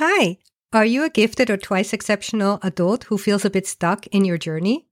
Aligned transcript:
Hi, 0.00 0.38
are 0.72 0.84
you 0.84 1.02
a 1.02 1.10
gifted 1.10 1.50
or 1.50 1.56
twice 1.56 1.92
exceptional 1.92 2.60
adult 2.62 3.02
who 3.02 3.18
feels 3.18 3.44
a 3.44 3.50
bit 3.50 3.66
stuck 3.66 4.06
in 4.06 4.24
your 4.24 4.38
journey? 4.38 4.86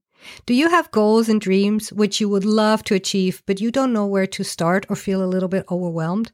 Do 0.45 0.53
you 0.53 0.67
have 0.67 0.91
goals 0.91 1.29
and 1.29 1.39
dreams 1.39 1.93
which 1.93 2.19
you 2.19 2.27
would 2.27 2.43
love 2.43 2.83
to 2.83 2.93
achieve, 2.93 3.41
but 3.45 3.61
you 3.61 3.71
don't 3.71 3.93
know 3.93 4.05
where 4.05 4.27
to 4.27 4.43
start 4.43 4.85
or 4.89 4.97
feel 4.97 5.23
a 5.23 5.31
little 5.33 5.47
bit 5.47 5.63
overwhelmed? 5.71 6.33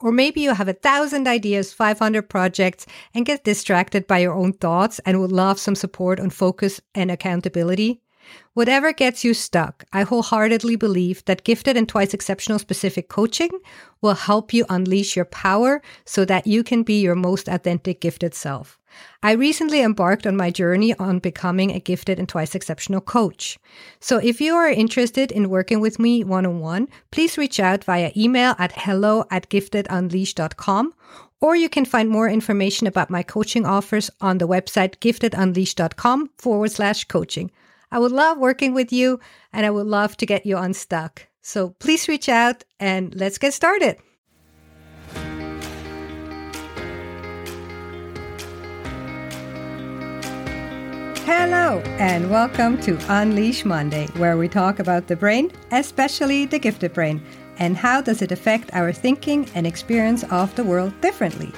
Or 0.00 0.10
maybe 0.10 0.40
you 0.40 0.52
have 0.52 0.66
a 0.66 0.72
thousand 0.72 1.28
ideas, 1.28 1.72
500 1.72 2.28
projects, 2.28 2.86
and 3.14 3.24
get 3.24 3.44
distracted 3.44 4.08
by 4.08 4.18
your 4.18 4.34
own 4.34 4.52
thoughts 4.52 4.98
and 5.06 5.20
would 5.20 5.30
love 5.30 5.60
some 5.60 5.76
support 5.76 6.18
on 6.18 6.30
focus 6.30 6.80
and 6.96 7.12
accountability. 7.12 8.02
Whatever 8.54 8.92
gets 8.92 9.24
you 9.24 9.34
stuck, 9.34 9.84
I 9.92 10.02
wholeheartedly 10.02 10.76
believe 10.76 11.24
that 11.26 11.44
gifted 11.44 11.76
and 11.76 11.88
twice 11.88 12.12
exceptional 12.12 12.58
specific 12.58 13.08
coaching 13.08 13.50
will 14.00 14.14
help 14.14 14.52
you 14.52 14.64
unleash 14.68 15.16
your 15.16 15.24
power 15.24 15.80
so 16.04 16.24
that 16.24 16.46
you 16.46 16.62
can 16.62 16.82
be 16.82 17.00
your 17.00 17.14
most 17.14 17.48
authentic 17.48 18.00
gifted 18.00 18.34
self. 18.34 18.78
I 19.22 19.32
recently 19.32 19.80
embarked 19.82 20.26
on 20.26 20.36
my 20.36 20.50
journey 20.50 20.94
on 20.94 21.18
becoming 21.18 21.70
a 21.70 21.80
gifted 21.80 22.18
and 22.18 22.28
twice 22.28 22.54
exceptional 22.54 23.00
coach. 23.00 23.58
So 24.00 24.18
if 24.18 24.40
you 24.40 24.54
are 24.54 24.68
interested 24.68 25.30
in 25.30 25.50
working 25.50 25.80
with 25.80 25.98
me 25.98 26.24
one 26.24 26.46
on 26.46 26.60
one, 26.60 26.88
please 27.10 27.38
reach 27.38 27.60
out 27.60 27.84
via 27.84 28.12
email 28.16 28.54
at 28.58 28.72
hello 28.72 29.24
at 29.30 29.48
giftedunleash.com 29.48 30.94
or 31.40 31.54
you 31.54 31.68
can 31.68 31.84
find 31.84 32.08
more 32.08 32.28
information 32.28 32.86
about 32.86 33.10
my 33.10 33.22
coaching 33.22 33.64
offers 33.64 34.10
on 34.20 34.38
the 34.38 34.48
website 34.48 34.96
giftedunleash.com 34.98 36.30
forward 36.38 36.72
slash 36.72 37.04
coaching. 37.04 37.50
I 37.90 37.98
would 37.98 38.12
love 38.12 38.36
working 38.36 38.74
with 38.74 38.92
you 38.92 39.18
and 39.50 39.64
I 39.64 39.70
would 39.70 39.86
love 39.86 40.14
to 40.18 40.26
get 40.26 40.44
you 40.44 40.58
unstuck. 40.58 41.26
So 41.40 41.70
please 41.78 42.06
reach 42.06 42.28
out 42.28 42.64
and 42.78 43.14
let's 43.14 43.38
get 43.38 43.54
started. 43.54 43.96
Hello, 51.24 51.80
and 51.98 52.30
welcome 52.30 52.78
to 52.80 52.98
Unleash 53.08 53.64
Monday, 53.64 54.06
where 54.16 54.36
we 54.36 54.48
talk 54.48 54.78
about 54.78 55.06
the 55.06 55.16
brain, 55.16 55.50
especially 55.70 56.46
the 56.46 56.58
gifted 56.58 56.92
brain, 56.92 57.22
and 57.58 57.76
how 57.76 58.00
does 58.00 58.22
it 58.22 58.32
affect 58.32 58.72
our 58.74 58.92
thinking 58.92 59.48
and 59.54 59.66
experience 59.66 60.24
of 60.24 60.54
the 60.56 60.64
world 60.64 60.98
differently. 61.00 61.52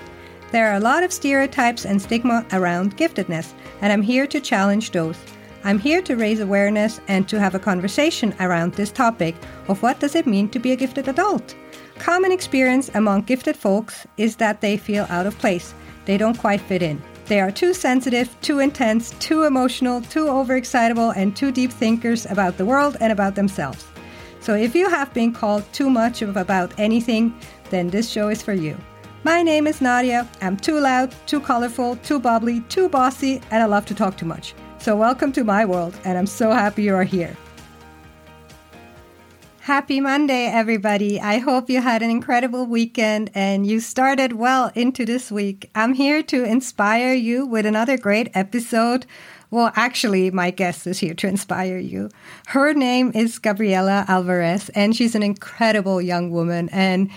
There 0.52 0.70
are 0.70 0.76
a 0.76 0.80
lot 0.80 1.02
of 1.02 1.12
stereotypes 1.12 1.86
and 1.86 2.00
stigma 2.00 2.44
around 2.52 2.96
giftedness, 2.96 3.52
and 3.80 3.92
I'm 3.92 4.02
here 4.02 4.26
to 4.28 4.40
challenge 4.40 4.90
those. 4.90 5.16
I'm 5.62 5.78
here 5.78 6.00
to 6.02 6.16
raise 6.16 6.40
awareness 6.40 7.00
and 7.06 7.28
to 7.28 7.38
have 7.38 7.54
a 7.54 7.58
conversation 7.58 8.34
around 8.40 8.72
this 8.72 8.90
topic 8.90 9.34
of 9.68 9.82
what 9.82 10.00
does 10.00 10.14
it 10.14 10.26
mean 10.26 10.48
to 10.50 10.58
be 10.58 10.72
a 10.72 10.76
gifted 10.76 11.06
adult. 11.06 11.54
Common 11.98 12.32
experience 12.32 12.90
among 12.94 13.22
gifted 13.22 13.56
folks 13.56 14.06
is 14.16 14.36
that 14.36 14.62
they 14.62 14.78
feel 14.78 15.06
out 15.10 15.26
of 15.26 15.38
place. 15.38 15.74
They 16.06 16.16
don't 16.16 16.38
quite 16.38 16.62
fit 16.62 16.82
in. 16.82 17.02
They 17.26 17.40
are 17.40 17.50
too 17.50 17.74
sensitive, 17.74 18.34
too 18.40 18.58
intense, 18.58 19.10
too 19.20 19.44
emotional, 19.44 20.00
too 20.00 20.26
overexcitable, 20.26 21.14
and 21.14 21.36
too 21.36 21.52
deep 21.52 21.70
thinkers 21.70 22.24
about 22.26 22.56
the 22.56 22.64
world 22.64 22.96
and 22.98 23.12
about 23.12 23.34
themselves. 23.34 23.86
So 24.40 24.54
if 24.54 24.74
you 24.74 24.88
have 24.88 25.12
been 25.12 25.32
called 25.32 25.70
too 25.74 25.90
much 25.90 26.22
of 26.22 26.38
about 26.38 26.72
anything, 26.78 27.38
then 27.68 27.88
this 27.88 28.08
show 28.08 28.28
is 28.28 28.40
for 28.40 28.54
you. 28.54 28.78
My 29.24 29.42
name 29.42 29.66
is 29.66 29.82
Nadia. 29.82 30.26
I'm 30.40 30.56
too 30.56 30.80
loud, 30.80 31.14
too 31.26 31.40
colorful, 31.40 31.96
too 31.96 32.18
bubbly, 32.18 32.60
too 32.70 32.88
bossy, 32.88 33.42
and 33.50 33.62
I 33.62 33.66
love 33.66 33.84
to 33.86 33.94
talk 33.94 34.16
too 34.16 34.24
much. 34.24 34.54
So, 34.80 34.96
welcome 34.96 35.30
to 35.32 35.44
my 35.44 35.66
world, 35.66 35.94
and 36.06 36.16
I'm 36.16 36.26
so 36.26 36.52
happy 36.52 36.84
you 36.84 36.94
are 36.94 37.04
here. 37.04 37.36
Happy 39.60 40.00
Monday, 40.00 40.46
everybody. 40.46 41.20
I 41.20 41.36
hope 41.36 41.68
you 41.68 41.82
had 41.82 42.00
an 42.00 42.08
incredible 42.08 42.64
weekend 42.64 43.30
and 43.34 43.66
you 43.66 43.80
started 43.80 44.32
well 44.32 44.72
into 44.74 45.04
this 45.04 45.30
week. 45.30 45.70
I'm 45.74 45.92
here 45.92 46.22
to 46.22 46.44
inspire 46.44 47.12
you 47.12 47.44
with 47.44 47.66
another 47.66 47.98
great 47.98 48.30
episode. 48.32 49.04
Well, 49.50 49.70
actually, 49.76 50.30
my 50.30 50.50
guest 50.50 50.86
is 50.86 50.98
here 50.98 51.12
to 51.12 51.28
inspire 51.28 51.76
you. 51.76 52.08
Her 52.46 52.72
name 52.72 53.12
is 53.14 53.38
Gabriela 53.38 54.06
Alvarez, 54.08 54.70
and 54.70 54.96
she's 54.96 55.14
an 55.14 55.22
incredible 55.22 56.00
young 56.00 56.30
woman. 56.30 56.70
And 56.70 57.10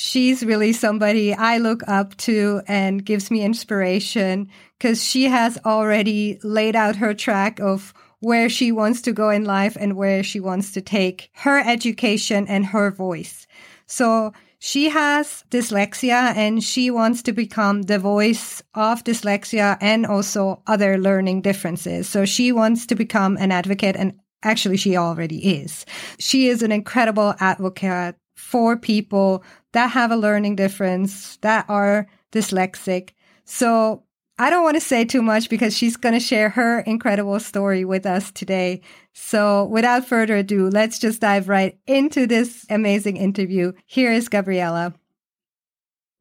she's 0.00 0.42
really 0.42 0.72
somebody 0.72 1.34
I 1.34 1.58
look 1.58 1.82
up 1.86 2.16
to 2.18 2.62
and 2.66 3.04
gives 3.04 3.30
me 3.30 3.42
inspiration 3.42 4.48
because 4.78 5.04
she 5.04 5.24
has 5.24 5.58
already 5.66 6.38
laid 6.42 6.74
out 6.74 6.96
her 6.96 7.12
track 7.12 7.60
of 7.60 7.92
where 8.20 8.48
she 8.48 8.72
wants 8.72 9.02
to 9.02 9.12
go 9.12 9.28
in 9.28 9.44
life 9.44 9.76
and 9.78 9.96
where 9.96 10.22
she 10.22 10.40
wants 10.40 10.72
to 10.72 10.80
take 10.80 11.28
her 11.34 11.58
education 11.58 12.46
and 12.48 12.64
her 12.64 12.90
voice. 12.90 13.46
So 13.86 14.32
she 14.58 14.88
has 14.88 15.44
dyslexia 15.50 16.34
and 16.34 16.64
she 16.64 16.90
wants 16.90 17.20
to 17.24 17.32
become 17.32 17.82
the 17.82 17.98
voice 17.98 18.62
of 18.74 19.04
dyslexia 19.04 19.76
and 19.82 20.06
also 20.06 20.62
other 20.66 20.96
learning 20.96 21.42
differences. 21.42 22.08
So 22.08 22.24
she 22.24 22.52
wants 22.52 22.86
to 22.86 22.94
become 22.94 23.36
an 23.36 23.52
advocate 23.52 23.96
and 23.96 24.14
actually 24.42 24.78
she 24.78 24.96
already 24.96 25.60
is. 25.60 25.84
She 26.18 26.48
is 26.48 26.62
an 26.62 26.72
incredible 26.72 27.34
advocate 27.38 28.16
for 28.40 28.76
people 28.76 29.44
that 29.72 29.88
have 29.88 30.10
a 30.10 30.16
learning 30.16 30.56
difference, 30.56 31.36
that 31.38 31.64
are 31.68 32.08
dyslexic. 32.32 33.10
So 33.44 34.04
I 34.38 34.48
don't 34.48 34.64
want 34.64 34.76
to 34.76 34.80
say 34.80 35.04
too 35.04 35.22
much 35.22 35.50
because 35.50 35.76
she's 35.76 35.96
going 35.96 36.14
to 36.14 36.20
share 36.20 36.48
her 36.48 36.80
incredible 36.80 37.38
story 37.40 37.84
with 37.84 38.06
us 38.06 38.30
today. 38.30 38.80
So 39.12 39.66
without 39.66 40.06
further 40.06 40.36
ado, 40.36 40.68
let's 40.70 40.98
just 40.98 41.20
dive 41.20 41.48
right 41.48 41.78
into 41.86 42.26
this 42.26 42.64
amazing 42.70 43.16
interview. 43.16 43.72
Here 43.84 44.10
is 44.10 44.28
Gabriela. 44.28 44.94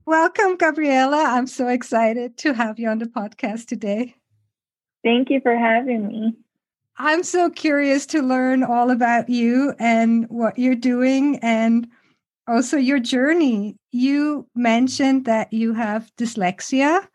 Welcome, 0.05 0.57
Gabriela. 0.57 1.23
I'm 1.23 1.47
so 1.47 1.67
excited 1.67 2.37
to 2.39 2.53
have 2.53 2.79
you 2.79 2.89
on 2.89 2.97
the 2.97 3.05
podcast 3.05 3.67
today. 3.67 4.15
Thank 5.03 5.29
you 5.29 5.39
for 5.39 5.55
having 5.55 6.07
me. 6.07 6.33
I'm 6.97 7.23
so 7.23 7.49
curious 7.49 8.05
to 8.07 8.21
learn 8.21 8.63
all 8.63 8.89
about 8.89 9.29
you 9.29 9.73
and 9.79 10.27
what 10.29 10.59
you're 10.59 10.75
doing 10.75 11.39
and 11.41 11.87
Oh, 12.49 12.55
also 12.55 12.77
your 12.77 12.99
journey. 12.99 13.75
You 13.91 14.47
mentioned 14.55 15.25
that 15.25 15.53
you 15.53 15.73
have 15.73 16.11
dyslexia. 16.17 17.07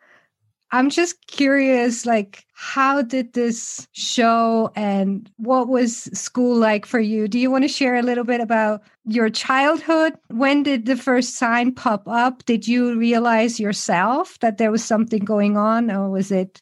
I'm 0.70 0.90
just 0.90 1.26
curious, 1.28 2.04
like, 2.04 2.44
how 2.54 3.02
did 3.02 3.32
this 3.32 3.86
show 3.92 4.72
and 4.74 5.30
what 5.36 5.68
was 5.68 6.04
school 6.18 6.56
like 6.56 6.84
for 6.84 6.98
you? 6.98 7.28
Do 7.28 7.38
you 7.38 7.50
want 7.50 7.62
to 7.62 7.68
share 7.68 7.94
a 7.94 8.02
little 8.02 8.24
bit 8.24 8.40
about 8.40 8.82
your 9.04 9.30
childhood? 9.30 10.14
When 10.28 10.64
did 10.64 10.86
the 10.86 10.96
first 10.96 11.36
sign 11.36 11.72
pop 11.72 12.08
up? 12.08 12.44
Did 12.44 12.66
you 12.66 12.98
realize 12.98 13.60
yourself 13.60 14.38
that 14.40 14.58
there 14.58 14.72
was 14.72 14.84
something 14.84 15.24
going 15.24 15.56
on, 15.56 15.92
or 15.92 16.10
was 16.10 16.32
it 16.32 16.60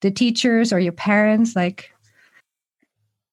the 0.00 0.10
teachers 0.10 0.72
or 0.72 0.80
your 0.80 0.92
parents? 0.92 1.54
Like, 1.54 1.92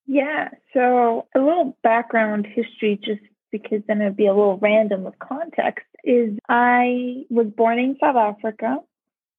yeah, 0.06 0.50
so 0.74 1.28
a 1.34 1.40
little 1.40 1.76
background 1.82 2.46
history 2.46 3.00
just 3.04 3.22
because 3.52 3.82
then 3.88 4.02
it'd 4.02 4.18
be 4.18 4.28
a 4.28 4.34
little 4.34 4.58
random 4.58 5.04
with 5.04 5.20
context, 5.20 5.86
is 6.04 6.38
I 6.48 7.26
was 7.30 7.48
born 7.48 7.80
in 7.80 7.98
South 8.00 8.16
Africa 8.16 8.78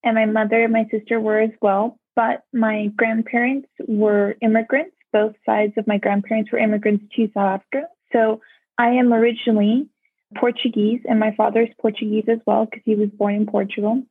and 0.03 0.15
my 0.15 0.27
mother 0.27 0.65
and 0.65 0.73
my 0.73 0.87
sister 0.91 1.21
were 1.21 1.41
as 1.41 1.51
well. 1.61 1.99
But 2.17 2.43
my 2.53 2.89
grandparents 2.97 3.69
were 3.87 4.37
immigrants. 4.43 4.97
Both 5.13 5.35
sides 5.47 5.75
of 5.77 5.87
my 5.87 5.99
grandparents 5.99 6.51
were 6.53 6.59
immigrants 6.59 7.05
to 7.17 7.31
South 7.35 7.61
Africa. 7.61 7.87
So 8.13 8.41
I 8.79 8.91
am 8.91 9.13
originally 9.13 9.89
Portuguese, 10.37 11.01
and 11.09 11.19
my 11.19 11.35
father 11.37 11.63
is 11.63 11.69
Portuguese 11.81 12.25
as 12.29 12.39
well 12.47 12.65
because 12.65 12.83
he 12.85 12.95
was 12.95 13.09
born 13.11 13.35
in 13.35 13.47
Portugal. 13.47 14.03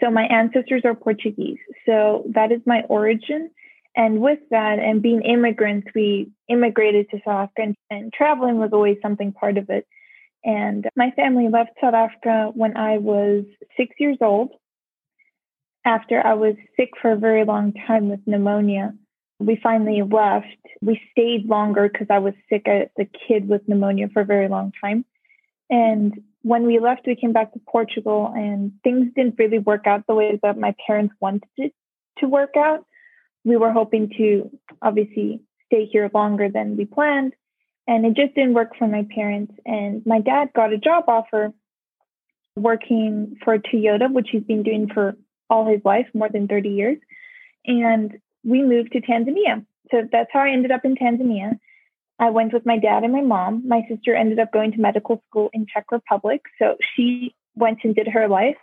So 0.00 0.10
my 0.10 0.24
ancestors 0.24 0.82
are 0.84 0.94
Portuguese. 0.94 1.58
So 1.86 2.24
that 2.34 2.52
is 2.52 2.60
my 2.66 2.82
origin. 2.88 3.50
And 3.98 4.20
with 4.20 4.38
that, 4.52 4.78
and 4.78 5.02
being 5.02 5.22
immigrants, 5.22 5.88
we 5.92 6.30
immigrated 6.48 7.10
to 7.10 7.18
South 7.26 7.50
Africa, 7.50 7.74
and, 7.90 8.12
traveling 8.12 8.58
was 8.58 8.70
always 8.72 8.96
something 9.02 9.32
part 9.32 9.58
of 9.58 9.68
it. 9.70 9.88
And 10.44 10.86
my 10.94 11.10
family 11.16 11.48
left 11.48 11.70
South 11.80 11.94
Africa 11.94 12.52
when 12.54 12.76
I 12.76 12.98
was 12.98 13.44
six 13.76 13.96
years 13.98 14.18
old 14.20 14.50
after 15.84 16.24
I 16.24 16.34
was 16.34 16.54
sick 16.76 16.90
for 17.02 17.10
a 17.10 17.16
very 17.16 17.44
long 17.44 17.72
time 17.88 18.08
with 18.08 18.20
pneumonia. 18.24 18.94
We 19.40 19.58
finally 19.60 20.02
left. 20.02 20.46
We 20.80 21.00
stayed 21.10 21.46
longer 21.48 21.88
because 21.88 22.06
I 22.08 22.20
was 22.20 22.34
sick 22.48 22.68
as 22.68 22.88
a 23.00 23.04
kid 23.26 23.48
with 23.48 23.66
pneumonia 23.66 24.10
for 24.12 24.22
a 24.22 24.24
very 24.24 24.46
long 24.46 24.72
time. 24.80 25.04
And 25.70 26.22
when 26.42 26.66
we 26.66 26.78
left, 26.78 27.04
we 27.04 27.16
came 27.16 27.32
back 27.32 27.52
to 27.52 27.60
Portugal 27.68 28.32
and 28.32 28.72
things 28.84 29.12
didn't 29.16 29.38
really 29.38 29.58
work 29.58 29.88
out 29.88 30.06
the 30.06 30.14
way 30.14 30.38
that 30.40 30.56
my 30.56 30.72
parents 30.86 31.14
wanted 31.20 31.50
it 31.56 31.74
to 32.18 32.28
work 32.28 32.56
out. 32.56 32.84
We 33.44 33.56
were 33.56 33.72
hoping 33.72 34.10
to 34.18 34.50
obviously 34.82 35.42
stay 35.66 35.86
here 35.86 36.10
longer 36.12 36.48
than 36.48 36.76
we 36.76 36.84
planned. 36.84 37.34
And 37.86 38.04
it 38.04 38.14
just 38.14 38.34
didn't 38.34 38.54
work 38.54 38.76
for 38.78 38.86
my 38.86 39.06
parents. 39.14 39.54
And 39.64 40.04
my 40.04 40.20
dad 40.20 40.50
got 40.54 40.72
a 40.72 40.78
job 40.78 41.04
offer 41.08 41.52
working 42.54 43.36
for 43.44 43.58
Toyota, 43.58 44.12
which 44.12 44.28
he's 44.30 44.42
been 44.42 44.62
doing 44.62 44.88
for 44.92 45.16
all 45.48 45.66
his 45.66 45.80
life, 45.84 46.06
more 46.12 46.28
than 46.28 46.48
30 46.48 46.68
years. 46.68 46.98
And 47.64 48.18
we 48.44 48.62
moved 48.62 48.92
to 48.92 49.00
Tanzania. 49.00 49.64
So 49.90 50.02
that's 50.10 50.28
how 50.32 50.40
I 50.40 50.50
ended 50.50 50.70
up 50.70 50.84
in 50.84 50.96
Tanzania. 50.96 51.58
I 52.18 52.30
went 52.30 52.52
with 52.52 52.66
my 52.66 52.78
dad 52.78 53.04
and 53.04 53.12
my 53.12 53.22
mom. 53.22 53.66
My 53.66 53.82
sister 53.88 54.14
ended 54.14 54.38
up 54.38 54.52
going 54.52 54.72
to 54.72 54.80
medical 54.80 55.22
school 55.28 55.50
in 55.52 55.66
Czech 55.72 55.90
Republic. 55.90 56.42
So 56.58 56.76
she 56.94 57.34
went 57.54 57.78
and 57.84 57.94
did 57.94 58.08
her 58.08 58.28
life. 58.28 58.56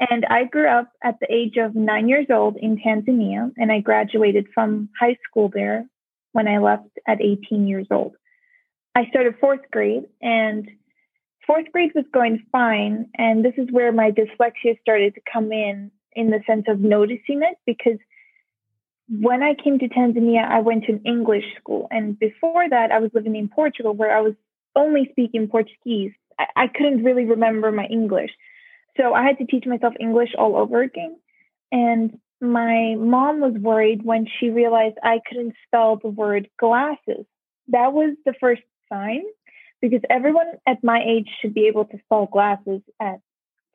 And 0.00 0.24
I 0.26 0.44
grew 0.44 0.68
up 0.68 0.90
at 1.02 1.20
the 1.20 1.32
age 1.32 1.56
of 1.56 1.74
nine 1.74 2.08
years 2.08 2.26
old 2.30 2.56
in 2.56 2.78
Tanzania, 2.78 3.52
and 3.56 3.70
I 3.70 3.80
graduated 3.80 4.46
from 4.52 4.88
high 4.98 5.16
school 5.28 5.50
there 5.52 5.86
when 6.32 6.48
I 6.48 6.58
left 6.58 6.88
at 7.06 7.20
18 7.20 7.66
years 7.66 7.86
old. 7.90 8.16
I 8.96 9.06
started 9.06 9.36
fourth 9.40 9.70
grade, 9.70 10.04
and 10.20 10.68
fourth 11.46 11.70
grade 11.72 11.92
was 11.94 12.04
going 12.12 12.44
fine. 12.50 13.06
And 13.16 13.44
this 13.44 13.54
is 13.56 13.68
where 13.70 13.92
my 13.92 14.10
dyslexia 14.10 14.80
started 14.80 15.14
to 15.14 15.20
come 15.32 15.52
in, 15.52 15.90
in 16.12 16.30
the 16.30 16.40
sense 16.46 16.64
of 16.68 16.80
noticing 16.80 17.42
it, 17.42 17.56
because 17.66 17.98
when 19.08 19.42
I 19.42 19.54
came 19.54 19.78
to 19.78 19.88
Tanzania, 19.88 20.48
I 20.48 20.60
went 20.60 20.84
to 20.84 20.92
an 20.92 21.02
English 21.04 21.44
school. 21.60 21.88
And 21.90 22.18
before 22.18 22.68
that, 22.68 22.90
I 22.90 22.98
was 22.98 23.10
living 23.14 23.36
in 23.36 23.48
Portugal, 23.48 23.94
where 23.94 24.16
I 24.16 24.20
was 24.20 24.34
only 24.74 25.08
speaking 25.10 25.48
Portuguese. 25.48 26.12
I, 26.38 26.46
I 26.56 26.66
couldn't 26.68 27.04
really 27.04 27.24
remember 27.24 27.70
my 27.70 27.86
English. 27.86 28.30
So 28.96 29.14
I 29.14 29.24
had 29.24 29.38
to 29.38 29.46
teach 29.46 29.66
myself 29.66 29.94
English 29.98 30.30
all 30.38 30.56
over 30.56 30.82
again. 30.82 31.16
And 31.72 32.18
my 32.40 32.94
mom 32.98 33.40
was 33.40 33.54
worried 33.54 34.04
when 34.04 34.26
she 34.38 34.50
realized 34.50 34.96
I 35.02 35.20
couldn't 35.28 35.54
spell 35.66 35.96
the 35.96 36.08
word 36.08 36.48
glasses. 36.58 37.26
That 37.68 37.92
was 37.92 38.14
the 38.24 38.34
first 38.40 38.62
sign 38.88 39.22
because 39.80 40.00
everyone 40.10 40.46
at 40.66 40.84
my 40.84 41.02
age 41.04 41.28
should 41.40 41.54
be 41.54 41.66
able 41.66 41.86
to 41.86 41.98
spell 42.04 42.26
glasses 42.26 42.82
at 43.00 43.20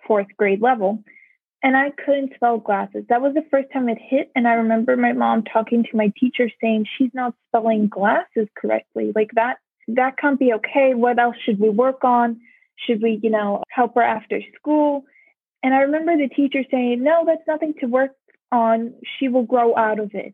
fourth 0.08 0.28
grade 0.38 0.62
level. 0.62 1.04
And 1.62 1.76
I 1.76 1.92
couldn't 1.92 2.34
spell 2.36 2.58
glasses. 2.58 3.04
That 3.10 3.22
was 3.22 3.34
the 3.34 3.46
first 3.52 3.68
time 3.74 3.90
it 3.90 3.98
hit. 4.00 4.32
And 4.34 4.48
I 4.48 4.54
remember 4.54 4.96
my 4.96 5.12
mom 5.12 5.44
talking 5.44 5.84
to 5.84 5.98
my 5.98 6.14
teacher 6.18 6.50
saying, 6.62 6.86
she's 6.98 7.12
not 7.14 7.34
spelling 7.48 7.90
glasses 7.90 8.48
correctly. 8.56 9.12
Like 9.14 9.32
that, 9.36 9.58
that 9.90 10.18
can't 10.18 10.40
be 10.40 10.54
okay. 10.54 10.94
What 10.94 11.20
else 11.20 11.36
should 11.44 11.60
we 11.60 11.70
work 11.70 12.04
on? 12.04 12.40
Should 12.86 13.02
we, 13.02 13.20
you 13.22 13.30
know, 13.30 13.64
help 13.70 13.96
her 13.96 14.02
after 14.02 14.42
school? 14.56 15.04
And 15.64 15.74
I 15.74 15.80
remember 15.80 16.16
the 16.16 16.34
teacher 16.34 16.64
saying, 16.72 17.04
no, 17.04 17.24
that's 17.26 17.48
nothing 17.48 17.74
to 17.82 17.86
work 17.88 18.12
on. 18.52 18.94
She 19.18 19.28
will 19.28 19.44
grow 19.44 19.76
out 19.76 20.00
of 20.00 20.12
it. 20.14 20.34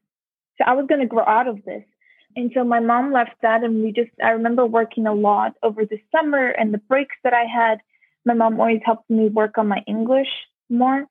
So 0.57 0.63
I 0.65 0.73
was 0.73 0.85
going 0.87 1.01
to 1.01 1.07
grow 1.07 1.25
out 1.25 1.47
of 1.47 1.63
this. 1.65 1.83
And 2.35 2.51
so 2.53 2.63
my 2.63 2.79
mom 2.79 3.13
left 3.13 3.35
that, 3.41 3.63
and 3.63 3.81
we 3.81 3.91
just, 3.93 4.11
I 4.21 4.31
remember 4.31 4.65
working 4.65 5.07
a 5.07 5.13
lot 5.13 5.53
over 5.63 5.85
the 5.85 5.99
summer 6.11 6.49
and 6.49 6.73
the 6.73 6.79
breaks 6.79 7.15
that 7.23 7.33
I 7.33 7.45
had. 7.45 7.79
My 8.25 8.33
mom 8.33 8.59
always 8.59 8.81
helped 8.85 9.09
me 9.09 9.29
work 9.29 9.57
on 9.57 9.67
my 9.67 9.83
English 9.87 10.27
more. 10.69 11.05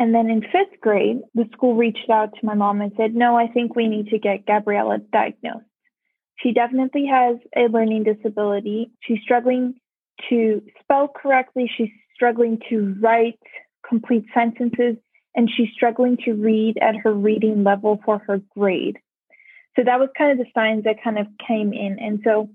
And 0.00 0.14
then 0.14 0.30
in 0.30 0.42
fifth 0.42 0.80
grade, 0.80 1.20
the 1.34 1.48
school 1.52 1.74
reached 1.74 2.08
out 2.10 2.32
to 2.34 2.46
my 2.46 2.54
mom 2.54 2.80
and 2.80 2.92
said, 2.96 3.14
No, 3.14 3.36
I 3.36 3.48
think 3.48 3.74
we 3.74 3.88
need 3.88 4.08
to 4.08 4.18
get 4.18 4.46
Gabriela 4.46 4.98
diagnosed. 4.98 5.66
She 6.36 6.52
definitely 6.52 7.06
has 7.06 7.36
a 7.56 7.62
learning 7.62 8.04
disability. 8.04 8.90
She's 9.00 9.20
struggling 9.22 9.74
to 10.30 10.62
spell 10.82 11.08
correctly. 11.08 11.70
She's 11.76 11.90
struggling 12.14 12.60
to 12.70 12.96
write 13.00 13.38
complete 13.88 14.26
sentences 14.34 14.96
and 15.34 15.48
she's 15.56 15.68
struggling 15.74 16.16
to 16.24 16.32
read 16.32 16.78
at 16.80 16.96
her 16.96 17.12
reading 17.12 17.62
level 17.64 18.00
for 18.04 18.18
her 18.26 18.40
grade. 18.56 18.98
So 19.76 19.84
that 19.84 20.00
was 20.00 20.08
kind 20.18 20.32
of 20.32 20.38
the 20.38 20.50
signs 20.52 20.84
that 20.84 21.02
kind 21.02 21.18
of 21.18 21.26
came 21.46 21.72
in. 21.72 21.98
And 22.00 22.20
so 22.24 22.50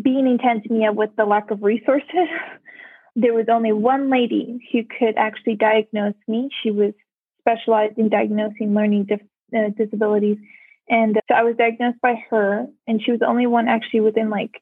being 0.00 0.26
in 0.26 0.38
Tanzania 0.38 0.94
with 0.94 1.10
the 1.16 1.24
lack 1.24 1.50
of 1.50 1.62
resources, 1.62 2.28
there 3.16 3.32
was 3.32 3.46
only 3.48 3.72
one 3.72 4.10
lady 4.10 4.58
who 4.72 4.82
could 4.82 5.16
actually 5.16 5.54
diagnose 5.54 6.14
me. 6.26 6.50
She 6.62 6.70
was 6.70 6.92
specialized 7.40 7.98
in 7.98 8.08
diagnosing 8.08 8.74
learning 8.74 9.04
dif- 9.04 9.20
uh, 9.56 9.70
disabilities. 9.76 10.38
And 10.88 11.18
so 11.28 11.34
I 11.34 11.42
was 11.42 11.56
diagnosed 11.56 12.00
by 12.00 12.14
her, 12.30 12.66
and 12.86 13.02
she 13.02 13.10
was 13.10 13.20
the 13.20 13.26
only 13.26 13.46
one 13.46 13.68
actually 13.68 14.00
within 14.00 14.30
like 14.30 14.60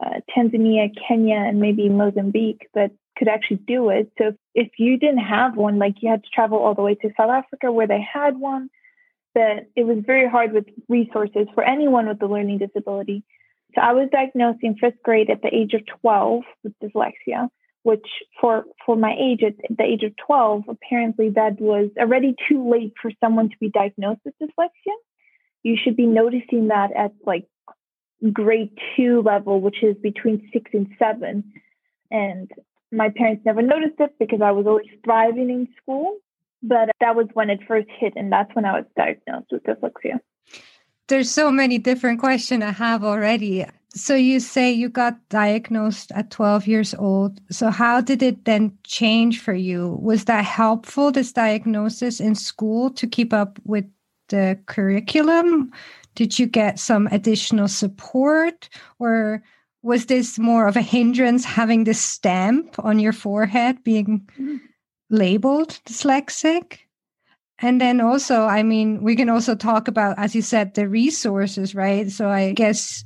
uh, 0.00 0.20
Tanzania, 0.36 0.90
Kenya, 1.08 1.36
and 1.36 1.60
maybe 1.60 1.88
Mozambique 1.88 2.68
that 2.74 2.92
could 3.16 3.28
actually 3.28 3.58
do 3.66 3.90
it. 3.90 4.10
So 4.18 4.28
if, 4.28 4.34
if 4.54 4.68
you 4.78 4.98
didn't 4.98 5.18
have 5.18 5.56
one, 5.56 5.78
like 5.78 5.96
you 6.00 6.10
had 6.10 6.24
to 6.24 6.30
travel 6.30 6.58
all 6.58 6.74
the 6.74 6.82
way 6.82 6.94
to 6.96 7.10
South 7.16 7.30
Africa 7.30 7.70
where 7.70 7.86
they 7.86 8.00
had 8.00 8.38
one, 8.38 8.70
that 9.34 9.68
it 9.76 9.84
was 9.84 9.98
very 10.06 10.28
hard 10.28 10.52
with 10.52 10.66
resources 10.88 11.46
for 11.54 11.64
anyone 11.64 12.08
with 12.08 12.22
a 12.22 12.26
learning 12.26 12.58
disability. 12.58 13.24
So 13.74 13.80
I 13.80 13.92
was 13.92 14.08
diagnosed 14.12 14.58
in 14.62 14.76
fifth 14.76 15.02
grade 15.02 15.30
at 15.30 15.42
the 15.42 15.54
age 15.54 15.72
of 15.72 15.82
12 16.00 16.42
with 16.62 16.74
dyslexia, 16.82 17.48
which 17.82 18.06
for, 18.40 18.64
for 18.84 18.96
my 18.96 19.14
age, 19.18 19.42
at 19.42 19.54
the 19.74 19.84
age 19.84 20.02
of 20.02 20.12
12, 20.26 20.64
apparently 20.68 21.30
that 21.30 21.60
was 21.60 21.88
already 21.98 22.34
too 22.48 22.70
late 22.70 22.92
for 23.00 23.10
someone 23.20 23.48
to 23.48 23.56
be 23.58 23.70
diagnosed 23.70 24.20
with 24.24 24.34
dyslexia. 24.42 24.94
You 25.62 25.76
should 25.82 25.96
be 25.96 26.06
noticing 26.06 26.68
that 26.68 26.92
at 26.92 27.12
like 27.24 27.46
grade 28.32 28.70
two 28.96 29.22
level, 29.22 29.60
which 29.60 29.82
is 29.82 29.96
between 29.96 30.48
six 30.52 30.70
and 30.72 30.88
seven. 30.98 31.44
And 32.10 32.50
my 32.90 33.08
parents 33.08 33.42
never 33.44 33.62
noticed 33.62 33.98
it 33.98 34.14
because 34.18 34.40
I 34.42 34.50
was 34.50 34.66
always 34.66 34.86
thriving 35.04 35.50
in 35.50 35.68
school. 35.80 36.18
But 36.62 36.90
that 37.00 37.16
was 37.16 37.26
when 37.34 37.50
it 37.50 37.58
first 37.66 37.88
hit, 37.98 38.12
and 38.14 38.30
that's 38.30 38.54
when 38.54 38.64
I 38.64 38.72
was 38.72 38.84
diagnosed 38.96 39.48
with 39.50 39.64
dyslexia. 39.64 40.20
There's 41.08 41.30
so 41.30 41.50
many 41.50 41.78
different 41.78 42.20
questions 42.20 42.62
I 42.62 42.70
have 42.70 43.02
already. 43.02 43.66
So 43.94 44.14
you 44.14 44.40
say 44.40 44.70
you 44.70 44.88
got 44.88 45.18
diagnosed 45.28 46.12
at 46.14 46.30
12 46.30 46.66
years 46.66 46.94
old. 46.94 47.40
So 47.50 47.70
how 47.70 48.00
did 48.00 48.22
it 48.22 48.44
then 48.44 48.78
change 48.84 49.40
for 49.40 49.52
you? 49.52 49.98
Was 50.00 50.24
that 50.26 50.44
helpful, 50.44 51.10
this 51.10 51.32
diagnosis 51.32 52.20
in 52.20 52.34
school 52.34 52.90
to 52.90 53.06
keep 53.06 53.32
up 53.32 53.58
with 53.64 53.84
the 54.28 54.58
curriculum? 54.66 55.72
Did 56.14 56.38
you 56.38 56.46
get 56.46 56.78
some 56.78 57.06
additional 57.08 57.68
support 57.68 58.68
or 58.98 59.42
was 59.82 60.06
this 60.06 60.38
more 60.38 60.66
of 60.66 60.76
a 60.76 60.82
hindrance 60.82 61.44
having 61.44 61.84
this 61.84 62.00
stamp 62.00 62.76
on 62.78 62.98
your 62.98 63.12
forehead 63.12 63.82
being 63.82 64.28
mm-hmm. 64.38 64.56
labeled 65.10 65.80
dyslexic? 65.86 66.78
And 67.58 67.80
then 67.80 68.00
also, 68.00 68.42
I 68.42 68.62
mean, 68.62 69.02
we 69.02 69.14
can 69.14 69.28
also 69.28 69.54
talk 69.54 69.86
about, 69.86 70.18
as 70.18 70.34
you 70.34 70.42
said, 70.42 70.74
the 70.74 70.88
resources, 70.88 71.74
right? 71.74 72.10
So 72.10 72.28
I 72.28 72.52
guess 72.52 73.04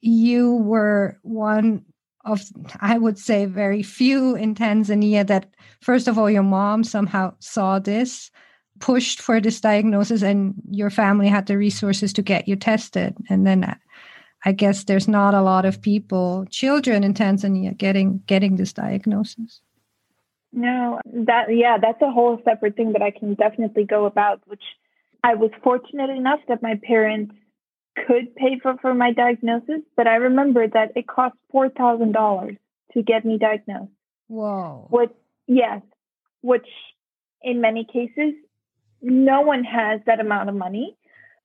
you 0.00 0.56
were 0.56 1.18
one 1.22 1.84
of, 2.24 2.42
I 2.80 2.98
would 2.98 3.18
say, 3.18 3.46
very 3.46 3.84
few 3.84 4.34
in 4.34 4.56
Tanzania 4.56 5.24
that, 5.28 5.54
first 5.80 6.08
of 6.08 6.18
all, 6.18 6.28
your 6.28 6.42
mom 6.42 6.82
somehow 6.82 7.34
saw 7.38 7.78
this, 7.78 8.32
pushed 8.80 9.20
for 9.20 9.40
this 9.40 9.60
diagnosis, 9.60 10.22
and 10.22 10.54
your 10.70 10.90
family 10.90 11.28
had 11.28 11.46
the 11.46 11.58
resources 11.58 12.12
to 12.14 12.22
get 12.22 12.48
you 12.48 12.56
tested. 12.56 13.16
And 13.28 13.46
then 13.46 13.76
I 14.44 14.52
guess 14.52 14.84
there's 14.84 15.08
not 15.08 15.34
a 15.34 15.42
lot 15.42 15.64
of 15.64 15.82
people, 15.82 16.46
children 16.50 17.02
in 17.02 17.14
Tanzania, 17.14 17.76
getting 17.76 18.22
getting 18.26 18.56
this 18.56 18.72
diagnosis. 18.72 19.60
No, 20.52 21.00
that 21.04 21.54
yeah, 21.54 21.78
that's 21.80 22.00
a 22.00 22.10
whole 22.10 22.40
separate 22.44 22.76
thing 22.76 22.92
that 22.92 23.02
I 23.02 23.10
can 23.10 23.34
definitely 23.34 23.84
go 23.84 24.06
about. 24.06 24.40
Which 24.46 24.62
I 25.24 25.34
was 25.34 25.50
fortunate 25.62 26.10
enough 26.10 26.40
that 26.48 26.62
my 26.62 26.80
parents 26.82 27.34
could 28.06 28.34
pay 28.36 28.58
for 28.62 28.76
for 28.80 28.94
my 28.94 29.12
diagnosis, 29.12 29.82
but 29.96 30.06
I 30.06 30.16
remember 30.16 30.68
that 30.68 30.92
it 30.94 31.06
cost 31.06 31.34
four 31.50 31.68
thousand 31.68 32.12
dollars 32.12 32.56
to 32.92 33.02
get 33.02 33.24
me 33.24 33.38
diagnosed. 33.38 33.90
Whoa! 34.28 34.86
What? 34.90 35.14
Yes, 35.46 35.82
which 36.42 36.68
in 37.42 37.60
many 37.60 37.84
cases 37.84 38.34
no 39.06 39.40
one 39.40 39.64
has 39.64 40.00
that 40.06 40.20
amount 40.20 40.48
of 40.48 40.54
money. 40.54 40.96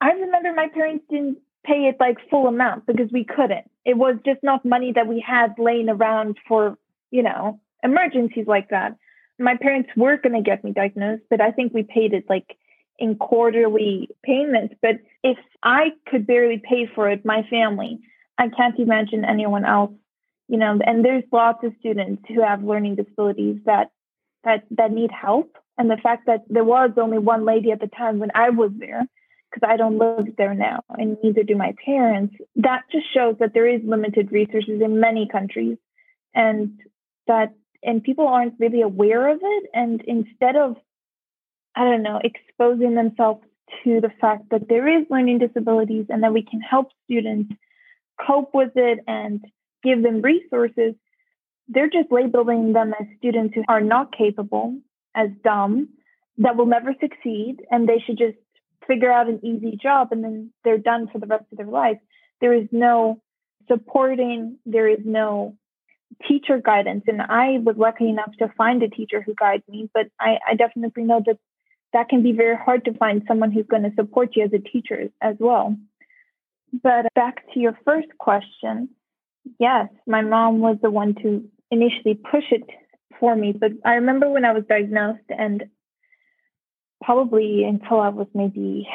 I 0.01 0.11
remember 0.11 0.51
my 0.53 0.67
parents 0.67 1.05
didn't 1.09 1.37
pay 1.63 1.85
it 1.87 1.97
like 1.99 2.17
full 2.29 2.47
amount 2.47 2.87
because 2.87 3.11
we 3.11 3.23
couldn't. 3.23 3.69
It 3.85 3.97
was 3.97 4.15
just 4.25 4.39
not 4.43 4.65
money 4.65 4.91
that 4.93 5.07
we 5.07 5.23
had 5.25 5.53
laying 5.59 5.89
around 5.89 6.37
for, 6.47 6.77
you 7.11 7.21
know, 7.21 7.59
emergencies 7.83 8.47
like 8.47 8.69
that. 8.69 8.97
My 9.37 9.55
parents 9.57 9.89
were 9.95 10.17
going 10.17 10.35
to 10.35 10.41
get 10.41 10.63
me 10.63 10.71
diagnosed, 10.71 11.23
but 11.29 11.39
I 11.39 11.51
think 11.51 11.73
we 11.73 11.83
paid 11.83 12.13
it 12.13 12.25
like 12.29 12.57
in 12.97 13.15
quarterly 13.15 14.09
payments. 14.23 14.75
But 14.81 14.97
if 15.23 15.37
I 15.63 15.91
could 16.07 16.25
barely 16.25 16.61
pay 16.67 16.89
for 16.93 17.09
it, 17.09 17.25
my 17.25 17.43
family, 17.49 17.99
I 18.37 18.49
can't 18.49 18.79
imagine 18.79 19.23
anyone 19.23 19.65
else, 19.65 19.93
you 20.47 20.57
know, 20.57 20.79
and 20.83 21.05
there's 21.05 21.23
lots 21.31 21.63
of 21.63 21.73
students 21.79 22.23
who 22.27 22.41
have 22.41 22.63
learning 22.63 22.95
disabilities 22.95 23.57
that 23.65 23.91
that 24.43 24.63
that 24.71 24.91
need 24.91 25.11
help. 25.11 25.55
And 25.77 25.89
the 25.89 25.97
fact 25.97 26.27
that 26.27 26.43
there 26.49 26.63
was 26.63 26.91
only 26.97 27.17
one 27.17 27.45
lady 27.45 27.71
at 27.71 27.79
the 27.79 27.87
time 27.87 28.19
when 28.19 28.31
I 28.35 28.49
was 28.49 28.71
there 28.77 29.05
because 29.51 29.67
I 29.67 29.77
don't 29.77 29.97
live 29.97 30.35
there 30.37 30.53
now, 30.53 30.83
and 30.89 31.17
neither 31.23 31.43
do 31.43 31.55
my 31.55 31.73
parents. 31.83 32.35
That 32.55 32.83
just 32.91 33.11
shows 33.13 33.35
that 33.39 33.53
there 33.53 33.67
is 33.67 33.81
limited 33.83 34.31
resources 34.31 34.81
in 34.81 34.99
many 34.99 35.27
countries, 35.27 35.77
and 36.33 36.79
that 37.27 37.53
and 37.83 38.03
people 38.03 38.27
aren't 38.27 38.59
really 38.59 38.81
aware 38.81 39.29
of 39.29 39.39
it. 39.41 39.69
And 39.73 40.01
instead 40.01 40.55
of, 40.55 40.77
I 41.75 41.83
don't 41.83 42.03
know, 42.03 42.21
exposing 42.23 42.95
themselves 42.95 43.41
to 43.83 44.01
the 44.01 44.11
fact 44.21 44.49
that 44.51 44.67
there 44.69 44.87
is 44.87 45.05
learning 45.09 45.39
disabilities 45.39 46.05
and 46.09 46.23
that 46.23 46.33
we 46.33 46.43
can 46.43 46.61
help 46.61 46.89
students 47.05 47.53
cope 48.25 48.53
with 48.53 48.71
it 48.75 48.99
and 49.07 49.43
give 49.83 50.03
them 50.03 50.21
resources, 50.21 50.93
they're 51.67 51.89
just 51.89 52.11
labeling 52.11 52.73
them 52.73 52.93
as 52.99 53.07
students 53.17 53.55
who 53.55 53.63
are 53.67 53.81
not 53.81 54.15
capable, 54.15 54.77
as 55.15 55.29
dumb, 55.43 55.89
that 56.37 56.55
will 56.55 56.65
never 56.65 56.95
succeed, 56.99 57.57
and 57.69 57.87
they 57.87 57.99
should 58.05 58.17
just 58.17 58.37
figure 58.87 59.11
out 59.11 59.29
an 59.29 59.39
easy 59.45 59.77
job 59.81 60.09
and 60.11 60.23
then 60.23 60.51
they're 60.63 60.77
done 60.77 61.07
for 61.11 61.19
the 61.19 61.27
rest 61.27 61.45
of 61.51 61.57
their 61.57 61.67
life. 61.67 61.97
There 62.39 62.53
is 62.53 62.67
no 62.71 63.21
supporting, 63.67 64.57
there 64.65 64.87
is 64.87 64.99
no 65.05 65.55
teacher 66.27 66.59
guidance. 66.59 67.03
And 67.07 67.21
I 67.21 67.59
was 67.63 67.75
lucky 67.77 68.09
enough 68.09 68.31
to 68.39 68.51
find 68.57 68.81
a 68.83 68.89
teacher 68.89 69.21
who 69.21 69.33
guides 69.33 69.63
me, 69.69 69.89
but 69.93 70.07
I, 70.19 70.39
I 70.47 70.55
definitely 70.55 71.03
know 71.03 71.21
that 71.25 71.37
that 71.93 72.09
can 72.09 72.23
be 72.23 72.31
very 72.31 72.55
hard 72.55 72.85
to 72.85 72.93
find 72.93 73.23
someone 73.27 73.51
who's 73.51 73.67
going 73.67 73.83
to 73.83 73.93
support 73.95 74.35
you 74.35 74.45
as 74.45 74.53
a 74.53 74.59
teacher 74.59 75.09
as 75.21 75.35
well. 75.39 75.75
But 76.83 77.07
back 77.15 77.43
to 77.53 77.59
your 77.59 77.77
first 77.85 78.07
question, 78.17 78.89
yes, 79.59 79.89
my 80.07 80.21
mom 80.21 80.59
was 80.59 80.77
the 80.81 80.89
one 80.89 81.15
to 81.15 81.43
initially 81.69 82.15
push 82.15 82.45
it 82.51 82.63
for 83.21 83.33
me. 83.33 83.53
But 83.53 83.71
I 83.85 83.93
remember 83.93 84.29
when 84.29 84.43
I 84.43 84.51
was 84.51 84.65
diagnosed, 84.67 85.29
and 85.29 85.63
probably 87.01 87.63
until 87.63 88.01
I 88.01 88.09
was 88.09 88.27
maybe 88.33 88.89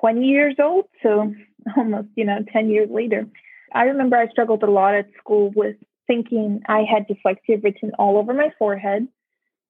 20 0.00 0.24
years 0.24 0.54
old, 0.62 0.84
so 1.02 1.34
almost, 1.76 2.08
you 2.14 2.24
know, 2.24 2.44
10 2.52 2.68
years 2.68 2.88
later, 2.92 3.26
I 3.72 3.84
remember 3.84 4.16
I 4.16 4.28
struggled 4.28 4.62
a 4.62 4.70
lot 4.70 4.94
at 4.94 5.08
school 5.18 5.50
with 5.56 5.74
thinking 6.06 6.60
I 6.68 6.82
had 6.88 7.08
dyslexia 7.08 7.64
written 7.64 7.90
all 7.98 8.18
over 8.18 8.32
my 8.32 8.52
forehead. 8.58 9.08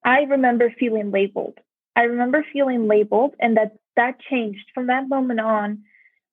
I 0.04 0.22
remember 0.22 0.74
feeling 0.78 1.10
labeled. 1.10 1.58
I 1.96 2.02
remember 2.02 2.44
feeling 2.52 2.88
labeled, 2.88 3.34
and 3.40 3.56
that 3.56 3.76
that 3.96 4.18
changed 4.28 4.66
from 4.74 4.88
that 4.88 5.08
moment 5.08 5.40
on 5.40 5.84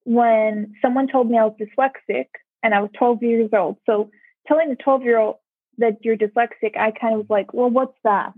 when 0.03 0.73
someone 0.81 1.07
told 1.07 1.29
me 1.29 1.37
I 1.37 1.45
was 1.45 1.55
dyslexic 1.61 2.25
and 2.63 2.73
I 2.73 2.81
was 2.81 2.89
12 2.97 3.21
years 3.21 3.49
old. 3.53 3.77
So 3.85 4.09
telling 4.47 4.71
a 4.71 4.75
12 4.75 5.03
year 5.03 5.19
old 5.19 5.35
that 5.81 6.03
you're 6.03 6.17
dyslexic, 6.17 6.77
I 6.77 6.91
kind 6.91 7.13
of 7.13 7.19
was 7.19 7.29
like, 7.29 7.53
well, 7.53 7.69
what's 7.69 7.97
that? 8.03 8.33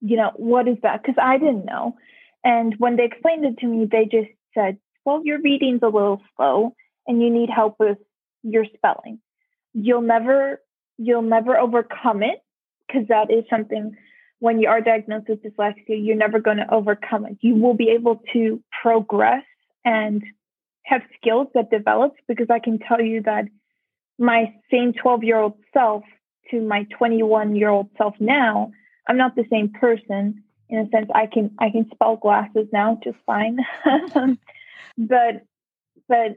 You 0.00 0.16
know, 0.16 0.32
what 0.36 0.68
is 0.68 0.76
that? 0.82 1.02
Because 1.02 1.16
I 1.20 1.38
didn't 1.38 1.64
know. 1.64 1.96
And 2.44 2.74
when 2.78 2.96
they 2.96 3.04
explained 3.04 3.44
it 3.44 3.58
to 3.58 3.66
me, 3.66 3.88
they 3.90 4.04
just 4.04 4.30
said, 4.54 4.78
well, 5.04 5.22
your 5.24 5.40
reading's 5.40 5.82
a 5.82 5.86
little 5.86 6.22
slow 6.36 6.74
and 7.06 7.20
you 7.22 7.30
need 7.30 7.50
help 7.50 7.76
with 7.78 7.98
your 8.42 8.64
spelling. 8.76 9.18
You'll 9.74 10.02
never, 10.02 10.60
you'll 10.98 11.22
never 11.22 11.56
overcome 11.56 12.22
it 12.22 12.42
because 12.86 13.08
that 13.08 13.30
is 13.30 13.44
something 13.50 13.96
when 14.40 14.60
you 14.60 14.68
are 14.68 14.80
diagnosed 14.80 15.28
with 15.28 15.42
dyslexia, 15.42 16.04
you're 16.04 16.16
never 16.16 16.38
going 16.38 16.58
to 16.58 16.72
overcome 16.72 17.26
it. 17.26 17.38
You 17.40 17.56
will 17.56 17.74
be 17.74 17.90
able 17.90 18.22
to 18.32 18.62
progress 18.82 19.42
and 19.84 20.22
have 20.84 21.02
skills 21.16 21.48
that 21.54 21.70
develop 21.70 22.14
because 22.28 22.46
I 22.50 22.60
can 22.60 22.78
tell 22.78 23.00
you 23.00 23.22
that 23.22 23.46
my 24.18 24.54
same 24.70 24.92
12 24.92 25.24
year 25.24 25.38
old 25.38 25.54
self 25.72 26.04
to 26.50 26.60
my 26.60 26.86
21 26.96 27.56
year 27.56 27.68
old 27.68 27.88
self 27.96 28.14
now, 28.20 28.72
I'm 29.08 29.16
not 29.16 29.36
the 29.36 29.46
same 29.50 29.70
person 29.70 30.42
in 30.68 30.78
a 30.78 30.88
sense. 30.90 31.10
I 31.14 31.26
can 31.26 31.50
I 31.58 31.70
can 31.70 31.88
spell 31.92 32.16
glasses 32.16 32.68
now 32.72 32.98
just 33.02 33.16
fine, 33.26 33.58
but 34.98 35.44
but 36.08 36.36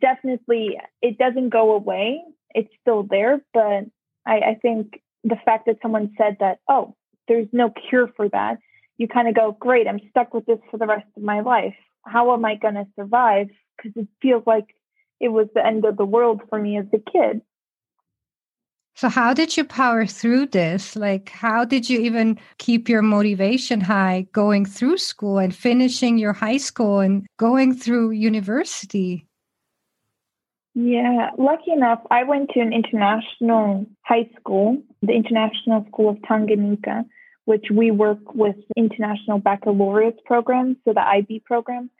definitely 0.00 0.78
it 1.00 1.18
doesn't 1.18 1.50
go 1.50 1.72
away. 1.72 2.22
It's 2.54 2.72
still 2.80 3.02
there, 3.02 3.40
but 3.52 3.86
I, 4.26 4.36
I 4.38 4.58
think 4.60 5.00
the 5.24 5.38
fact 5.44 5.66
that 5.66 5.78
someone 5.82 6.14
said 6.18 6.36
that 6.40 6.58
oh 6.68 6.94
there's 7.28 7.48
no 7.52 7.70
cure 7.88 8.08
for 8.16 8.28
that, 8.28 8.58
you 8.98 9.08
kind 9.08 9.28
of 9.28 9.34
go 9.34 9.56
great. 9.58 9.86
I'm 9.88 10.00
stuck 10.10 10.34
with 10.34 10.46
this 10.46 10.58
for 10.70 10.76
the 10.76 10.86
rest 10.86 11.06
of 11.16 11.22
my 11.22 11.40
life. 11.40 11.74
How 12.04 12.32
am 12.34 12.44
I 12.44 12.56
going 12.56 12.74
to 12.74 12.86
survive? 12.96 13.48
Because 13.76 13.92
it 13.96 14.08
feels 14.20 14.42
like 14.46 14.74
it 15.20 15.28
was 15.28 15.46
the 15.54 15.64
end 15.64 15.84
of 15.84 15.96
the 15.96 16.04
world 16.04 16.42
for 16.48 16.58
me 16.58 16.78
as 16.78 16.86
a 16.92 16.98
kid. 16.98 17.42
So, 18.94 19.08
how 19.08 19.32
did 19.32 19.56
you 19.56 19.64
power 19.64 20.06
through 20.06 20.46
this? 20.46 20.94
Like, 20.96 21.30
how 21.30 21.64
did 21.64 21.88
you 21.88 22.00
even 22.00 22.38
keep 22.58 22.88
your 22.88 23.02
motivation 23.02 23.80
high 23.80 24.26
going 24.32 24.66
through 24.66 24.98
school 24.98 25.38
and 25.38 25.54
finishing 25.54 26.18
your 26.18 26.34
high 26.34 26.58
school 26.58 27.00
and 27.00 27.26
going 27.38 27.74
through 27.74 28.10
university? 28.10 29.26
Yeah, 30.74 31.30
lucky 31.38 31.72
enough, 31.72 32.00
I 32.10 32.24
went 32.24 32.50
to 32.50 32.60
an 32.60 32.72
international 32.72 33.86
high 34.02 34.28
school, 34.38 34.82
the 35.02 35.12
International 35.12 35.84
School 35.88 36.10
of 36.10 36.16
Tanganyika, 36.18 37.04
which 37.44 37.66
we 37.70 37.90
work 37.90 38.34
with 38.34 38.56
international 38.76 39.38
baccalaureate 39.38 40.24
programs, 40.24 40.76
so 40.84 40.94
the 40.94 41.06
IB 41.06 41.42
program. 41.44 41.90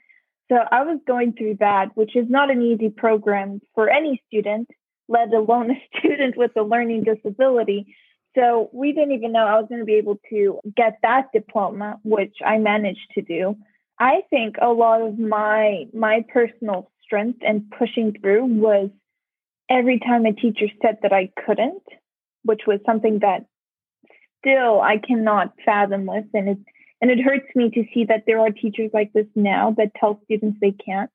So 0.49 0.57
I 0.71 0.83
was 0.83 0.99
going 1.05 1.33
through 1.33 1.57
that, 1.59 1.95
which 1.95 2.15
is 2.15 2.25
not 2.29 2.49
an 2.49 2.61
easy 2.61 2.89
program 2.89 3.61
for 3.75 3.89
any 3.89 4.21
student, 4.27 4.69
let 5.07 5.33
alone 5.33 5.71
a 5.71 5.83
student 5.97 6.37
with 6.37 6.51
a 6.57 6.63
learning 6.63 7.03
disability. 7.03 7.95
So 8.35 8.69
we 8.73 8.93
didn't 8.93 9.13
even 9.13 9.31
know 9.31 9.45
I 9.45 9.59
was 9.59 9.67
going 9.69 9.81
to 9.81 9.85
be 9.85 9.95
able 9.95 10.19
to 10.29 10.59
get 10.75 10.97
that 11.03 11.31
diploma, 11.33 11.99
which 12.03 12.37
I 12.43 12.57
managed 12.57 13.11
to 13.13 13.21
do. 13.21 13.57
I 13.99 14.21
think 14.29 14.55
a 14.59 14.69
lot 14.69 15.01
of 15.01 15.19
my 15.19 15.85
my 15.93 16.25
personal 16.33 16.91
strength 17.03 17.39
and 17.45 17.69
pushing 17.77 18.17
through 18.19 18.45
was 18.45 18.89
every 19.69 19.99
time 19.99 20.25
a 20.25 20.33
teacher 20.33 20.67
said 20.81 20.97
that 21.03 21.13
I 21.13 21.31
couldn't, 21.45 21.83
which 22.43 22.61
was 22.65 22.79
something 22.85 23.19
that 23.19 23.45
still 24.39 24.81
I 24.81 24.97
cannot 24.97 25.53
fathom 25.63 26.05
with, 26.05 26.25
and 26.33 26.49
it 26.49 26.57
and 27.01 27.11
it 27.11 27.21
hurts 27.21 27.47
me 27.55 27.69
to 27.71 27.85
see 27.93 28.05
that 28.05 28.23
there 28.25 28.39
are 28.39 28.49
teachers 28.49 28.91
like 28.93 29.13
this 29.13 29.27
now 29.35 29.75
that 29.77 29.93
tell 29.95 30.21
students 30.25 30.57
they 30.59 30.71
can't. 30.71 31.11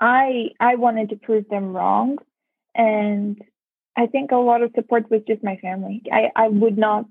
I 0.00 0.50
I 0.60 0.76
wanted 0.76 1.10
to 1.10 1.16
prove 1.16 1.48
them 1.48 1.76
wrong, 1.76 2.18
and 2.74 3.40
I 3.96 4.06
think 4.06 4.32
a 4.32 4.36
lot 4.36 4.62
of 4.62 4.72
support 4.74 5.10
was 5.10 5.22
just 5.26 5.44
my 5.44 5.56
family. 5.56 6.02
I 6.12 6.30
I 6.34 6.48
would 6.48 6.78
not 6.78 7.06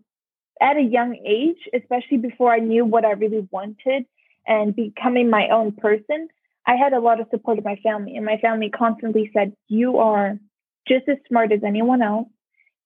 at 0.62 0.78
a 0.78 0.82
young 0.82 1.16
age, 1.26 1.70
especially 1.74 2.18
before 2.18 2.54
I 2.54 2.60
knew 2.60 2.86
what 2.86 3.06
I 3.06 3.12
really 3.12 3.48
wanted 3.52 4.06
and 4.46 4.76
becoming 4.76 5.30
my 5.30 5.50
own 5.50 5.72
person, 5.72 6.28
I 6.66 6.76
had 6.76 6.94
a 6.94 7.00
lot 7.00 7.20
of 7.20 7.28
support 7.32 7.58
of 7.58 7.66
my 7.66 7.78
family, 7.78 8.16
and 8.16 8.26
my 8.26 8.38
family 8.38 8.70
constantly 8.70 9.32
said, 9.34 9.54
"You 9.68 9.98
are 9.98 10.40
just 10.88 11.08
as 11.08 11.18
smart 11.28 11.52
as 11.52 11.64
anyone 11.64 12.02
else. 12.02 12.28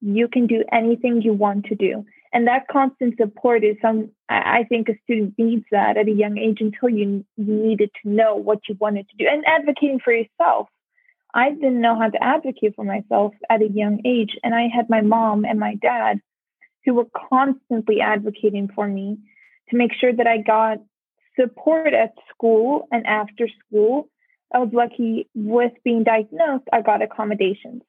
You 0.02 0.28
can 0.28 0.48
do 0.48 0.64
anything 0.72 1.22
you 1.22 1.34
want 1.34 1.66
to 1.66 1.76
do." 1.76 2.06
and 2.34 2.48
that 2.48 2.68
constant 2.68 3.16
support 3.18 3.64
is 3.64 3.76
some 3.82 4.10
i 4.30 4.64
think 4.70 4.90
a 4.90 4.98
student 5.04 5.34
needs 5.38 5.66
that 5.72 5.98
at 5.98 6.08
a 6.08 6.12
young 6.12 6.38
age 6.38 6.60
until 6.60 6.90
you, 6.90 7.26
you 7.38 7.54
needed 7.54 7.90
to 8.02 8.10
know 8.10 8.36
what 8.36 8.60
you 8.68 8.76
wanted 8.80 9.08
to 9.10 9.18
do 9.18 9.26
and 9.30 9.44
advocating 9.46 10.00
for 10.00 10.14
yourself 10.14 10.68
i 11.38 11.52
didn't 11.52 11.82
know 11.82 11.98
how 11.98 12.10
to 12.10 12.24
advocate 12.24 12.76
for 12.76 12.84
myself 12.84 13.34
at 13.50 13.62
a 13.62 13.70
young 13.70 14.02
age 14.06 14.38
and 14.44 14.54
i 14.54 14.68
had 14.68 14.90
my 14.90 15.02
mom 15.02 15.46
and 15.46 15.60
my 15.60 15.76
dad 15.76 16.20
who 16.84 16.94
were 16.94 17.08
constantly 17.30 18.02
advocating 18.02 18.70
for 18.76 18.88
me 18.88 19.18
to 19.70 19.78
make 19.78 19.94
sure 19.94 20.14
that 20.14 20.28
i 20.28 20.38
got 20.38 20.78
support 21.40 21.94
at 21.94 22.14
school 22.30 22.88
and 22.92 23.06
after 23.08 23.48
school 23.60 24.10
i 24.54 24.60
was 24.60 24.70
lucky 24.74 25.30
with 25.36 25.72
being 25.84 26.04
diagnosed 26.04 26.66
i 26.74 26.82
got 26.82 27.02
accommodations 27.02 27.82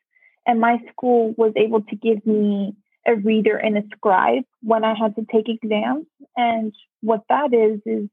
and 0.46 0.60
my 0.60 0.78
school 0.90 1.34
was 1.36 1.52
able 1.56 1.82
to 1.82 1.96
give 1.96 2.26
me 2.26 2.74
a 3.08 3.14
reader 3.16 3.56
and 3.56 3.76
a 3.78 3.82
scribe 3.96 4.44
when 4.62 4.84
I 4.84 4.94
had 4.94 5.16
to 5.16 5.26
take 5.32 5.48
exams. 5.48 6.06
And 6.36 6.74
what 7.00 7.22
that 7.28 7.52
is, 7.52 7.80
is 7.86 8.08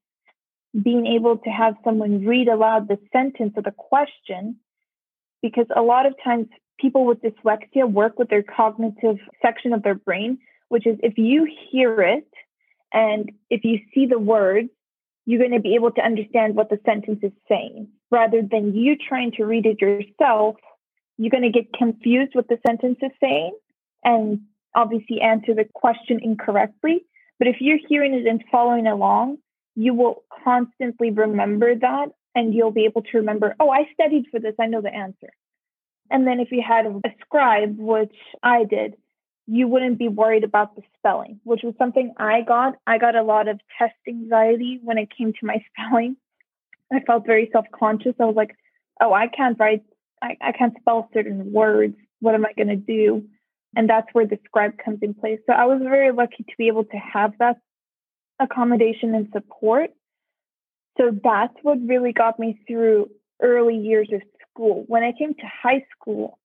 being 0.82 1.06
able 1.08 1.38
to 1.38 1.50
have 1.50 1.76
someone 1.84 2.26
read 2.26 2.48
aloud 2.48 2.88
the 2.88 2.98
sentence 3.12 3.54
or 3.56 3.62
the 3.62 3.72
question, 3.72 4.58
because 5.46 5.68
a 5.76 5.82
lot 5.84 6.08
of 6.08 6.16
times 6.24 6.48
people 6.80 7.06
with 7.06 7.22
dyslexia 7.22 7.88
work 7.90 8.18
with 8.18 8.30
their 8.30 8.42
cognitive 8.42 9.18
section 9.44 9.74
of 9.74 9.84
their 9.84 9.94
brain, 9.94 10.40
which 10.70 10.88
is 10.88 10.98
if 11.04 11.20
you 11.20 11.48
hear 11.70 12.02
it 12.02 12.28
and 12.92 13.32
if 13.52 13.64
you 13.64 13.78
see 13.94 14.08
the 14.08 14.18
words, 14.18 14.70
you're 15.28 15.40
going 15.40 15.52
to 15.52 15.60
be 15.60 15.76
able 15.76 15.92
to 15.92 16.02
understand 16.02 16.56
what 16.56 16.72
the 16.72 16.80
sentence 16.84 17.20
is 17.22 17.32
saying 17.48 17.88
rather 18.10 18.42
than 18.42 18.74
you 18.74 18.96
trying 18.98 19.34
to 19.34 19.44
read 19.44 19.68
it 19.68 19.80
yourself. 19.80 20.56
You're 21.18 21.30
going 21.30 21.44
to 21.44 21.52
get 21.52 21.74
confused 21.74 22.32
what 22.34 22.48
the 22.48 22.58
sentence 22.66 22.98
is 23.04 23.12
saying 23.22 23.56
and 24.04 24.42
obviously 24.76 25.22
answer 25.22 25.54
the 25.54 25.66
question 25.76 26.20
incorrectly. 26.24 27.06
But 27.38 27.50
if 27.50 27.58
you're 27.60 27.80
hearing 27.88 28.16
it 28.16 28.26
and 28.26 28.44
following 28.52 28.88
along, 28.88 29.38
you 29.76 29.94
will 29.94 30.24
constantly 30.44 31.12
remember 31.12 31.76
that 31.76 32.08
and 32.36 32.54
you'll 32.54 32.72
be 32.72 32.86
able 32.86 33.02
to 33.02 33.18
remember, 33.18 33.56
oh, 33.60 33.70
I 33.70 33.88
studied 33.94 34.26
for 34.30 34.40
this, 34.40 34.56
I 34.60 34.68
know 34.68 34.82
the 34.82 34.94
answer. 34.94 35.30
And 36.12 36.28
then 36.28 36.40
if 36.40 36.52
you 36.52 36.62
had 36.66 36.86
a 36.86 37.02
scribe, 37.22 37.78
which 37.80 38.16
I 38.44 38.66
did, 38.66 38.96
you 39.48 39.68
wouldn't 39.68 39.98
be 39.98 40.08
worried 40.08 40.44
about 40.44 40.76
the 40.76 40.84
spelling, 40.98 41.40
which 41.44 41.62
was 41.64 41.74
something 41.78 42.14
I 42.18 42.42
got. 42.42 42.76
I 42.86 42.98
got 42.98 43.16
a 43.16 43.24
lot 43.24 43.48
of 43.48 43.60
test 43.80 43.96
anxiety 44.08 44.80
when 44.84 44.98
it 44.98 45.10
came 45.16 45.34
to 45.34 45.46
my 45.46 45.64
spelling. 45.74 46.18
I 46.94 47.00
felt 47.00 47.26
very 47.26 47.50
self 47.52 47.66
conscious. 47.74 48.14
I 48.20 48.26
was 48.26 48.36
like, 48.36 48.56
oh, 49.02 49.14
I 49.14 49.28
can't 49.28 49.58
write, 49.60 49.84
I, 50.22 50.38
I 50.42 50.52
can't 50.52 50.76
spell 50.80 51.10
certain 51.14 51.52
words. 51.52 51.96
What 52.20 52.36
am 52.36 52.46
I 52.46 52.54
going 52.54 52.68
to 52.68 52.76
do? 52.76 53.28
and 53.76 53.90
that's 53.90 54.08
where 54.14 54.26
the 54.26 54.40
scribe 54.46 54.78
comes 54.84 55.00
in 55.02 55.14
place. 55.14 55.40
So 55.46 55.54
I 55.54 55.66
was 55.66 55.82
very 55.82 56.12
lucky 56.12 56.44
to 56.44 56.54
be 56.58 56.68
able 56.68 56.86
to 56.86 56.98
have 56.98 57.34
that 57.40 57.58
accommodation 58.40 59.14
and 59.14 59.28
support. 59.34 59.92
So 60.98 61.12
that's 61.24 61.54
what 61.62 61.78
really 61.86 62.14
got 62.14 62.40
me 62.40 62.60
through 62.68 63.10
early 63.42 63.76
years 63.76 64.10
of 64.14 64.22
school. 64.50 64.86
When 64.88 65.04
I 65.04 65.12
came 65.18 65.34
to 65.34 65.46
high 65.64 65.86
school, 65.98 66.40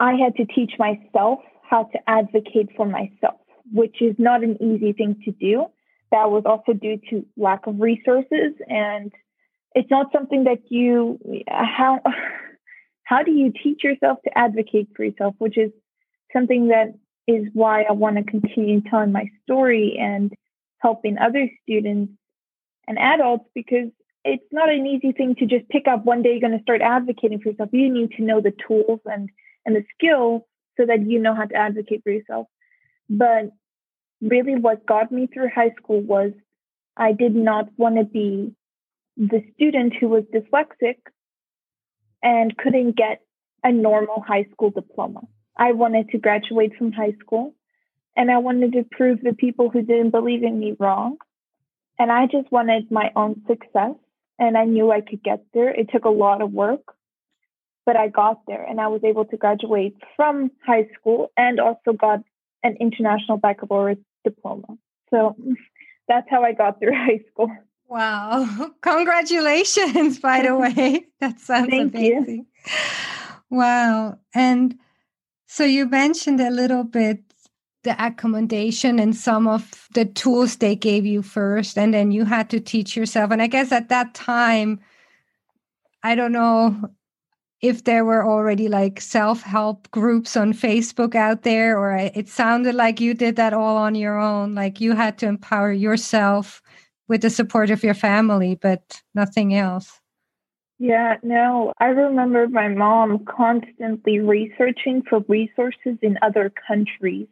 I 0.00 0.14
had 0.14 0.36
to 0.36 0.46
teach 0.46 0.72
myself 0.78 1.40
how 1.62 1.84
to 1.84 1.98
advocate 2.06 2.70
for 2.76 2.86
myself, 2.86 3.40
which 3.72 4.02
is 4.02 4.16
not 4.18 4.42
an 4.42 4.62
easy 4.62 4.92
thing 4.92 5.20
to 5.24 5.30
do. 5.30 5.66
That 6.10 6.30
was 6.30 6.42
also 6.44 6.72
due 6.72 7.00
to 7.10 7.24
lack 7.36 7.66
of 7.66 7.80
resources 7.80 8.52
and 8.68 9.12
it's 9.74 9.90
not 9.90 10.12
something 10.12 10.44
that 10.44 10.58
you 10.68 11.18
how 11.48 12.00
how 13.04 13.22
do 13.22 13.30
you 13.30 13.52
teach 13.62 13.82
yourself 13.82 14.18
to 14.24 14.38
advocate 14.38 14.88
for 14.94 15.04
yourself, 15.04 15.34
which 15.38 15.58
is 15.58 15.70
something 16.32 16.68
that 16.68 16.94
is 17.26 17.46
why 17.52 17.82
I 17.82 17.92
want 17.92 18.16
to 18.16 18.24
continue 18.24 18.80
telling 18.82 19.12
my 19.12 19.26
story 19.42 19.96
and 19.98 20.32
helping 20.78 21.18
other 21.18 21.48
students 21.62 22.12
and 22.86 22.98
adults 22.98 23.48
because 23.54 23.88
it's 24.24 24.44
not 24.52 24.70
an 24.70 24.86
easy 24.86 25.12
thing 25.12 25.34
to 25.36 25.46
just 25.46 25.68
pick 25.68 25.88
up 25.88 26.04
one 26.04 26.22
day 26.22 26.30
you're 26.30 26.40
going 26.40 26.56
to 26.56 26.62
start 26.62 26.80
advocating 26.80 27.40
for 27.40 27.50
yourself. 27.50 27.70
You 27.72 27.92
need 27.92 28.12
to 28.12 28.22
know 28.22 28.40
the 28.40 28.54
tools 28.66 29.00
and 29.04 29.28
and 29.64 29.76
the 29.76 29.84
skill 29.94 30.46
so 30.76 30.86
that 30.86 31.06
you 31.06 31.20
know 31.20 31.34
how 31.34 31.44
to 31.44 31.54
advocate 31.54 32.02
for 32.02 32.10
yourself. 32.10 32.46
But 33.08 33.50
really 34.20 34.56
what 34.56 34.86
got 34.86 35.12
me 35.12 35.26
through 35.26 35.50
high 35.54 35.72
school 35.82 36.00
was 36.00 36.32
I 36.96 37.12
did 37.12 37.34
not 37.34 37.68
want 37.76 37.96
to 37.96 38.04
be 38.04 38.54
the 39.16 39.42
student 39.54 39.94
who 40.00 40.08
was 40.08 40.24
dyslexic 40.34 40.96
and 42.22 42.56
couldn't 42.56 42.96
get 42.96 43.22
a 43.64 43.72
normal 43.72 44.22
high 44.26 44.46
school 44.52 44.70
diploma. 44.70 45.20
I 45.56 45.72
wanted 45.72 46.10
to 46.10 46.18
graduate 46.18 46.76
from 46.76 46.92
high 46.92 47.14
school 47.20 47.54
and 48.16 48.30
I 48.30 48.38
wanted 48.38 48.72
to 48.72 48.84
prove 48.90 49.20
the 49.20 49.34
people 49.34 49.70
who 49.70 49.82
didn't 49.82 50.10
believe 50.10 50.42
in 50.42 50.58
me 50.58 50.76
wrong. 50.78 51.16
And 52.02 52.10
I 52.10 52.26
just 52.26 52.50
wanted 52.50 52.90
my 52.90 53.12
own 53.14 53.42
success 53.46 53.94
and 54.36 54.58
I 54.58 54.64
knew 54.64 54.90
I 54.90 55.02
could 55.02 55.22
get 55.22 55.44
there. 55.54 55.68
It 55.68 55.88
took 55.92 56.04
a 56.04 56.08
lot 56.08 56.42
of 56.42 56.50
work, 56.50 56.82
but 57.86 57.94
I 57.94 58.08
got 58.08 58.40
there 58.48 58.64
and 58.64 58.80
I 58.80 58.88
was 58.88 59.04
able 59.04 59.24
to 59.26 59.36
graduate 59.36 59.94
from 60.16 60.50
high 60.66 60.88
school 60.98 61.30
and 61.36 61.60
also 61.60 61.92
got 61.92 62.24
an 62.64 62.76
international 62.80 63.38
baccalaureate 63.38 64.02
diploma. 64.24 64.66
So 65.10 65.36
that's 66.08 66.26
how 66.28 66.42
I 66.42 66.54
got 66.54 66.80
through 66.80 66.90
high 67.06 67.20
school. 67.30 67.52
Wow. 67.86 68.72
Congratulations, 68.80 70.18
by 70.18 70.42
the 70.42 70.56
way. 70.56 71.06
That 71.20 71.38
sounds 71.38 71.70
Thank 71.70 71.94
amazing. 71.94 72.46
You. 72.66 72.76
Wow. 73.48 74.18
And 74.34 74.76
so 75.46 75.62
you 75.62 75.88
mentioned 75.88 76.40
a 76.40 76.50
little 76.50 76.82
bit 76.82 77.31
the 77.84 77.96
accommodation 78.04 78.98
and 78.98 79.16
some 79.16 79.48
of 79.48 79.88
the 79.94 80.04
tools 80.04 80.56
they 80.56 80.76
gave 80.76 81.04
you 81.04 81.22
first, 81.22 81.76
and 81.76 81.92
then 81.92 82.12
you 82.12 82.24
had 82.24 82.48
to 82.50 82.60
teach 82.60 82.96
yourself. 82.96 83.30
And 83.30 83.42
I 83.42 83.46
guess 83.46 83.72
at 83.72 83.88
that 83.88 84.14
time, 84.14 84.80
I 86.02 86.14
don't 86.14 86.32
know 86.32 86.90
if 87.60 87.84
there 87.84 88.04
were 88.04 88.26
already 88.26 88.68
like 88.68 89.00
self-help 89.00 89.88
groups 89.92 90.36
on 90.36 90.52
Facebook 90.52 91.14
out 91.14 91.42
there 91.42 91.78
or 91.78 91.94
it 91.96 92.28
sounded 92.28 92.74
like 92.74 93.00
you 93.00 93.14
did 93.14 93.36
that 93.36 93.54
all 93.54 93.76
on 93.76 93.94
your 93.94 94.18
own 94.18 94.52
like 94.56 94.80
you 94.80 94.94
had 94.96 95.16
to 95.18 95.26
empower 95.26 95.72
yourself 95.72 96.60
with 97.06 97.22
the 97.22 97.30
support 97.30 97.70
of 97.70 97.84
your 97.84 97.94
family 97.94 98.56
but 98.56 99.00
nothing 99.14 99.54
else 99.54 100.00
yeah, 100.78 101.18
no, 101.22 101.72
I 101.78 101.86
remember 101.90 102.48
my 102.48 102.66
mom 102.66 103.24
constantly 103.24 104.18
researching 104.18 105.04
for 105.08 105.20
resources 105.28 105.96
in 106.02 106.18
other 106.22 106.52
countries 106.66 107.28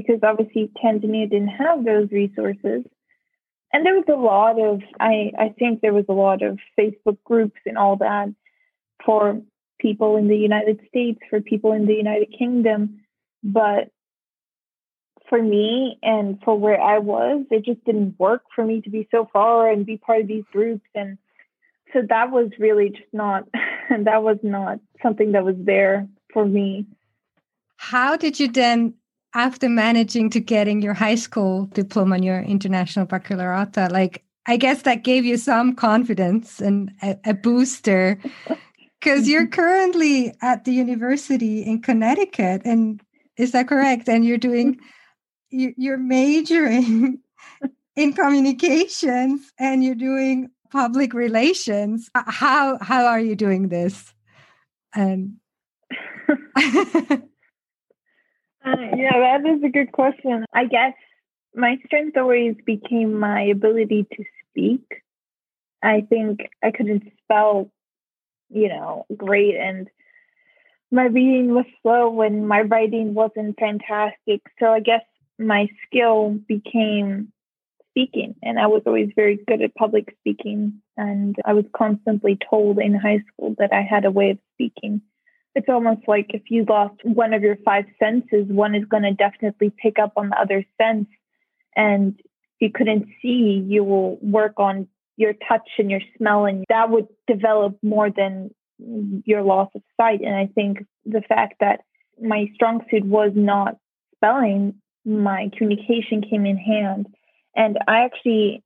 because 0.00 0.20
obviously 0.22 0.70
Tanzania 0.84 1.30
didn't 1.30 1.48
have 1.48 1.84
those 1.84 2.10
resources. 2.10 2.84
And 3.72 3.84
there 3.84 3.94
was 3.94 4.04
a 4.08 4.12
lot 4.12 4.60
of, 4.60 4.82
I, 5.00 5.32
I 5.38 5.54
think 5.58 5.80
there 5.80 5.94
was 5.94 6.04
a 6.08 6.12
lot 6.12 6.42
of 6.42 6.58
Facebook 6.78 7.18
groups 7.24 7.58
and 7.64 7.78
all 7.78 7.96
that 7.96 8.28
for 9.04 9.40
people 9.80 10.16
in 10.16 10.28
the 10.28 10.36
United 10.36 10.80
States, 10.88 11.18
for 11.30 11.40
people 11.40 11.72
in 11.72 11.86
the 11.86 11.94
United 11.94 12.34
Kingdom. 12.38 13.00
But 13.42 13.90
for 15.28 15.42
me 15.42 15.98
and 16.02 16.40
for 16.44 16.58
where 16.58 16.80
I 16.80 16.98
was, 16.98 17.46
it 17.50 17.64
just 17.64 17.84
didn't 17.84 18.18
work 18.18 18.42
for 18.54 18.64
me 18.64 18.82
to 18.82 18.90
be 18.90 19.08
so 19.10 19.28
far 19.32 19.70
and 19.70 19.86
be 19.86 19.96
part 19.96 20.20
of 20.20 20.28
these 20.28 20.44
groups. 20.52 20.86
And 20.94 21.16
so 21.92 22.00
that 22.08 22.30
was 22.30 22.50
really 22.58 22.90
just 22.90 23.12
not, 23.12 23.44
that 23.90 24.22
was 24.22 24.38
not 24.42 24.78
something 25.02 25.32
that 25.32 25.44
was 25.44 25.56
there 25.58 26.06
for 26.32 26.44
me. 26.44 26.86
How 27.78 28.16
did 28.16 28.38
you 28.38 28.48
then 28.48 28.94
after 29.36 29.68
managing 29.68 30.30
to 30.30 30.40
getting 30.40 30.80
your 30.80 30.94
high 30.94 31.14
school 31.14 31.66
diploma 31.66 32.14
and 32.14 32.24
your 32.24 32.40
international 32.40 33.04
baccalaureate, 33.04 33.76
like 33.92 34.24
I 34.46 34.56
guess 34.56 34.82
that 34.82 35.04
gave 35.04 35.26
you 35.26 35.36
some 35.36 35.74
confidence 35.74 36.58
and 36.60 36.90
a, 37.02 37.18
a 37.26 37.34
booster 37.34 38.18
because 39.00 39.28
you're 39.28 39.42
mm-hmm. 39.42 39.52
currently 39.52 40.34
at 40.40 40.64
the 40.64 40.72
university 40.72 41.62
in 41.62 41.82
Connecticut, 41.82 42.62
and 42.64 43.02
is 43.36 43.52
that 43.52 43.68
correct? 43.68 44.08
And 44.08 44.24
you're 44.24 44.38
doing 44.38 44.76
mm-hmm. 45.52 45.68
you're 45.76 45.98
majoring 45.98 47.18
in 47.96 48.14
communications 48.14 49.52
and 49.58 49.84
you're 49.84 49.94
doing 49.94 50.48
public 50.72 51.12
relations. 51.12 52.08
Uh, 52.14 52.22
how 52.26 52.78
how 52.80 53.04
are 53.04 53.20
you 53.20 53.36
doing 53.36 53.68
this? 53.68 54.14
And 54.94 55.36
Uh, 58.66 58.96
yeah, 58.96 59.38
that 59.40 59.48
is 59.48 59.62
a 59.62 59.68
good 59.68 59.92
question. 59.92 60.44
I 60.52 60.64
guess 60.64 60.94
my 61.54 61.76
strength 61.86 62.16
always 62.16 62.56
became 62.66 63.18
my 63.18 63.42
ability 63.42 64.06
to 64.12 64.24
speak. 64.50 64.82
I 65.82 66.00
think 66.00 66.40
I 66.64 66.72
couldn't 66.72 67.04
spell, 67.22 67.70
you 68.50 68.68
know, 68.68 69.06
great, 69.16 69.54
and 69.54 69.88
my 70.90 71.04
reading 71.04 71.54
was 71.54 71.66
slow 71.80 72.20
and 72.22 72.48
my 72.48 72.62
writing 72.62 73.14
wasn't 73.14 73.56
fantastic. 73.58 74.40
So 74.58 74.66
I 74.66 74.80
guess 74.80 75.02
my 75.38 75.68
skill 75.86 76.30
became 76.48 77.32
speaking, 77.90 78.34
and 78.42 78.58
I 78.58 78.66
was 78.66 78.82
always 78.84 79.10
very 79.14 79.38
good 79.46 79.62
at 79.62 79.76
public 79.76 80.16
speaking. 80.20 80.82
And 80.96 81.36
I 81.44 81.52
was 81.52 81.66
constantly 81.76 82.36
told 82.50 82.78
in 82.80 82.94
high 82.94 83.22
school 83.32 83.54
that 83.58 83.72
I 83.72 83.82
had 83.82 84.04
a 84.04 84.10
way 84.10 84.30
of 84.30 84.38
speaking 84.54 85.02
it's 85.56 85.70
almost 85.70 86.02
like 86.06 86.26
if 86.34 86.42
you 86.50 86.66
lost 86.68 86.96
one 87.02 87.32
of 87.32 87.42
your 87.42 87.56
five 87.64 87.86
senses, 87.98 88.46
one 88.46 88.74
is 88.74 88.84
going 88.84 89.04
to 89.04 89.14
definitely 89.14 89.72
pick 89.82 89.98
up 89.98 90.12
on 90.14 90.28
the 90.28 90.38
other 90.38 90.62
sense. 90.78 91.08
And 91.74 92.14
if 92.18 92.60
you 92.60 92.70
couldn't 92.70 93.06
see, 93.22 93.64
you 93.66 93.82
will 93.82 94.18
work 94.20 94.52
on 94.58 94.86
your 95.16 95.32
touch 95.48 95.66
and 95.78 95.90
your 95.90 96.02
smell, 96.18 96.44
and 96.44 96.66
that 96.68 96.90
would 96.90 97.08
develop 97.26 97.78
more 97.82 98.10
than 98.10 98.50
your 99.24 99.40
loss 99.40 99.70
of 99.74 99.80
sight. 99.96 100.20
And 100.20 100.34
I 100.34 100.46
think 100.54 100.84
the 101.06 101.22
fact 101.22 101.54
that 101.60 101.80
my 102.20 102.50
strong 102.54 102.84
suit 102.90 103.06
was 103.06 103.32
not 103.34 103.78
spelling, 104.14 104.74
my 105.06 105.50
communication 105.56 106.20
came 106.20 106.44
in 106.44 106.58
hand. 106.58 107.06
And 107.54 107.78
I 107.88 108.00
actually 108.00 108.62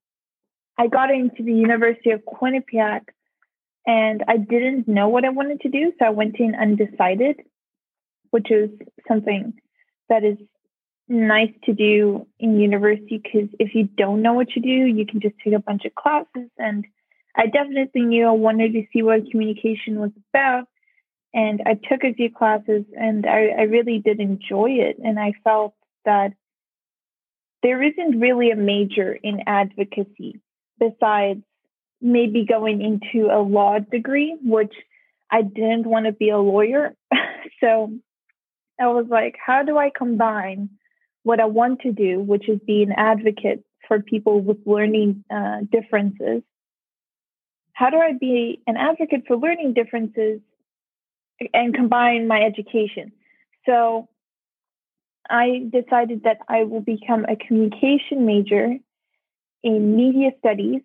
I 0.76 0.88
got 0.88 1.12
into 1.12 1.44
the 1.44 1.53
University 1.53 2.11
of 2.11 2.22
Quinnipiac 2.24 3.03
and 3.87 4.23
I 4.29 4.37
didn't 4.37 4.88
know 4.88 5.09
what 5.09 5.25
I 5.25 5.31
wanted 5.31 5.61
to 5.62 5.69
do. 5.69 5.93
So 5.99 6.07
I 6.07 6.11
went 6.11 6.37
in 6.38 6.55
undecided, 6.55 7.40
which 8.31 8.51
is 8.51 8.71
something 9.09 9.55
that 10.09 10.25
is 10.25 10.37
nice 11.09 11.53
to 11.64 11.73
do 11.73 12.27
in 12.38 12.61
university 12.61 13.21
because 13.23 13.49
if 13.59 13.75
you 13.75 13.85
don't 13.85 14.23
know 14.23 14.35
what 14.35 14.49
to 14.51 14.61
do, 14.61 14.69
you 14.69 15.07
can 15.07 15.21
just 15.21 15.35
take 15.43 15.55
a 15.55 15.59
bunch 15.59 15.85
of 15.85 15.95
classes. 15.95 16.49
And 16.59 16.85
I 17.37 17.47
definitely 17.47 18.03
knew 18.03 18.27
I 18.27 18.33
wanted 18.33 18.73
to 18.75 18.85
see 18.93 19.03
what 19.03 19.31
communication 19.31 19.99
was 19.99 20.12
about. 20.33 20.66
And 21.33 21.62
I 21.64 21.75
took 21.75 22.05
a 22.05 22.14
few 22.14 22.31
classes 22.31 22.85
and 22.99 23.27
I, 23.27 23.49
I 23.59 23.62
really 23.62 23.99
did 23.99 24.21
enjoy 24.21 24.71
it. 24.71 24.99
And 25.03 25.19
I 25.19 25.33
felt 25.45 25.75
that 26.05 26.33
there 27.62 27.83
isn't 27.83 28.21
really 28.21 28.51
a 28.51 28.57
major 28.57 29.12
in 29.12 29.43
advocacy 29.47 30.40
besides 30.79 31.43
maybe 32.00 32.44
going 32.44 32.80
into 32.82 33.28
a 33.30 33.40
law 33.40 33.78
degree, 33.78 34.36
which 34.42 34.74
I 35.30 35.42
didn't 35.42 35.86
want 35.86 36.06
to 36.06 36.12
be 36.12 36.30
a 36.30 36.38
lawyer. 36.38 36.94
so 37.60 37.92
I 38.80 38.88
was 38.88 39.06
like, 39.08 39.36
how 39.44 39.62
do 39.62 39.76
I 39.76 39.90
combine 39.94 40.70
what 41.22 41.40
I 41.40 41.44
want 41.44 41.80
to 41.80 41.92
do, 41.92 42.20
which 42.20 42.48
is 42.48 42.58
be 42.66 42.82
an 42.82 42.92
advocate 42.96 43.64
for 43.86 44.00
people 44.00 44.40
with 44.40 44.58
learning 44.66 45.24
uh, 45.30 45.58
differences? 45.70 46.42
How 47.72 47.90
do 47.90 47.98
I 47.98 48.12
be 48.18 48.60
an 48.66 48.76
advocate 48.76 49.24
for 49.26 49.36
learning 49.36 49.74
differences 49.74 50.40
and 51.54 51.74
combine 51.74 52.26
my 52.26 52.42
education? 52.42 53.12
So 53.66 54.08
I 55.28 55.68
decided 55.70 56.24
that 56.24 56.38
I 56.48 56.64
will 56.64 56.80
become 56.80 57.24
a 57.24 57.36
communication 57.36 58.26
major 58.26 58.76
in 59.62 59.96
media 59.96 60.30
studies 60.38 60.82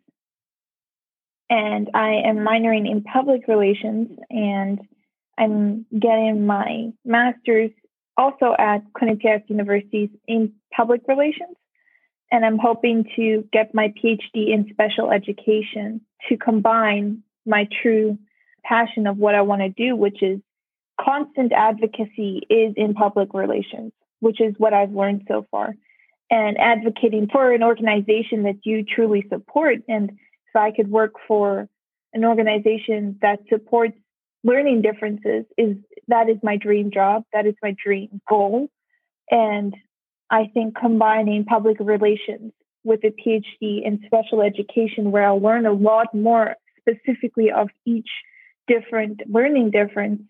and 1.50 1.90
I 1.94 2.22
am 2.26 2.38
minoring 2.38 2.90
in 2.90 3.04
public 3.04 3.48
relations 3.48 4.18
and 4.30 4.80
I'm 5.38 5.86
getting 5.92 6.46
my 6.46 6.92
master's 7.04 7.72
also 8.18 8.56
at 8.58 8.82
Quinnipiac 8.94 9.50
University 9.50 10.10
in 10.28 10.54
public 10.76 11.02
relations. 11.08 11.56
And 12.32 12.46
I'm 12.46 12.58
hoping 12.58 13.06
to 13.16 13.48
get 13.52 13.76
my 13.76 13.90
PhD 13.90 14.54
in 14.54 14.68
special 14.72 15.12
education 15.12 16.02
to 16.30 16.38
combine 16.38 17.24
my 17.46 17.68
true 17.82 18.18
passion 18.64 19.06
of 19.06 19.18
what 19.18 19.36
I 19.36 19.42
want 19.42 19.62
to 19.62 19.70
do, 19.70 19.96
which 19.96 20.24
is 20.24 20.40
constant 21.00 21.52
advocacy 21.52 22.42
is 22.50 22.74
in 22.76 22.94
public 22.94 23.34
relations, 23.34 23.92
which 24.22 24.42
is 24.42 24.56
what 24.58 24.74
I've 24.74 24.92
learned 24.92 25.26
so 25.28 25.46
far. 25.52 25.76
And 26.32 26.58
advocating 26.58 27.28
for 27.32 27.52
an 27.52 27.62
organization 27.62 28.44
that 28.44 28.66
you 28.66 28.84
truly 28.84 29.26
support 29.30 29.80
and 29.88 30.18
if 30.56 30.62
I 30.62 30.72
could 30.76 30.90
work 30.90 31.14
for 31.28 31.70
an 32.14 32.26
organization 32.26 33.20
that 33.22 33.40
supports 33.50 33.98
learning 34.44 34.82
differences 34.82 35.46
is 35.58 35.78
that 36.08 36.30
is 36.30 36.38
my 36.44 36.58
dream 36.58 36.92
job 36.92 37.24
that 37.34 37.46
is 37.46 37.56
my 37.64 37.76
dream 37.84 38.22
goal 38.30 38.70
And 39.30 39.76
I 40.30 40.50
think 40.54 40.76
combining 40.78 41.46
public 41.46 41.78
relations 41.80 42.54
with 42.84 43.02
a 43.04 43.12
PhD 43.12 43.86
in 43.86 44.02
special 44.06 44.42
education, 44.42 45.12
where 45.12 45.28
I'll 45.28 45.42
learn 45.42 45.66
a 45.66 45.74
lot 45.74 46.14
more 46.14 46.56
specifically 46.80 47.52
of 47.52 47.70
each 47.86 48.10
different 48.68 49.22
learning 49.28 49.72
difference 49.72 50.22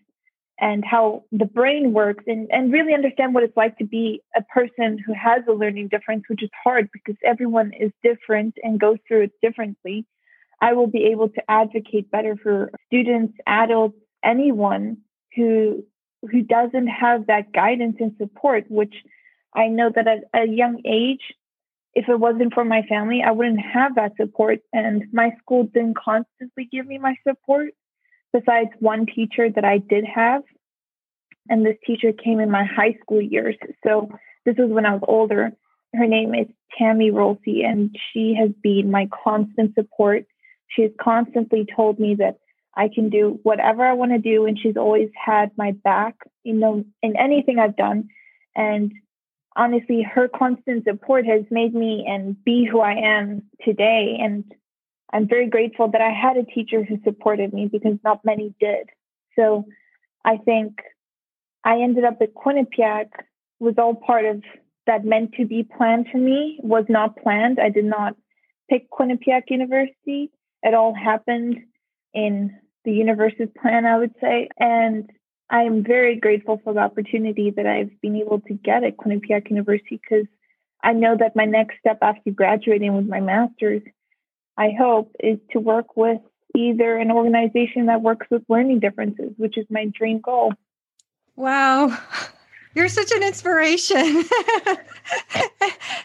and 0.58 0.84
how 0.84 1.24
the 1.32 1.44
brain 1.44 1.92
works 1.92 2.24
and, 2.26 2.48
and 2.50 2.72
really 2.72 2.94
understand 2.94 3.34
what 3.34 3.42
it's 3.42 3.56
like 3.56 3.76
to 3.78 3.84
be 3.84 4.22
a 4.34 4.42
person 4.42 4.98
who 5.06 5.12
has 5.12 5.42
a 5.48 5.52
learning 5.52 5.88
difference, 5.88 6.24
which 6.28 6.42
is 6.42 6.50
hard 6.64 6.88
because 6.92 7.16
everyone 7.24 7.72
is 7.78 7.92
different 8.02 8.54
and 8.62 8.80
goes 8.80 8.98
through 9.06 9.24
it 9.24 9.32
differently. 9.42 10.06
I 10.60 10.72
will 10.72 10.86
be 10.86 11.04
able 11.06 11.28
to 11.30 11.42
advocate 11.50 12.10
better 12.10 12.36
for 12.36 12.70
students, 12.86 13.34
adults, 13.46 13.96
anyone 14.24 14.98
who 15.34 15.84
who 16.22 16.42
doesn't 16.42 16.88
have 16.88 17.26
that 17.26 17.52
guidance 17.52 17.96
and 18.00 18.12
support, 18.18 18.64
which 18.68 18.94
I 19.54 19.68
know 19.68 19.90
that 19.94 20.06
at 20.08 20.24
a 20.34 20.48
young 20.48 20.80
age, 20.84 21.20
if 21.94 22.08
it 22.08 22.18
wasn't 22.18 22.52
for 22.52 22.64
my 22.64 22.82
family, 22.82 23.22
I 23.22 23.30
wouldn't 23.30 23.60
have 23.60 23.94
that 23.94 24.12
support. 24.20 24.60
And 24.72 25.04
my 25.12 25.30
school 25.38 25.64
didn't 25.64 25.96
constantly 25.96 26.68
give 26.70 26.86
me 26.86 26.98
my 26.98 27.16
support 27.26 27.70
besides 28.32 28.70
one 28.80 29.06
teacher 29.06 29.48
that 29.50 29.64
I 29.64 29.78
did 29.78 30.04
have. 30.04 30.42
And 31.48 31.64
this 31.64 31.76
teacher 31.86 32.12
came 32.12 32.40
in 32.40 32.50
my 32.50 32.64
high 32.64 32.96
school 33.00 33.22
years. 33.22 33.56
So 33.86 34.10
this 34.44 34.56
was 34.58 34.70
when 34.70 34.84
I 34.84 34.92
was 34.94 35.02
older. 35.06 35.52
Her 35.94 36.06
name 36.06 36.34
is 36.34 36.48
Tammy 36.76 37.10
Rolsey, 37.10 37.62
and 37.62 37.96
she 38.12 38.34
has 38.38 38.50
been 38.62 38.90
my 38.90 39.08
constant 39.24 39.74
support. 39.74 40.26
She 40.68 40.82
has 40.82 40.90
constantly 41.00 41.66
told 41.74 41.98
me 41.98 42.14
that 42.16 42.38
I 42.74 42.88
can 42.88 43.08
do 43.08 43.40
whatever 43.42 43.84
I 43.84 43.94
want 43.94 44.12
to 44.12 44.18
do, 44.18 44.46
and 44.46 44.58
she's 44.58 44.76
always 44.76 45.10
had 45.14 45.50
my 45.56 45.72
back, 45.72 46.16
you 46.44 46.54
know, 46.54 46.84
in 47.02 47.16
anything 47.16 47.58
I've 47.58 47.76
done. 47.76 48.08
And 48.54 48.92
honestly, 49.56 50.02
her 50.02 50.28
constant 50.28 50.84
support 50.84 51.26
has 51.26 51.44
made 51.50 51.74
me 51.74 52.04
and 52.06 52.42
be 52.44 52.64
who 52.64 52.80
I 52.80 52.92
am 52.92 53.42
today. 53.64 54.18
And 54.20 54.44
I'm 55.12 55.26
very 55.26 55.48
grateful 55.48 55.88
that 55.88 56.02
I 56.02 56.10
had 56.10 56.36
a 56.36 56.44
teacher 56.44 56.84
who 56.84 56.98
supported 57.02 57.54
me 57.54 57.66
because 57.66 57.98
not 58.04 58.24
many 58.24 58.54
did. 58.60 58.88
So 59.36 59.66
I 60.24 60.36
think 60.36 60.80
I 61.64 61.80
ended 61.80 62.04
up 62.04 62.18
at 62.20 62.34
Quinnipiac 62.34 63.08
was 63.58 63.74
all 63.78 63.94
part 63.94 64.24
of 64.26 64.42
that 64.86 65.04
meant 65.04 65.32
to 65.34 65.46
be 65.46 65.64
planned 65.64 66.08
for 66.12 66.18
me, 66.18 66.60
was 66.62 66.84
not 66.88 67.16
planned. 67.16 67.58
I 67.58 67.70
did 67.70 67.84
not 67.84 68.16
pick 68.68 68.90
Quinnipiac 68.90 69.44
University. 69.48 70.30
It 70.66 70.74
all 70.74 70.94
happened 70.94 71.56
in 72.12 72.54
the 72.84 72.92
universe's 72.92 73.48
plan, 73.60 73.86
I 73.86 73.98
would 73.98 74.14
say. 74.20 74.48
And 74.58 75.10
I 75.48 75.62
am 75.62 75.82
very 75.82 76.16
grateful 76.16 76.60
for 76.62 76.74
the 76.74 76.80
opportunity 76.80 77.50
that 77.50 77.66
I've 77.66 77.98
been 78.02 78.16
able 78.16 78.40
to 78.40 78.54
get 78.54 78.84
at 78.84 78.98
Quinnipiac 78.98 79.48
University 79.48 79.98
because 80.02 80.26
I 80.82 80.92
know 80.92 81.16
that 81.18 81.36
my 81.36 81.46
next 81.46 81.78
step 81.78 81.98
after 82.02 82.30
graduating 82.30 82.94
with 82.94 83.06
my 83.06 83.20
master's 83.20 83.82
I 84.56 84.70
hope, 84.78 85.14
is 85.20 85.38
to 85.52 85.60
work 85.60 85.96
with 85.96 86.20
either 86.54 86.96
an 86.96 87.10
organization 87.10 87.86
that 87.86 88.00
works 88.02 88.26
with 88.30 88.42
learning 88.48 88.80
differences, 88.80 89.32
which 89.36 89.58
is 89.58 89.66
my 89.68 89.86
dream 89.86 90.20
goal. 90.20 90.54
Wow. 91.34 91.96
You're 92.74 92.88
such 92.88 93.12
an 93.12 93.22
inspiration. 93.22 93.98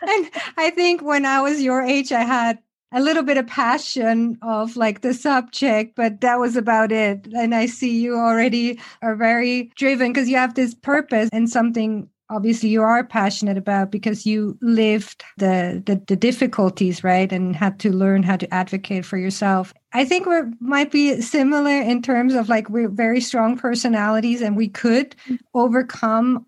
and 0.02 0.30
I 0.58 0.72
think 0.76 1.02
when 1.02 1.26
I 1.26 1.42
was 1.42 1.62
your 1.62 1.82
age, 1.82 2.12
I 2.12 2.24
had 2.24 2.60
a 2.92 3.02
little 3.02 3.24
bit 3.24 3.38
of 3.38 3.48
passion 3.48 4.38
of 4.42 4.76
like 4.76 5.02
the 5.02 5.14
subject, 5.14 5.96
but 5.96 6.22
that 6.22 6.40
was 6.40 6.56
about 6.56 6.92
it. 6.92 7.28
And 7.34 7.56
I 7.56 7.66
see 7.66 8.02
you 8.02 8.16
already 8.16 8.80
are 9.02 9.16
very 9.16 9.72
driven 9.76 10.12
because 10.12 10.30
you 10.30 10.38
have 10.38 10.56
this 10.56 10.74
purpose 10.74 11.30
and 11.32 11.50
something 11.50 12.10
obviously 12.32 12.70
you 12.70 12.82
are 12.82 13.04
passionate 13.04 13.58
about 13.58 13.92
because 13.92 14.26
you 14.26 14.58
lived 14.62 15.24
the, 15.38 15.84
the, 15.86 16.02
the 16.08 16.16
difficulties 16.16 17.04
right 17.04 17.32
and 17.32 17.56
had 17.56 17.78
to 17.80 17.92
learn 17.92 18.24
how 18.24 18.38
to 18.38 18.52
advocate 18.54 19.06
for 19.06 19.18
yourself 19.18 19.74
i 19.94 20.06
think 20.06 20.26
we 20.26 20.40
might 20.60 20.92
be 20.92 21.20
similar 21.22 21.82
in 21.82 22.02
terms 22.02 22.34
of 22.34 22.48
like 22.48 22.70
we're 22.70 22.90
very 22.90 23.20
strong 23.20 23.58
personalities 23.58 24.42
and 24.42 24.56
we 24.56 24.70
could 24.70 25.16
mm. 25.28 25.38
overcome 25.54 26.46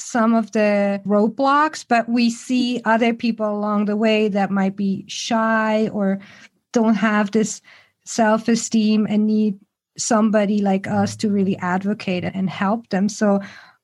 some 0.00 0.34
of 0.34 0.52
the 0.52 1.00
roadblocks 1.06 1.84
but 1.86 2.08
we 2.08 2.30
see 2.30 2.80
other 2.84 3.12
people 3.12 3.48
along 3.48 3.84
the 3.84 3.96
way 3.96 4.28
that 4.28 4.50
might 4.50 4.76
be 4.76 5.04
shy 5.08 5.88
or 5.88 6.18
don't 6.72 6.94
have 6.94 7.30
this 7.30 7.60
self-esteem 8.04 9.06
and 9.08 9.26
need 9.26 9.58
somebody 9.98 10.62
like 10.62 10.86
us 10.86 11.16
to 11.16 11.28
really 11.28 11.56
advocate 11.58 12.24
and 12.24 12.48
help 12.48 12.88
them 12.88 13.08
so 13.08 13.40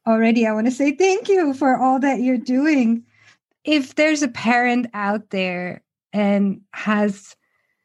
already, 0.06 0.46
I 0.46 0.52
want 0.52 0.66
to 0.66 0.70
say 0.70 0.92
thank 0.92 1.28
you 1.28 1.52
for 1.54 1.76
all 1.76 1.98
that 2.00 2.20
you're 2.20 2.38
doing. 2.38 3.04
If 3.64 3.96
there's 3.96 4.22
a 4.22 4.28
parent 4.28 4.86
out 4.94 5.30
there 5.30 5.82
and 6.12 6.60
has 6.72 7.34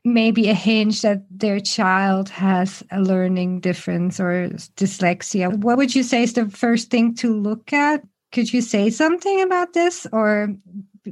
maybe 0.04 0.50
a 0.50 0.54
hinge 0.54 1.02
that 1.02 1.24
their 1.30 1.60
child 1.60 2.30
has 2.30 2.84
a 2.92 3.02
learning 3.02 3.60
difference 3.60 4.20
or 4.20 4.50
dyslexia, 4.76 5.56
what 5.58 5.78
would 5.78 5.96
you 5.96 6.04
say 6.04 6.24
is 6.24 6.34
the 6.34 6.50
first 6.50 6.90
thing 6.90 7.16
to 7.16 7.36
look 7.36 7.74
at? 7.74 8.04
Could 8.32 8.54
you 8.54 8.62
say 8.62 8.90
something 8.90 9.42
about 9.42 9.74
this 9.74 10.08
or 10.12 10.56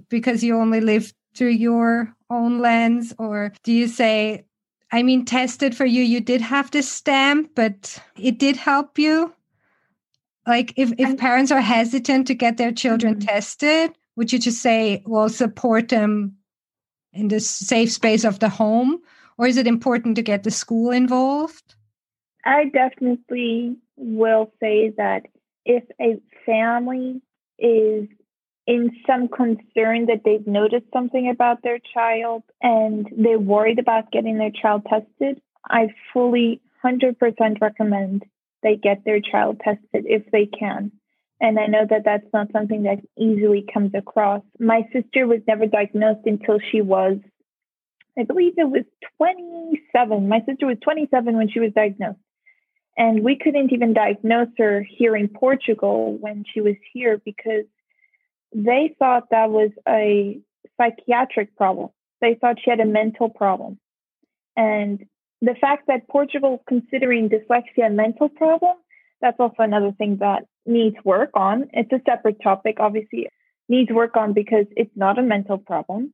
because 0.10 0.44
you 0.44 0.58
only 0.58 0.82
live 0.82 1.14
through 1.36 1.50
your 1.50 2.14
own 2.30 2.60
lens 2.60 3.14
or 3.18 3.54
do 3.64 3.74
you 3.74 3.88
say 3.88 4.46
I 4.92 5.04
mean 5.04 5.26
tested 5.26 5.76
for 5.76 5.86
you 5.86 6.04
you 6.04 6.22
did 6.22 6.42
have 6.42 6.70
this 6.72 6.90
stamp 6.90 7.52
but 7.56 8.02
it 8.16 8.38
did 8.38 8.56
help 8.56 9.00
you 9.00 9.34
like 10.50 10.74
if, 10.78 10.92
if 10.98 11.16
parents 11.18 11.52
are 11.52 11.62
hesitant 11.62 12.26
to 12.28 12.34
get 12.34 12.58
their 12.58 12.72
children 12.72 13.16
mm-hmm. 13.16 13.28
tested, 13.28 13.92
would 14.16 14.34
you 14.34 14.40
just 14.40 14.62
say, 14.62 15.04
well, 15.06 15.30
support 15.30 15.90
them 15.90 16.38
in 17.14 17.28
the 17.28 17.40
safe 17.40 17.92
space 17.92 18.24
of 18.24 18.40
the 18.40 18.50
home? 18.50 19.00
Or 19.38 19.46
is 19.46 19.58
it 19.58 19.68
important 19.68 20.16
to 20.16 20.24
get 20.24 20.44
the 20.44 20.52
school 20.52 20.90
involved? 20.90 21.76
I 22.46 22.66
definitely 22.66 23.78
will 23.96 24.52
say 24.60 24.90
that 24.98 25.28
if 25.70 25.84
a 26.02 26.20
family 26.48 27.22
is 27.60 28.08
in 28.66 28.90
some 29.06 29.28
concern 29.28 30.08
that 30.08 30.22
they've 30.26 30.48
noticed 30.48 30.88
something 30.92 31.30
about 31.30 31.62
their 31.62 31.78
child 31.94 32.42
and 32.60 33.08
they're 33.16 33.38
worried 33.38 33.78
about 33.78 34.12
getting 34.12 34.40
their 34.40 34.52
child 34.52 34.82
tested, 34.90 35.40
I 35.70 35.90
fully 36.12 36.60
100% 36.84 37.62
recommend 37.62 38.24
they 38.64 38.78
get 38.78 39.06
their 39.06 39.22
child 39.22 39.62
tested 39.64 40.06
if 40.06 40.24
they 40.32 40.48
can. 40.48 40.92
And 41.40 41.60
I 41.60 41.68
know 41.68 41.86
that 41.88 42.04
that's 42.04 42.28
not 42.34 42.52
something 42.52 42.84
that 42.84 43.00
easily 43.16 43.64
comes 43.72 43.92
across. 43.94 44.42
My 44.60 44.82
sister 44.92 45.28
was 45.28 45.42
never 45.48 45.68
diagnosed 45.68 46.26
until 46.26 46.60
she 46.72 46.82
was, 46.82 47.18
I 48.18 48.24
believe 48.24 48.54
it 48.58 48.70
was 48.70 48.86
27. 49.18 50.28
My 50.28 50.42
sister 50.48 50.66
was 50.66 50.78
27 50.84 51.38
when 51.38 51.50
she 51.50 51.60
was 51.60 51.72
diagnosed. 51.76 52.18
And 53.00 53.24
we 53.24 53.38
couldn't 53.38 53.72
even 53.72 53.94
diagnose 53.94 54.50
her 54.58 54.84
here 54.84 55.16
in 55.16 55.30
Portugal 55.30 56.18
when 56.20 56.44
she 56.54 56.60
was 56.60 56.76
here 56.92 57.18
because 57.24 57.64
they 58.54 58.94
thought 59.00 59.30
that 59.32 59.50
was 59.50 59.72
a 59.88 60.42
psychiatric 60.76 61.56
problem. 61.56 61.90
They 62.20 62.36
thought 62.36 62.58
she 62.62 62.70
had 62.70 62.82
a 62.82 62.86
mental 62.86 63.30
problem. 63.30 63.80
And 64.58 65.06
the 65.42 65.56
fact 65.62 65.88
that 65.88 66.10
Portugal 66.10 66.62
considering 66.68 67.30
dyslexia 67.30 67.88
a 67.88 67.90
mental 67.90 68.28
problem, 68.28 68.76
that's 69.22 69.40
also 69.40 69.64
another 69.64 69.94
thing 69.94 70.18
that 70.18 70.44
needs 70.66 70.98
work 71.06 71.30
on. 71.36 71.70
It's 71.72 71.94
a 71.94 72.02
separate 72.06 72.42
topic, 72.44 72.78
obviously, 72.82 73.30
needs 73.70 73.92
work 73.92 74.18
on 74.18 74.34
because 74.34 74.66
it's 74.76 74.92
not 74.98 75.18
a 75.18 75.24
mental 75.24 75.58
problem. 75.58 76.14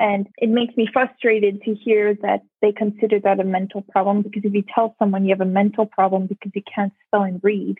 And 0.00 0.28
it 0.38 0.48
makes 0.48 0.74
me 0.78 0.88
frustrated 0.90 1.60
to 1.64 1.74
hear 1.74 2.14
that 2.22 2.40
they 2.62 2.72
consider 2.72 3.20
that 3.20 3.38
a 3.38 3.44
mental 3.44 3.82
problem 3.82 4.22
because 4.22 4.46
if 4.46 4.54
you 4.54 4.64
tell 4.74 4.96
someone 4.98 5.24
you 5.24 5.30
have 5.30 5.42
a 5.42 5.44
mental 5.44 5.84
problem 5.84 6.26
because 6.26 6.52
you 6.54 6.62
can't 6.74 6.94
spell 7.06 7.22
and 7.22 7.38
read, 7.42 7.76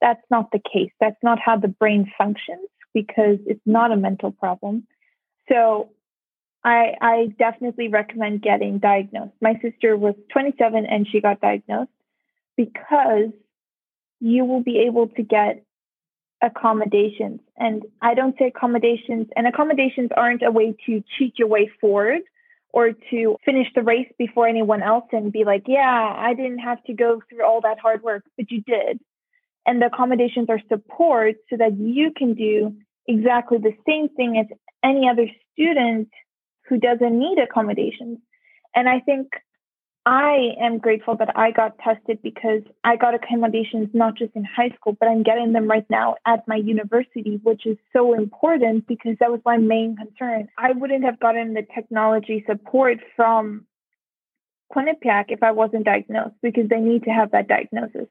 that's 0.00 0.24
not 0.30 0.52
the 0.52 0.58
case. 0.58 0.90
That's 1.00 1.22
not 1.22 1.38
how 1.38 1.58
the 1.58 1.68
brain 1.68 2.10
functions 2.16 2.66
because 2.94 3.36
it's 3.46 3.60
not 3.66 3.92
a 3.92 3.96
mental 3.96 4.32
problem. 4.32 4.86
So 5.50 5.90
I, 6.64 6.94
I 6.98 7.34
definitely 7.38 7.88
recommend 7.88 8.40
getting 8.40 8.78
diagnosed. 8.78 9.34
My 9.42 9.60
sister 9.60 9.98
was 9.98 10.14
27 10.32 10.86
and 10.86 11.06
she 11.06 11.20
got 11.20 11.42
diagnosed 11.42 11.90
because 12.56 13.32
you 14.18 14.46
will 14.46 14.62
be 14.62 14.84
able 14.86 15.08
to 15.08 15.22
get 15.22 15.62
accommodations. 16.42 17.40
And 17.56 17.82
I 18.00 18.14
don't 18.14 18.36
say 18.38 18.46
accommodations, 18.46 19.28
and 19.36 19.46
accommodations 19.46 20.10
aren't 20.16 20.42
a 20.42 20.50
way 20.50 20.74
to 20.86 21.02
cheat 21.18 21.38
your 21.38 21.48
way 21.48 21.70
forward 21.80 22.22
or 22.72 22.92
to 23.10 23.36
finish 23.44 23.66
the 23.74 23.82
race 23.82 24.10
before 24.18 24.46
anyone 24.46 24.82
else 24.82 25.04
and 25.12 25.32
be 25.32 25.44
like, 25.44 25.64
yeah, 25.66 26.14
I 26.16 26.34
didn't 26.34 26.60
have 26.60 26.82
to 26.84 26.92
go 26.94 27.20
through 27.28 27.44
all 27.44 27.60
that 27.62 27.80
hard 27.80 28.02
work, 28.02 28.24
but 28.36 28.50
you 28.50 28.62
did. 28.62 29.00
And 29.66 29.82
the 29.82 29.86
accommodations 29.86 30.48
are 30.48 30.60
support 30.68 31.36
so 31.50 31.56
that 31.56 31.76
you 31.76 32.12
can 32.16 32.34
do 32.34 32.76
exactly 33.06 33.58
the 33.58 33.74
same 33.86 34.08
thing 34.08 34.38
as 34.38 34.46
any 34.84 35.08
other 35.08 35.26
student 35.52 36.08
who 36.68 36.78
doesn't 36.78 37.18
need 37.18 37.38
accommodations. 37.38 38.18
And 38.74 38.88
I 38.88 39.00
think 39.00 39.28
I 40.06 40.54
am 40.58 40.78
grateful 40.78 41.16
that 41.16 41.36
I 41.36 41.50
got 41.50 41.78
tested 41.78 42.20
because 42.22 42.62
I 42.82 42.96
got 42.96 43.14
accommodations 43.14 43.88
not 43.92 44.16
just 44.16 44.34
in 44.34 44.44
high 44.44 44.70
school, 44.70 44.96
but 44.98 45.08
I'm 45.08 45.22
getting 45.22 45.52
them 45.52 45.68
right 45.68 45.84
now 45.90 46.16
at 46.26 46.48
my 46.48 46.56
university, 46.56 47.38
which 47.42 47.66
is 47.66 47.76
so 47.92 48.14
important 48.14 48.86
because 48.86 49.16
that 49.20 49.30
was 49.30 49.40
my 49.44 49.58
main 49.58 49.96
concern. 49.96 50.48
I 50.56 50.72
wouldn't 50.72 51.04
have 51.04 51.20
gotten 51.20 51.52
the 51.52 51.66
technology 51.74 52.42
support 52.48 52.98
from 53.14 53.66
Quinnipiac 54.74 55.26
if 55.28 55.42
I 55.42 55.52
wasn't 55.52 55.84
diagnosed 55.84 56.36
because 56.42 56.68
they 56.70 56.80
need 56.80 57.04
to 57.04 57.10
have 57.10 57.32
that 57.32 57.48
diagnosis. 57.48 58.08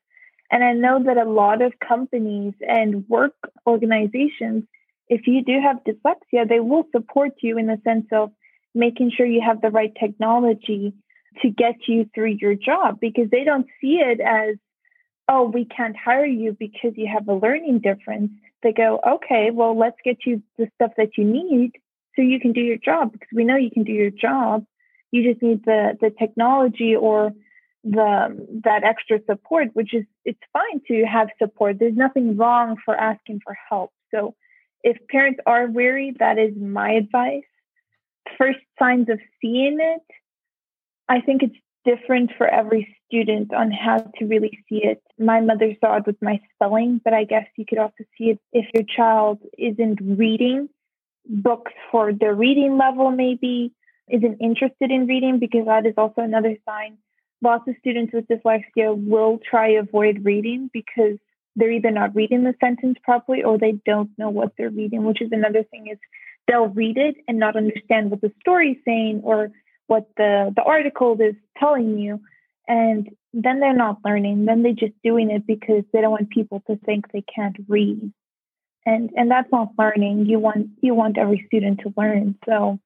And 0.51 0.63
I 0.63 0.73
know 0.73 1.03
that 1.03 1.17
a 1.17 1.29
lot 1.29 1.63
of 1.63 1.73
companies 1.79 2.53
and 2.67 3.07
work 3.07 3.33
organizations, 3.65 4.63
if 5.07 5.25
you 5.25 5.43
do 5.43 5.59
have 5.59 5.83
dyslexia, 5.83 6.47
they 6.47 6.59
will 6.59 6.85
support 6.91 7.33
you 7.41 7.57
in 7.57 7.65
the 7.65 7.81
sense 7.83 8.05
of 8.11 8.31
making 8.75 9.11
sure 9.15 9.25
you 9.25 9.41
have 9.43 9.61
the 9.61 9.71
right 9.71 9.93
technology 9.99 10.93
to 11.41 11.49
get 11.49 11.87
you 11.87 12.09
through 12.13 12.37
your 12.39 12.55
job 12.55 12.99
because 12.99 13.29
they 13.29 13.43
don't 13.43 13.67
see 13.81 13.95
it 13.95 14.19
as, 14.19 14.55
oh, 15.27 15.43
we 15.43 15.65
can't 15.65 15.95
hire 15.95 16.25
you 16.25 16.55
because 16.57 16.93
you 16.95 17.09
have 17.11 17.27
a 17.27 17.33
learning 17.33 17.79
difference. 17.79 18.31
They 18.63 18.73
go, 18.73 18.99
okay, 19.07 19.51
well, 19.51 19.77
let's 19.77 19.97
get 20.03 20.25
you 20.25 20.41
the 20.57 20.69
stuff 20.75 20.91
that 20.97 21.17
you 21.17 21.23
need 21.23 21.73
so 22.15 22.21
you 22.21 22.39
can 22.39 22.53
do 22.53 22.61
your 22.61 22.77
job 22.77 23.11
because 23.11 23.29
we 23.33 23.45
know 23.45 23.55
you 23.55 23.71
can 23.71 23.83
do 23.83 23.93
your 23.93 24.09
job. 24.09 24.65
You 25.11 25.31
just 25.31 25.41
need 25.41 25.65
the 25.65 25.97
the 25.99 26.11
technology 26.11 26.95
or 26.95 27.31
the 27.83 28.59
that 28.65 28.83
extra 28.83 29.19
support, 29.25 29.69
which 29.73 29.93
is 29.93 30.05
it's 30.25 30.39
fine 30.53 30.81
to 30.87 31.05
have 31.05 31.29
support. 31.41 31.77
There's 31.79 31.95
nothing 31.95 32.37
wrong 32.37 32.75
for 32.83 32.95
asking 32.95 33.39
for 33.43 33.57
help. 33.69 33.91
So 34.11 34.35
if 34.83 34.97
parents 35.07 35.39
are 35.45 35.67
weary, 35.67 36.15
that 36.19 36.37
is 36.37 36.53
my 36.55 36.91
advice. 36.91 37.43
First 38.37 38.59
signs 38.77 39.09
of 39.09 39.19
seeing 39.41 39.79
it 39.79 40.03
I 41.09 41.21
think 41.21 41.41
it's 41.43 41.55
different 41.83 42.31
for 42.37 42.47
every 42.47 42.95
student 43.07 43.53
on 43.53 43.71
how 43.71 43.97
to 43.97 44.25
really 44.25 44.59
see 44.69 44.81
it. 44.83 45.01
My 45.17 45.41
mother 45.41 45.75
saw 45.81 45.97
it 45.97 46.05
with 46.05 46.21
my 46.21 46.39
spelling, 46.53 47.01
but 47.03 47.13
I 47.13 47.23
guess 47.23 47.47
you 47.57 47.65
could 47.67 47.79
also 47.79 48.03
see 48.17 48.25
it 48.25 48.39
if 48.53 48.65
your 48.73 48.83
child 48.83 49.39
isn't 49.57 49.99
reading 50.01 50.69
books 51.25 51.71
for 51.91 52.13
their 52.13 52.33
reading 52.35 52.77
level, 52.77 53.11
maybe 53.11 53.71
isn't 54.07 54.37
interested 54.39 54.91
in 54.91 55.07
reading, 55.07 55.39
because 55.39 55.65
that 55.65 55.85
is 55.85 55.93
also 55.97 56.21
another 56.21 56.55
sign. 56.67 56.97
Lots 57.41 57.67
of 57.67 57.75
students 57.79 58.13
with 58.13 58.27
dyslexia 58.27 58.95
will 58.95 59.39
try 59.49 59.69
avoid 59.69 60.25
reading 60.25 60.69
because 60.73 61.17
they're 61.55 61.71
either 61.71 61.91
not 61.91 62.15
reading 62.15 62.43
the 62.43 62.55
sentence 62.59 62.97
properly 63.03 63.43
or 63.43 63.57
they 63.57 63.73
don't 63.85 64.09
know 64.17 64.29
what 64.29 64.53
they're 64.57 64.69
reading, 64.69 65.03
which 65.03 65.21
is 65.21 65.31
another 65.31 65.63
thing 65.63 65.87
is 65.91 65.97
they'll 66.47 66.67
read 66.67 66.97
it 66.97 67.15
and 67.27 67.39
not 67.39 67.55
understand 67.55 68.11
what 68.11 68.21
the 68.21 68.31
story 68.41 68.71
is 68.71 68.77
saying 68.85 69.21
or 69.23 69.51
what 69.89 70.07
the 70.17 70.53
the 70.55 70.63
article 70.63 71.19
is 71.19 71.35
telling 71.57 71.97
you 71.97 72.21
and 72.67 73.09
then 73.33 73.59
they're 73.59 73.75
not 73.75 73.97
learning 74.05 74.45
then 74.45 74.63
they're 74.63 74.73
just 74.73 74.93
doing 75.03 75.29
it 75.31 75.45
because 75.45 75.83
they 75.91 76.01
don't 76.01 76.11
want 76.11 76.29
people 76.29 76.63
to 76.67 76.77
think 76.85 77.11
they 77.11 77.23
can't 77.35 77.57
read. 77.67 78.11
And 78.85 79.09
and 79.15 79.29
that's 79.29 79.51
not 79.51 79.69
learning. 79.77 80.25
You 80.25 80.39
want 80.39 80.69
you 80.81 80.93
want 80.95 81.17
every 81.17 81.43
student 81.47 81.81
to 81.81 81.93
learn. 81.97 82.35
So 82.47 82.79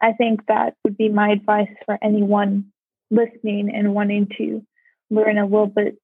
i 0.00 0.12
think 0.12 0.46
that 0.46 0.74
would 0.84 0.96
be 0.96 1.08
my 1.08 1.30
advice 1.30 1.68
for 1.84 1.98
anyone 2.02 2.66
listening 3.10 3.70
and 3.74 3.94
wanting 3.94 4.28
to 4.38 4.64
learn 5.10 5.38
a 5.38 5.44
little 5.44 5.66
bit 5.66 5.98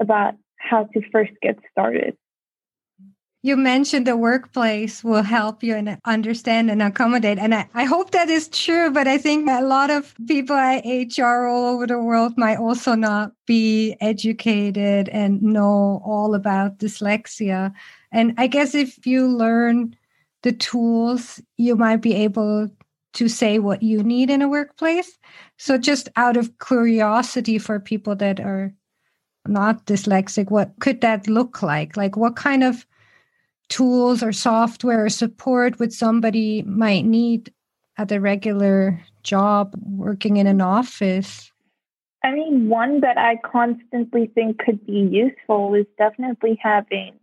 about 0.00 0.34
how 0.56 0.84
to 0.84 1.00
first 1.10 1.32
get 1.42 1.58
started 1.70 2.16
you 3.42 3.56
mentioned 3.56 4.06
the 4.06 4.16
workplace 4.16 5.02
will 5.02 5.22
help 5.22 5.62
you 5.62 5.74
and 5.74 5.98
understand 6.04 6.70
and 6.70 6.82
accommodate. 6.82 7.38
And 7.38 7.54
I, 7.54 7.68
I 7.72 7.84
hope 7.84 8.10
that 8.10 8.28
is 8.28 8.48
true, 8.48 8.90
but 8.90 9.08
I 9.08 9.16
think 9.16 9.48
a 9.48 9.62
lot 9.62 9.90
of 9.90 10.14
people 10.26 10.56
at 10.56 10.84
HR 10.84 11.46
all 11.46 11.74
over 11.74 11.86
the 11.86 11.98
world 11.98 12.34
might 12.36 12.58
also 12.58 12.94
not 12.94 13.32
be 13.46 13.96
educated 14.00 15.08
and 15.08 15.40
know 15.42 16.02
all 16.04 16.34
about 16.34 16.78
dyslexia. 16.78 17.72
And 18.12 18.34
I 18.36 18.46
guess 18.46 18.74
if 18.74 19.06
you 19.06 19.26
learn 19.26 19.96
the 20.42 20.52
tools, 20.52 21.40
you 21.56 21.76
might 21.76 22.02
be 22.02 22.14
able 22.14 22.68
to 23.14 23.28
say 23.28 23.58
what 23.58 23.82
you 23.82 24.02
need 24.02 24.28
in 24.28 24.42
a 24.42 24.48
workplace. 24.48 25.18
So 25.56 25.78
just 25.78 26.10
out 26.16 26.36
of 26.36 26.58
curiosity 26.58 27.58
for 27.58 27.80
people 27.80 28.14
that 28.16 28.38
are 28.38 28.74
not 29.46 29.86
dyslexic, 29.86 30.50
what 30.50 30.72
could 30.80 31.00
that 31.00 31.26
look 31.26 31.62
like? 31.62 31.96
Like 31.96 32.16
what 32.16 32.36
kind 32.36 32.62
of 32.62 32.86
tools 33.70 34.22
or 34.22 34.32
software 34.32 35.06
or 35.06 35.08
support 35.08 35.78
would 35.78 35.92
somebody 35.92 36.62
might 36.62 37.06
need 37.06 37.52
at 37.96 38.12
a 38.12 38.20
regular 38.20 39.00
job 39.22 39.74
working 39.82 40.36
in 40.36 40.46
an 40.46 40.60
office? 40.60 41.50
I 42.22 42.32
mean, 42.32 42.68
one 42.68 43.00
that 43.00 43.16
I 43.16 43.36
constantly 43.36 44.26
think 44.34 44.58
could 44.58 44.84
be 44.86 45.08
useful 45.10 45.72
is 45.74 45.86
definitely 45.96 46.58
having. 46.62 47.14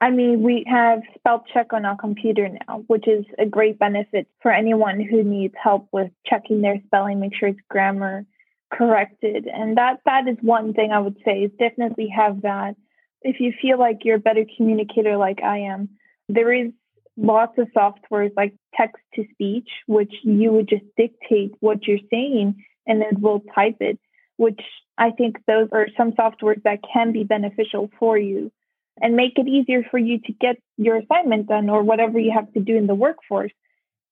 I 0.00 0.10
mean, 0.10 0.42
we 0.42 0.64
have 0.66 1.00
spell 1.14 1.44
check 1.50 1.72
on 1.72 1.86
our 1.86 1.96
computer 1.96 2.48
now, 2.48 2.84
which 2.88 3.08
is 3.08 3.24
a 3.38 3.46
great 3.46 3.78
benefit 3.78 4.26
for 4.42 4.52
anyone 4.52 5.00
who 5.00 5.22
needs 5.22 5.54
help 5.62 5.88
with 5.92 6.10
checking 6.26 6.60
their 6.60 6.78
spelling, 6.86 7.20
make 7.20 7.34
sure 7.34 7.48
it's 7.48 7.60
grammar 7.70 8.26
corrected. 8.70 9.46
And 9.46 9.78
that 9.78 10.00
that 10.04 10.28
is 10.28 10.36
one 10.42 10.74
thing 10.74 10.90
I 10.90 10.98
would 10.98 11.16
say 11.24 11.44
is 11.44 11.50
definitely 11.58 12.08
have 12.08 12.42
that 12.42 12.76
if 13.24 13.40
you 13.40 13.52
feel 13.60 13.78
like 13.78 14.04
you're 14.04 14.16
a 14.16 14.20
better 14.20 14.44
communicator 14.56 15.16
like 15.16 15.42
I 15.42 15.58
am, 15.60 15.88
there 16.28 16.52
is 16.52 16.70
lots 17.16 17.58
of 17.58 17.68
softwares 17.76 18.32
like 18.36 18.54
text 18.74 19.02
to 19.14 19.24
speech, 19.32 19.68
which 19.86 20.12
you 20.22 20.52
would 20.52 20.68
just 20.68 20.84
dictate 20.96 21.52
what 21.60 21.86
you're 21.86 21.98
saying 22.10 22.62
and 22.86 23.00
then 23.00 23.08
it 23.12 23.20
will 23.20 23.42
type 23.54 23.76
it, 23.80 23.98
which 24.36 24.60
I 24.98 25.10
think 25.10 25.38
those 25.46 25.68
are 25.72 25.88
some 25.96 26.12
softwares 26.12 26.62
that 26.64 26.80
can 26.92 27.12
be 27.12 27.24
beneficial 27.24 27.90
for 27.98 28.18
you 28.18 28.52
and 29.00 29.16
make 29.16 29.38
it 29.38 29.48
easier 29.48 29.82
for 29.90 29.98
you 29.98 30.18
to 30.20 30.32
get 30.32 30.56
your 30.76 30.96
assignment 30.96 31.48
done 31.48 31.68
or 31.70 31.82
whatever 31.82 32.18
you 32.18 32.32
have 32.32 32.52
to 32.52 32.60
do 32.60 32.76
in 32.76 32.86
the 32.86 32.94
workforce. 32.94 33.52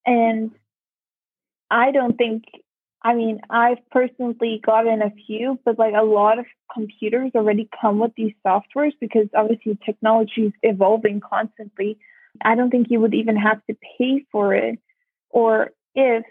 And 0.07 0.51
I 1.70 1.92
don't 1.92 2.16
think 2.16 2.44
I 3.04 3.14
mean, 3.14 3.40
I've 3.50 3.78
personally 3.90 4.60
gotten 4.64 5.02
a 5.02 5.10
few, 5.26 5.58
but 5.64 5.78
like 5.78 5.94
a 5.96 6.04
lot 6.04 6.38
of 6.38 6.46
computers 6.72 7.32
already 7.34 7.68
come 7.80 7.98
with 7.98 8.12
these 8.16 8.32
softwares 8.46 8.92
because 9.00 9.26
obviously 9.34 9.76
technology 9.84 10.46
is 10.46 10.52
evolving 10.62 11.20
constantly. 11.20 11.98
I 12.44 12.54
don't 12.54 12.70
think 12.70 12.88
you 12.90 13.00
would 13.00 13.14
even 13.14 13.36
have 13.36 13.60
to 13.68 13.76
pay 13.98 14.24
for 14.30 14.54
it. 14.54 14.78
Or 15.30 15.70
if 15.96 16.24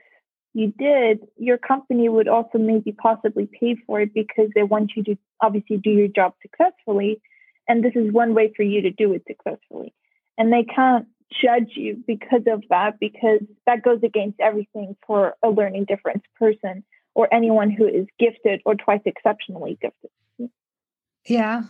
you 0.53 0.73
did, 0.77 1.27
your 1.37 1.57
company 1.57 2.07
would 2.07 2.29
also 2.29 2.57
maybe 2.57 2.93
possibly 2.93 3.47
pay 3.47 3.75
for 3.85 4.01
it 4.01 4.13
because 4.13 4.49
they 4.55 4.63
want 4.63 4.91
you 4.95 5.03
to 5.03 5.17
obviously 5.41 5.77
do 5.77 5.89
your 5.89 6.07
job 6.07 6.33
successfully. 6.41 7.21
And 7.67 7.83
this 7.83 7.93
is 7.95 8.13
one 8.13 8.33
way 8.33 8.53
for 8.55 8.63
you 8.63 8.81
to 8.83 8.91
do 8.91 9.13
it 9.13 9.23
successfully. 9.27 9.93
And 10.37 10.51
they 10.53 10.63
can't 10.63 11.07
judge 11.31 11.71
you 11.75 12.03
because 12.07 12.43
of 12.47 12.63
that, 12.69 12.99
because 12.99 13.41
that 13.65 13.83
goes 13.83 13.99
against 14.03 14.39
everything 14.39 14.95
for 15.05 15.35
a 15.43 15.49
learning 15.49 15.85
difference 15.85 16.23
person 16.37 16.83
or 17.13 17.33
anyone 17.33 17.69
who 17.69 17.87
is 17.87 18.05
gifted 18.19 18.61
or 18.65 18.75
twice 18.75 19.01
exceptionally 19.05 19.77
gifted. 19.81 20.09
Yeah. 21.27 21.63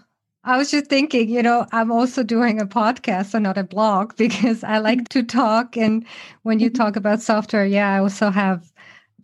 I 0.44 0.58
was 0.58 0.72
just 0.72 0.88
thinking, 0.88 1.30
you 1.30 1.44
know, 1.44 1.68
I'm 1.72 1.92
also 1.92 2.24
doing 2.24 2.60
a 2.60 2.66
podcast 2.66 3.36
and 3.36 3.44
not 3.44 3.58
a 3.58 3.64
blog 3.64 4.16
because 4.18 4.64
I 4.64 4.80
like 4.80 5.10
to 5.10 5.24
talk. 5.24 5.78
And 5.78 6.06
when 6.44 6.60
you 6.60 6.70
talk 6.70 6.96
about 6.96 7.22
software, 7.22 7.66
yeah, 7.66 7.94
I 7.94 8.00
also 8.00 8.30
have 8.30 8.72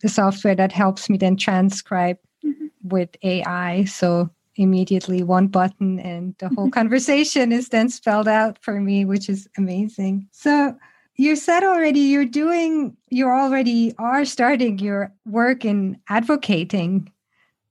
the 0.02 0.10
software 0.10 0.56
that 0.56 0.71
helps 0.71 1.10
me 1.10 1.17
then 1.17 1.38
transcribe 1.38 2.17
mm-hmm. 2.45 2.67
with 2.84 3.10
AI. 3.23 3.86
So 3.86 4.30
immediately 4.58 5.24
one 5.24 5.48
button 5.48 6.00
and 6.00 6.36
the 6.39 6.50
whole 6.50 6.70
conversation 6.80 7.52
is 7.52 7.70
then 7.70 7.89
spelled 7.89 8.28
out 8.28 8.58
for 8.62 8.80
me 8.80 9.06
which 9.06 9.30
is 9.30 9.48
amazing. 9.58 10.28
So 10.32 10.76
you 11.15 11.36
said 11.36 11.63
already 11.63 12.02
you're 12.02 12.26
doing 12.26 12.96
you 13.10 13.28
already 13.28 13.93
are 13.98 14.26
starting 14.26 14.80
your 14.80 15.12
work 15.26 15.65
in 15.65 16.00
advocating. 16.10 17.12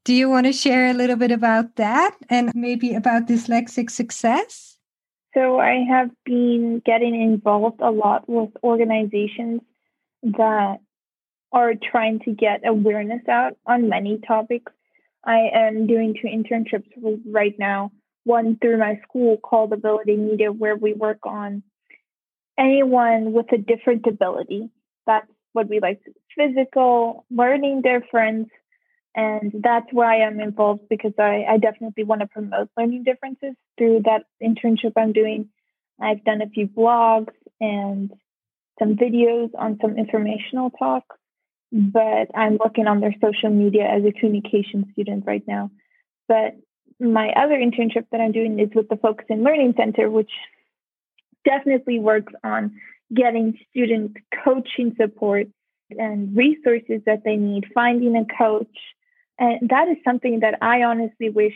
Do 0.04 0.14
you 0.14 0.30
want 0.30 0.46
to 0.46 0.52
share 0.52 0.88
a 0.88 0.94
little 0.94 1.16
bit 1.16 1.32
about 1.32 1.76
that 1.76 2.16
and 2.30 2.52
maybe 2.54 2.94
about 2.94 3.26
dyslexic 3.26 3.90
success? 3.90 4.78
So 5.34 5.60
i 5.60 5.84
have 5.88 6.10
been 6.24 6.80
getting 6.86 7.20
involved 7.20 7.80
a 7.80 7.90
lot 7.90 8.28
with 8.28 8.50
organizations 8.62 9.60
that 10.22 10.78
are 11.52 11.74
trying 11.74 12.20
to 12.20 12.32
get 12.32 12.66
awareness 12.66 13.26
out 13.28 13.56
on 13.66 13.88
many 13.88 14.18
topics 14.18 14.72
I 15.26 15.50
am 15.52 15.86
doing 15.86 16.14
two 16.14 16.28
internships 16.28 16.86
right 17.26 17.54
now. 17.58 17.90
One 18.24 18.56
through 18.60 18.78
my 18.78 19.00
school 19.08 19.36
called 19.36 19.72
Ability 19.72 20.16
Media, 20.16 20.52
where 20.52 20.76
we 20.76 20.92
work 20.94 21.18
on 21.24 21.62
anyone 22.58 23.32
with 23.32 23.52
a 23.52 23.58
different 23.58 24.06
ability. 24.06 24.70
That's 25.06 25.30
what 25.52 25.68
we 25.68 25.80
like 25.80 26.00
physical, 26.36 27.24
learning 27.30 27.82
difference. 27.82 28.48
And 29.14 29.52
that's 29.64 29.86
why 29.92 30.22
I'm 30.22 30.40
involved 30.40 30.88
because 30.90 31.14
I, 31.18 31.44
I 31.48 31.56
definitely 31.58 32.04
want 32.04 32.20
to 32.20 32.26
promote 32.26 32.68
learning 32.76 33.04
differences 33.04 33.54
through 33.78 34.02
that 34.04 34.24
internship 34.42 34.92
I'm 34.96 35.12
doing. 35.12 35.48
I've 36.00 36.24
done 36.24 36.42
a 36.42 36.48
few 36.48 36.68
blogs 36.68 37.32
and 37.60 38.12
some 38.78 38.96
videos 38.96 39.50
on 39.58 39.78
some 39.80 39.96
informational 39.96 40.70
talks 40.70 41.16
but 41.72 42.28
I'm 42.34 42.58
working 42.58 42.86
on 42.86 43.00
their 43.00 43.14
social 43.20 43.50
media 43.50 43.84
as 43.84 44.04
a 44.04 44.12
communication 44.12 44.88
student 44.92 45.24
right 45.26 45.42
now. 45.46 45.70
But 46.28 46.56
my 46.98 47.30
other 47.30 47.54
internship 47.54 48.06
that 48.10 48.20
I'm 48.20 48.32
doing 48.32 48.58
is 48.58 48.70
with 48.74 48.88
the 48.88 48.96
Focus 48.96 49.26
and 49.28 49.42
Learning 49.42 49.74
Center, 49.76 50.10
which 50.10 50.30
definitely 51.44 51.98
works 51.98 52.32
on 52.42 52.76
getting 53.14 53.58
student 53.70 54.16
coaching 54.44 54.94
support 55.00 55.46
and 55.90 56.36
resources 56.36 57.02
that 57.06 57.22
they 57.24 57.36
need, 57.36 57.64
finding 57.74 58.16
a 58.16 58.24
coach. 58.36 58.76
And 59.38 59.68
that 59.68 59.88
is 59.88 59.98
something 60.04 60.40
that 60.40 60.58
I 60.62 60.82
honestly 60.82 61.30
wish 61.30 61.54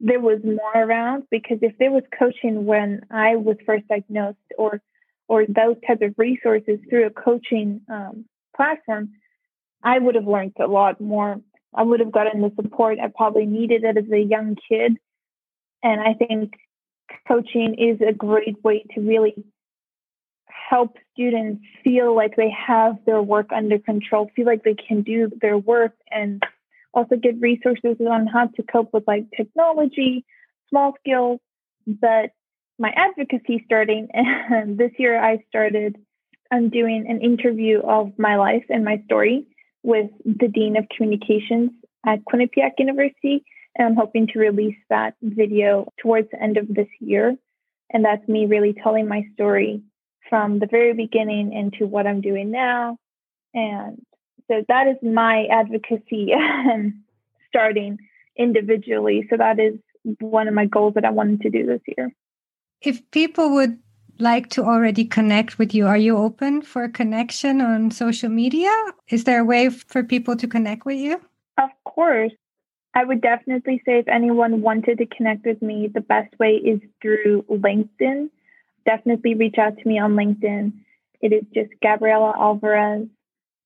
there 0.00 0.20
was 0.20 0.40
more 0.42 0.82
around 0.82 1.24
because 1.30 1.58
if 1.62 1.78
there 1.78 1.92
was 1.92 2.02
coaching 2.18 2.66
when 2.66 3.02
I 3.10 3.36
was 3.36 3.56
first 3.64 3.86
diagnosed 3.88 4.38
or 4.58 4.80
or 5.28 5.46
those 5.46 5.76
types 5.86 6.02
of 6.02 6.14
resources 6.18 6.80
through 6.90 7.06
a 7.06 7.10
coaching 7.10 7.80
um, 7.88 8.24
platform, 8.56 9.10
I 9.82 9.98
would 9.98 10.14
have 10.14 10.26
learned 10.26 10.54
a 10.60 10.66
lot 10.66 11.00
more. 11.00 11.40
I 11.74 11.82
would 11.82 12.00
have 12.00 12.12
gotten 12.12 12.42
the 12.42 12.52
support 12.60 12.98
I 13.00 13.08
probably 13.08 13.46
needed 13.46 13.84
it 13.84 13.96
as 13.96 14.10
a 14.12 14.18
young 14.18 14.56
kid. 14.68 14.96
And 15.82 16.00
I 16.00 16.14
think 16.14 16.54
coaching 17.26 17.74
is 17.78 18.00
a 18.06 18.12
great 18.12 18.62
way 18.62 18.84
to 18.94 19.00
really 19.00 19.34
help 20.46 20.96
students 21.12 21.62
feel 21.82 22.14
like 22.14 22.36
they 22.36 22.50
have 22.50 22.96
their 23.04 23.20
work 23.20 23.50
under 23.52 23.78
control, 23.78 24.30
feel 24.36 24.46
like 24.46 24.64
they 24.64 24.74
can 24.74 25.02
do 25.02 25.30
their 25.40 25.58
work, 25.58 25.92
and 26.10 26.42
also 26.94 27.16
get 27.16 27.40
resources 27.40 27.96
on 28.08 28.26
how 28.26 28.46
to 28.46 28.62
cope 28.62 28.92
with 28.92 29.04
like 29.06 29.24
technology, 29.36 30.24
small 30.68 30.94
skills. 31.00 31.40
But 31.86 32.30
my 32.78 32.90
advocacy 32.90 33.62
starting, 33.66 34.08
this 34.66 34.92
year 34.98 35.22
I 35.22 35.44
started, 35.48 35.96
I'm 36.50 36.68
doing 36.68 37.06
an 37.08 37.20
interview 37.20 37.80
of 37.80 38.18
my 38.18 38.36
life 38.36 38.64
and 38.68 38.84
my 38.84 39.02
story 39.06 39.46
with 39.82 40.10
the 40.24 40.48
Dean 40.48 40.76
of 40.76 40.86
Communications 40.94 41.70
at 42.06 42.24
Quinnipiac 42.24 42.72
University. 42.78 43.44
And 43.76 43.88
I'm 43.88 43.96
hoping 43.96 44.26
to 44.28 44.38
release 44.38 44.76
that 44.90 45.14
video 45.22 45.90
towards 46.00 46.30
the 46.30 46.42
end 46.42 46.56
of 46.56 46.68
this 46.68 46.88
year. 47.00 47.36
And 47.92 48.04
that's 48.04 48.26
me 48.28 48.46
really 48.46 48.74
telling 48.74 49.08
my 49.08 49.24
story 49.34 49.82
from 50.28 50.58
the 50.58 50.66
very 50.66 50.94
beginning 50.94 51.52
into 51.52 51.86
what 51.86 52.06
I'm 52.06 52.20
doing 52.20 52.50
now. 52.50 52.96
And 53.54 54.02
so 54.48 54.62
that 54.68 54.86
is 54.88 54.96
my 55.02 55.46
advocacy 55.50 56.32
starting 57.48 57.98
individually. 58.36 59.26
So 59.30 59.36
that 59.36 59.58
is 59.58 59.74
one 60.20 60.48
of 60.48 60.54
my 60.54 60.66
goals 60.66 60.94
that 60.94 61.04
I 61.04 61.10
wanted 61.10 61.42
to 61.42 61.50
do 61.50 61.66
this 61.66 61.80
year. 61.96 62.12
If 62.80 63.10
people 63.10 63.54
would 63.54 63.78
like 64.22 64.48
to 64.50 64.64
already 64.64 65.04
connect 65.04 65.58
with 65.58 65.74
you, 65.74 65.86
are 65.86 65.96
you 65.96 66.16
open 66.16 66.62
for 66.62 66.88
connection 66.88 67.60
on 67.60 67.90
social 67.90 68.30
media? 68.30 68.72
Is 69.08 69.24
there 69.24 69.40
a 69.40 69.44
way 69.44 69.68
for 69.68 70.02
people 70.02 70.36
to 70.36 70.46
connect 70.46 70.86
with 70.86 70.98
you? 70.98 71.20
Of 71.58 71.70
course. 71.84 72.32
I 72.94 73.04
would 73.04 73.20
definitely 73.20 73.82
say 73.84 73.98
if 73.98 74.08
anyone 74.08 74.62
wanted 74.62 74.98
to 74.98 75.06
connect 75.06 75.44
with 75.46 75.60
me, 75.62 75.88
the 75.92 76.00
best 76.00 76.38
way 76.38 76.52
is 76.52 76.80
through 77.00 77.42
LinkedIn 77.50 78.30
definitely 78.84 79.34
reach 79.34 79.56
out 79.58 79.76
to 79.78 79.88
me 79.88 79.98
on 79.98 80.14
LinkedIn. 80.14 80.72
It 81.20 81.32
is 81.32 81.44
just 81.54 81.70
Gabriela 81.82 82.34
Alvarez. 82.36 83.06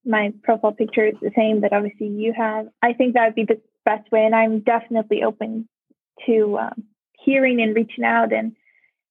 My 0.04 0.32
profile 0.42 0.72
picture 0.72 1.06
is 1.06 1.14
the 1.20 1.32
same 1.36 1.62
that 1.62 1.72
obviously 1.72 2.08
you 2.08 2.32
have. 2.36 2.68
I 2.82 2.92
think 2.92 3.14
that 3.14 3.26
would 3.26 3.34
be 3.34 3.44
the 3.44 3.60
best 3.84 4.10
way, 4.12 4.24
and 4.24 4.34
I'm 4.34 4.60
definitely 4.60 5.22
open 5.22 5.68
to 6.26 6.58
um, 6.58 6.84
hearing 7.18 7.60
and 7.60 7.74
reaching 7.74 8.04
out. 8.04 8.32
And 8.32 8.54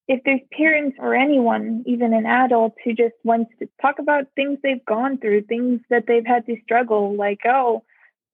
if 0.08 0.22
there's 0.24 0.42
parents 0.52 0.98
or 1.00 1.16
anyone, 1.16 1.84
even 1.88 2.14
an 2.14 2.26
adult, 2.26 2.76
who 2.84 2.94
just 2.94 3.16
wants 3.24 3.52
to 3.60 3.68
talk 3.82 4.00
about 4.00 4.26
things 4.36 4.60
they've 4.62 4.86
gone 4.86 5.18
through, 5.18 5.44
things 5.44 5.82
that 5.90 6.06
they've 6.08 6.26
had 6.26 6.46
to 6.46 6.58
struggle, 6.64 7.16
like, 7.16 7.40
oh, 7.46 7.84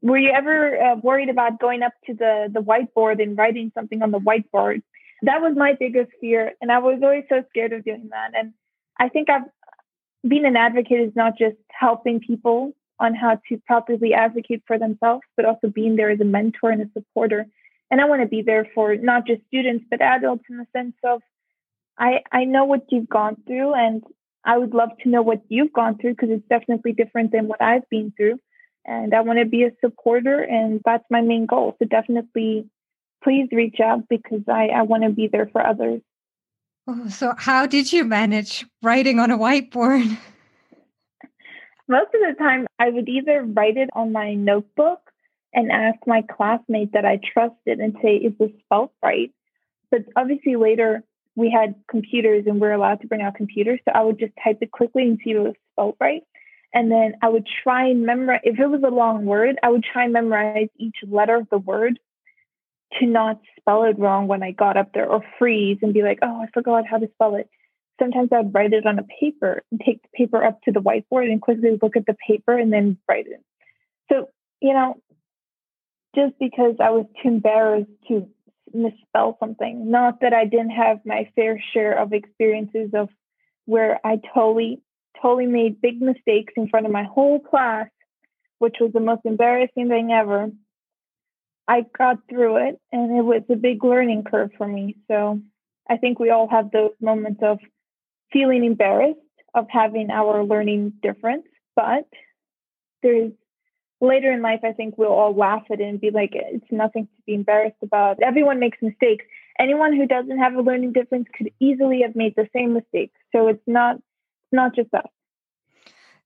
were 0.01 0.17
you 0.17 0.31
ever 0.31 0.81
uh, 0.81 0.95
worried 0.95 1.29
about 1.29 1.59
going 1.59 1.83
up 1.83 1.93
to 2.07 2.13
the 2.13 2.49
the 2.51 2.61
whiteboard 2.61 3.21
and 3.21 3.37
writing 3.37 3.71
something 3.75 4.01
on 4.01 4.11
the 4.11 4.19
whiteboard 4.19 4.81
that 5.23 5.41
was 5.41 5.55
my 5.55 5.73
biggest 5.73 6.11
fear. 6.19 6.53
And 6.61 6.71
I 6.71 6.79
was 6.79 6.99
always 7.01 7.25
so 7.29 7.43
scared 7.49 7.73
of 7.73 7.83
doing 7.83 8.09
that. 8.11 8.31
And 8.35 8.53
I 8.99 9.09
think 9.09 9.29
I've 9.29 9.43
being 10.27 10.45
an 10.45 10.55
advocate 10.55 10.99
is 10.99 11.15
not 11.15 11.37
just 11.37 11.57
helping 11.71 12.19
people 12.19 12.73
on 12.99 13.15
how 13.15 13.39
to 13.49 13.57
properly 13.65 14.13
advocate 14.13 14.61
for 14.67 14.77
themselves, 14.77 15.23
but 15.35 15.45
also 15.45 15.67
being 15.67 15.95
there 15.95 16.11
as 16.11 16.19
a 16.19 16.25
mentor 16.25 16.69
and 16.69 16.83
a 16.83 16.91
supporter. 16.93 17.47
And 17.89 17.99
I 17.99 18.05
want 18.05 18.21
to 18.21 18.27
be 18.27 18.43
there 18.43 18.67
for 18.75 18.95
not 18.95 19.25
just 19.25 19.41
students, 19.47 19.85
but 19.89 19.99
adults 19.99 20.43
in 20.47 20.57
the 20.57 20.67
sense 20.73 20.93
of 21.03 21.21
I, 21.97 22.21
I 22.31 22.45
know 22.45 22.65
what 22.65 22.85
you've 22.89 23.09
gone 23.09 23.37
through 23.45 23.73
and 23.73 24.03
I 24.43 24.57
would 24.57 24.73
love 24.73 24.89
to 25.03 25.09
know 25.09 25.21
what 25.21 25.41
you've 25.49 25.73
gone 25.73 25.97
through 25.97 26.11
because 26.11 26.29
it's 26.31 26.47
definitely 26.49 26.93
different 26.93 27.31
than 27.31 27.47
what 27.47 27.61
I've 27.61 27.87
been 27.89 28.13
through. 28.15 28.39
And 28.85 29.13
I 29.13 29.21
want 29.21 29.39
to 29.39 29.45
be 29.45 29.63
a 29.63 29.71
supporter 29.79 30.41
and 30.41 30.81
that's 30.83 31.03
my 31.11 31.21
main 31.21 31.45
goal. 31.45 31.75
So 31.79 31.85
definitely 31.85 32.67
please 33.23 33.47
reach 33.51 33.79
out 33.79 34.09
because 34.09 34.41
I, 34.47 34.67
I 34.67 34.81
want 34.81 35.03
to 35.03 35.09
be 35.09 35.27
there 35.31 35.47
for 35.51 35.65
others. 35.65 36.01
Oh, 36.87 37.07
so 37.09 37.33
how 37.37 37.67
did 37.67 37.93
you 37.93 38.03
manage 38.03 38.65
writing 38.81 39.19
on 39.19 39.29
a 39.29 39.37
whiteboard? 39.37 40.17
Most 41.87 42.07
of 42.13 42.21
the 42.21 42.35
time, 42.39 42.65
I 42.79 42.89
would 42.89 43.07
either 43.07 43.43
write 43.43 43.77
it 43.77 43.89
on 43.93 44.11
my 44.11 44.33
notebook 44.33 44.99
and 45.53 45.71
ask 45.71 45.99
my 46.07 46.23
classmate 46.23 46.93
that 46.93 47.05
I 47.05 47.19
trusted 47.33 47.79
and 47.79 47.95
say, 48.01 48.15
is 48.15 48.33
this 48.39 48.51
spelled 48.65 48.91
right? 49.03 49.31
But 49.91 50.05
obviously, 50.15 50.55
later 50.55 51.03
we 51.35 51.49
had 51.49 51.75
computers 51.89 52.43
and 52.47 52.59
we 52.59 52.67
are 52.67 52.73
allowed 52.73 53.01
to 53.01 53.07
bring 53.07 53.21
out 53.21 53.35
computers. 53.35 53.79
So 53.85 53.91
I 53.93 54.03
would 54.03 54.19
just 54.19 54.33
type 54.43 54.57
it 54.61 54.71
quickly 54.71 55.03
and 55.03 55.19
see 55.23 55.31
if 55.31 55.37
it 55.37 55.39
was 55.39 55.55
spelled 55.73 55.95
right. 55.99 56.23
And 56.73 56.91
then 56.91 57.15
I 57.21 57.29
would 57.29 57.47
try 57.63 57.87
and 57.87 58.05
memorize, 58.05 58.41
if 58.43 58.59
it 58.59 58.67
was 58.67 58.81
a 58.83 58.93
long 58.93 59.25
word, 59.25 59.57
I 59.61 59.69
would 59.69 59.83
try 59.83 60.05
and 60.05 60.13
memorize 60.13 60.69
each 60.77 60.97
letter 61.07 61.35
of 61.35 61.49
the 61.49 61.57
word 61.57 61.99
to 62.99 63.05
not 63.05 63.39
spell 63.59 63.83
it 63.83 63.99
wrong 63.99 64.27
when 64.27 64.43
I 64.43 64.51
got 64.51 64.77
up 64.77 64.93
there 64.93 65.09
or 65.09 65.23
freeze 65.37 65.79
and 65.81 65.93
be 65.93 66.01
like, 66.01 66.19
oh, 66.21 66.41
I 66.41 66.47
forgot 66.53 66.87
how 66.87 66.97
to 66.97 67.09
spell 67.13 67.35
it. 67.35 67.49
Sometimes 67.99 68.29
I'd 68.31 68.53
write 68.53 68.73
it 68.73 68.85
on 68.85 68.99
a 68.99 69.05
paper 69.19 69.63
and 69.71 69.81
take 69.85 70.01
the 70.01 70.09
paper 70.13 70.43
up 70.43 70.61
to 70.63 70.71
the 70.71 70.81
whiteboard 70.81 71.31
and 71.31 71.41
quickly 71.41 71.77
look 71.81 71.95
at 71.95 72.05
the 72.05 72.15
paper 72.27 72.57
and 72.57 72.71
then 72.71 72.97
write 73.07 73.27
it. 73.27 73.43
So, 74.11 74.29
you 74.61 74.73
know, 74.73 74.97
just 76.15 76.33
because 76.39 76.75
I 76.79 76.89
was 76.89 77.05
too 77.21 77.29
embarrassed 77.29 77.91
to 78.07 78.27
misspell 78.73 79.37
something, 79.39 79.89
not 79.91 80.21
that 80.21 80.33
I 80.33 80.45
didn't 80.45 80.71
have 80.71 80.99
my 81.05 81.29
fair 81.35 81.61
share 81.73 81.97
of 81.97 82.13
experiences 82.13 82.91
of 82.93 83.09
where 83.65 83.99
I 84.05 84.19
totally, 84.33 84.81
totally 85.21 85.47
made 85.47 85.81
big 85.81 86.01
mistakes 86.01 86.53
in 86.55 86.69
front 86.69 86.85
of 86.85 86.91
my 86.91 87.03
whole 87.03 87.39
class, 87.39 87.87
which 88.59 88.77
was 88.79 88.91
the 88.93 88.99
most 88.99 89.21
embarrassing 89.25 89.89
thing 89.89 90.11
ever 90.11 90.51
I 91.71 91.85
got 91.97 92.17
through 92.29 92.67
it 92.67 92.81
and 92.91 93.17
it 93.17 93.21
was 93.21 93.43
a 93.49 93.55
big 93.55 93.83
learning 93.83 94.25
curve 94.25 94.51
for 94.57 94.67
me. 94.67 94.97
So 95.07 95.39
I 95.89 95.97
think 95.97 96.19
we 96.19 96.29
all 96.29 96.49
have 96.49 96.71
those 96.71 96.91
moments 96.99 97.39
of 97.41 97.59
feeling 98.31 98.65
embarrassed 98.65 99.19
of 99.53 99.67
having 99.69 100.09
our 100.09 100.43
learning 100.43 100.93
difference, 101.01 101.45
but 101.75 102.05
there's 103.03 103.31
later 104.01 104.31
in 104.31 104.41
life, 104.41 104.61
I 104.63 104.73
think 104.73 104.97
we'll 104.97 105.11
all 105.11 105.33
laugh 105.33 105.63
at 105.71 105.79
it 105.79 105.83
and 105.83 106.01
be 106.01 106.11
like, 106.11 106.31
it's 106.33 106.71
nothing 106.71 107.05
to 107.05 107.21
be 107.25 107.33
embarrassed 107.33 107.81
about. 107.81 108.21
Everyone 108.21 108.59
makes 108.59 108.77
mistakes. 108.81 109.25
Anyone 109.59 109.95
who 109.95 110.07
doesn't 110.07 110.39
have 110.39 110.55
a 110.55 110.61
learning 110.61 110.93
difference 110.93 111.27
could 111.37 111.51
easily 111.59 112.01
have 112.01 112.15
made 112.15 112.35
the 112.35 112.47
same 112.53 112.73
mistake. 112.73 113.11
So 113.31 113.47
it's 113.47 113.63
not, 113.67 113.97
not 114.51 114.75
just 114.75 114.93
us. 114.93 115.05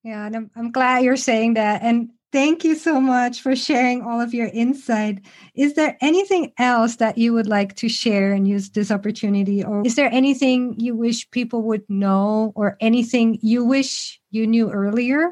Yeah, 0.03 0.25
and 0.25 0.35
I'm, 0.35 0.51
I'm 0.55 0.71
glad 0.71 1.03
you're 1.03 1.17
saying 1.17 1.55
that. 1.55 1.81
And 1.81 2.11
Thank 2.35 2.65
you 2.65 2.75
so 2.75 2.99
much 2.99 3.39
for 3.39 3.55
sharing 3.55 4.01
all 4.01 4.19
of 4.19 4.33
your 4.33 4.47
insight. 4.47 5.25
Is 5.55 5.75
there 5.75 5.97
anything 6.01 6.51
else 6.57 6.97
that 6.97 7.17
you 7.17 7.31
would 7.31 7.47
like 7.47 7.77
to 7.77 7.87
share 7.87 8.33
and 8.33 8.45
use 8.45 8.71
this 8.71 8.91
opportunity? 8.91 9.63
Or 9.63 9.83
is 9.85 9.95
there 9.95 10.11
anything 10.11 10.77
you 10.77 10.97
wish 10.97 11.31
people 11.31 11.61
would 11.61 11.89
know 11.89 12.51
or 12.53 12.75
anything 12.81 13.39
you 13.41 13.63
wish 13.63 14.19
you 14.31 14.47
knew 14.47 14.69
earlier? 14.69 15.31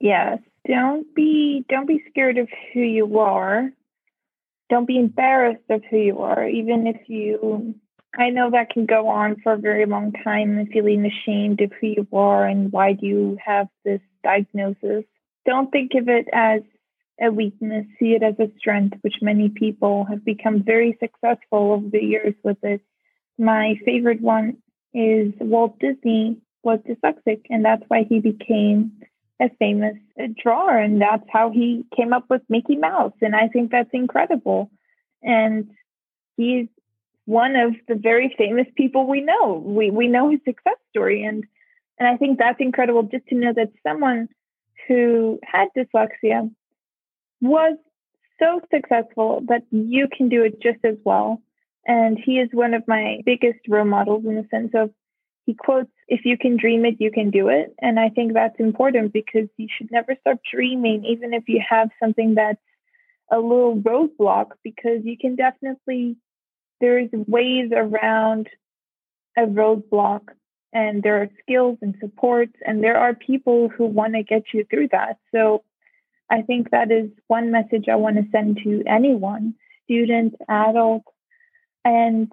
Yes. 0.00 0.40
Don't 0.68 1.14
be 1.14 1.64
don't 1.68 1.86
be 1.86 2.02
scared 2.10 2.38
of 2.38 2.48
who 2.72 2.80
you 2.80 3.18
are. 3.18 3.70
Don't 4.68 4.86
be 4.86 4.98
embarrassed 4.98 5.68
of 5.68 5.82
who 5.90 5.98
you 5.98 6.18
are, 6.20 6.46
even 6.48 6.86
if 6.86 7.08
you 7.08 7.74
I 8.18 8.30
know 8.30 8.50
that 8.50 8.70
can 8.70 8.86
go 8.86 9.08
on 9.08 9.36
for 9.42 9.52
a 9.52 9.58
very 9.58 9.86
long 9.86 10.12
time 10.12 10.58
and 10.58 10.68
feeling 10.68 11.06
ashamed 11.06 11.60
of 11.60 11.72
who 11.80 11.86
you 11.88 12.08
are 12.12 12.44
and 12.44 12.72
why 12.72 12.92
do 12.92 13.06
you 13.06 13.38
have 13.44 13.68
this 13.84 14.00
diagnosis 14.24 15.04
don't 15.46 15.70
think 15.70 15.92
of 15.94 16.08
it 16.08 16.26
as 16.32 16.62
a 17.20 17.30
weakness, 17.30 17.86
see 17.98 18.12
it 18.14 18.22
as 18.22 18.34
a 18.38 18.50
strength, 18.58 18.96
which 19.02 19.16
many 19.20 19.48
people 19.48 20.04
have 20.04 20.24
become 20.24 20.62
very 20.62 20.96
successful 21.00 21.72
over 21.72 21.88
the 21.90 22.02
years 22.02 22.34
with 22.42 22.58
it. 22.62 22.80
My 23.38 23.74
favorite 23.84 24.20
one 24.20 24.58
is 24.94 25.32
Walt 25.40 25.78
Disney 25.78 26.38
was 26.62 26.80
dyslexic, 26.80 27.42
and 27.50 27.64
that's 27.64 27.82
why 27.88 28.04
he 28.08 28.20
became 28.20 29.00
a 29.40 29.48
famous 29.58 29.96
drawer, 30.42 30.76
and 30.76 31.00
that's 31.00 31.24
how 31.32 31.50
he 31.50 31.84
came 31.96 32.12
up 32.12 32.26
with 32.28 32.42
Mickey 32.48 32.76
Mouse. 32.76 33.14
And 33.22 33.34
I 33.34 33.48
think 33.48 33.70
that's 33.70 33.90
incredible. 33.92 34.70
And 35.22 35.70
he's 36.36 36.66
one 37.24 37.56
of 37.56 37.74
the 37.88 37.94
very 37.94 38.34
famous 38.36 38.66
people 38.76 39.06
we 39.06 39.20
know. 39.20 39.62
We 39.64 39.90
we 39.90 40.08
know 40.08 40.30
his 40.30 40.40
success 40.44 40.76
story, 40.90 41.24
and 41.24 41.44
and 41.98 42.08
I 42.08 42.16
think 42.16 42.38
that's 42.38 42.60
incredible 42.60 43.04
just 43.04 43.26
to 43.28 43.34
know 43.34 43.52
that 43.54 43.72
someone 43.82 44.28
who 44.88 45.38
had 45.44 45.68
dyslexia 45.76 46.50
was 47.40 47.76
so 48.38 48.60
successful 48.74 49.42
that 49.48 49.62
you 49.70 50.08
can 50.14 50.28
do 50.28 50.42
it 50.42 50.60
just 50.60 50.84
as 50.84 50.96
well. 51.04 51.40
And 51.86 52.18
he 52.18 52.38
is 52.38 52.48
one 52.52 52.74
of 52.74 52.82
my 52.86 53.20
biggest 53.24 53.60
role 53.68 53.84
models 53.84 54.24
in 54.24 54.34
the 54.36 54.46
sense 54.50 54.72
of 54.74 54.90
he 55.50 55.54
quotes, 55.54 55.90
if 56.06 56.24
you 56.24 56.38
can 56.38 56.56
dream 56.56 56.84
it, 56.84 57.00
you 57.00 57.10
can 57.10 57.30
do 57.30 57.48
it. 57.48 57.74
And 57.80 57.98
I 57.98 58.08
think 58.08 58.34
that's 58.34 58.60
important 58.60 59.12
because 59.12 59.48
you 59.56 59.66
should 59.76 59.90
never 59.90 60.14
stop 60.20 60.38
dreaming, 60.48 61.04
even 61.04 61.34
if 61.34 61.48
you 61.48 61.60
have 61.68 61.88
something 62.00 62.36
that's 62.36 62.60
a 63.32 63.38
little 63.38 63.76
roadblock, 63.76 64.52
because 64.62 65.00
you 65.02 65.16
can 65.18 65.34
definitely, 65.34 66.16
there's 66.80 67.10
ways 67.12 67.72
around 67.74 68.48
a 69.36 69.42
roadblock 69.42 70.20
and 70.72 71.02
there 71.02 71.20
are 71.22 71.28
skills 71.42 71.78
and 71.82 71.96
supports 71.98 72.54
and 72.64 72.82
there 72.82 72.96
are 72.96 73.14
people 73.14 73.68
who 73.68 73.86
want 73.86 74.14
to 74.14 74.22
get 74.22 74.42
you 74.54 74.64
through 74.70 74.88
that. 74.92 75.18
So 75.34 75.64
I 76.30 76.42
think 76.42 76.70
that 76.70 76.92
is 76.92 77.10
one 77.26 77.50
message 77.50 77.86
I 77.88 77.96
want 77.96 78.16
to 78.18 78.30
send 78.30 78.60
to 78.62 78.84
anyone, 78.86 79.54
student, 79.84 80.36
adult, 80.48 81.02
and 81.84 82.30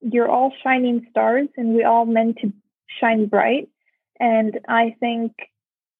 you're 0.00 0.28
all 0.28 0.52
shining 0.62 1.06
stars 1.10 1.48
and 1.56 1.74
we 1.74 1.84
all 1.84 2.04
meant 2.04 2.38
to 2.38 2.52
shine 3.00 3.26
bright. 3.26 3.68
And 4.18 4.58
I 4.68 4.96
think 5.00 5.32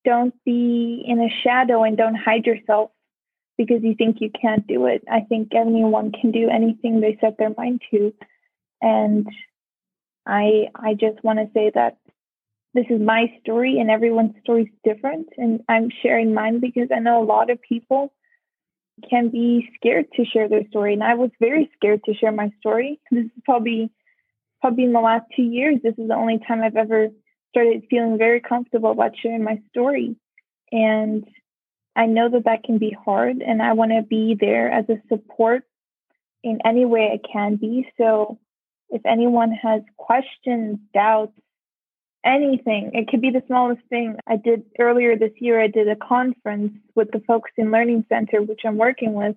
don't 0.05 0.34
be 0.44 1.05
in 1.07 1.20
a 1.20 1.28
shadow 1.42 1.82
and 1.82 1.97
don't 1.97 2.14
hide 2.14 2.47
yourself 2.47 2.90
because 3.59 3.82
you 3.82 3.94
think 3.94 4.18
you 4.20 4.30
can't 4.30 4.66
do 4.66 4.86
it. 4.86 5.03
I 5.11 5.20
think 5.20 5.55
anyone 5.55 6.12
can 6.12 6.30
do 6.30 6.49
anything 6.49 7.01
they 7.01 7.18
set 7.20 7.38
their 7.38 7.55
mind 7.57 7.82
to. 7.90 8.14
And 8.80 9.26
I 10.26 10.68
I 10.74 10.94
just 10.94 11.22
want 11.24 11.38
to 11.38 11.51
say 11.55 11.70
that 11.74 11.99
this 12.74 12.86
is 12.90 13.01
my 13.01 13.32
story 13.40 13.78
and 13.78 13.90
everyone's 13.90 14.34
story 14.42 14.64
is 14.64 14.68
different 14.84 15.28
and 15.38 15.62
I'm 15.68 15.88
sharing 16.03 16.34
mine 16.34 16.61
because 16.61 16.88
I 16.94 16.99
know 16.99 17.22
a 17.22 17.24
lot 17.24 17.49
of 17.49 17.61
people 17.62 18.12
can 19.11 19.28
be 19.28 19.68
scared 19.76 20.07
to 20.14 20.24
share 20.24 20.49
their 20.49 20.66
story 20.68 20.94
and 20.94 21.05
I 21.05 21.14
was 21.14 21.30
very 21.38 21.70
scared 21.76 22.03
to 22.05 22.14
share 22.14 22.32
my 22.32 22.51
story. 22.61 23.01
This 23.11 23.26
is 23.26 23.30
probably 23.44 23.90
probably 24.61 24.84
in 24.84 24.92
the 24.92 25.01
last 25.01 25.26
2 25.36 25.42
years 25.42 25.76
this 25.82 25.94
is 25.99 26.09
the 26.09 26.14
only 26.14 26.38
time 26.38 26.62
I've 26.62 26.76
ever 26.76 27.09
started 27.51 27.84
feeling 27.90 28.18
very 28.18 28.40
comfortable 28.40 28.90
about 28.90 29.12
sharing 29.20 29.44
my 29.44 29.61
story 29.70 30.16
and 30.72 31.24
I 31.94 32.07
know 32.07 32.28
that 32.28 32.44
that 32.44 32.64
can 32.64 32.78
be 32.78 32.90
hard 33.05 33.42
and 33.42 33.62
I 33.62 33.72
want 33.72 33.92
to 33.92 34.03
be 34.03 34.36
there 34.38 34.70
as 34.70 34.84
a 34.90 35.01
support 35.09 35.64
in 36.44 36.59
any 36.64 36.84
way 36.84 37.11
I 37.12 37.26
can 37.32 37.57
be. 37.57 37.88
So 37.97 38.38
if 38.90 39.01
anyone 39.07 39.53
has 39.53 39.80
questions, 39.97 40.78
doubts, 40.92 41.32
anything. 42.27 42.91
It 42.95 43.09
could 43.09 43.20
be 43.20 43.31
the 43.31 43.43
smallest 43.47 43.83
thing. 43.89 44.16
I 44.27 44.37
did 44.37 44.64
earlier 44.79 45.16
this 45.16 45.33
year, 45.39 45.61
I 45.62 45.68
did 45.68 45.89
a 45.89 45.97
conference 45.97 46.72
with 46.95 47.11
the 47.12 47.22
Focusing 47.27 47.70
Learning 47.70 48.05
Center, 48.09 48.43
which 48.43 48.62
I'm 48.64 48.77
working 48.77 49.14
with. 49.14 49.37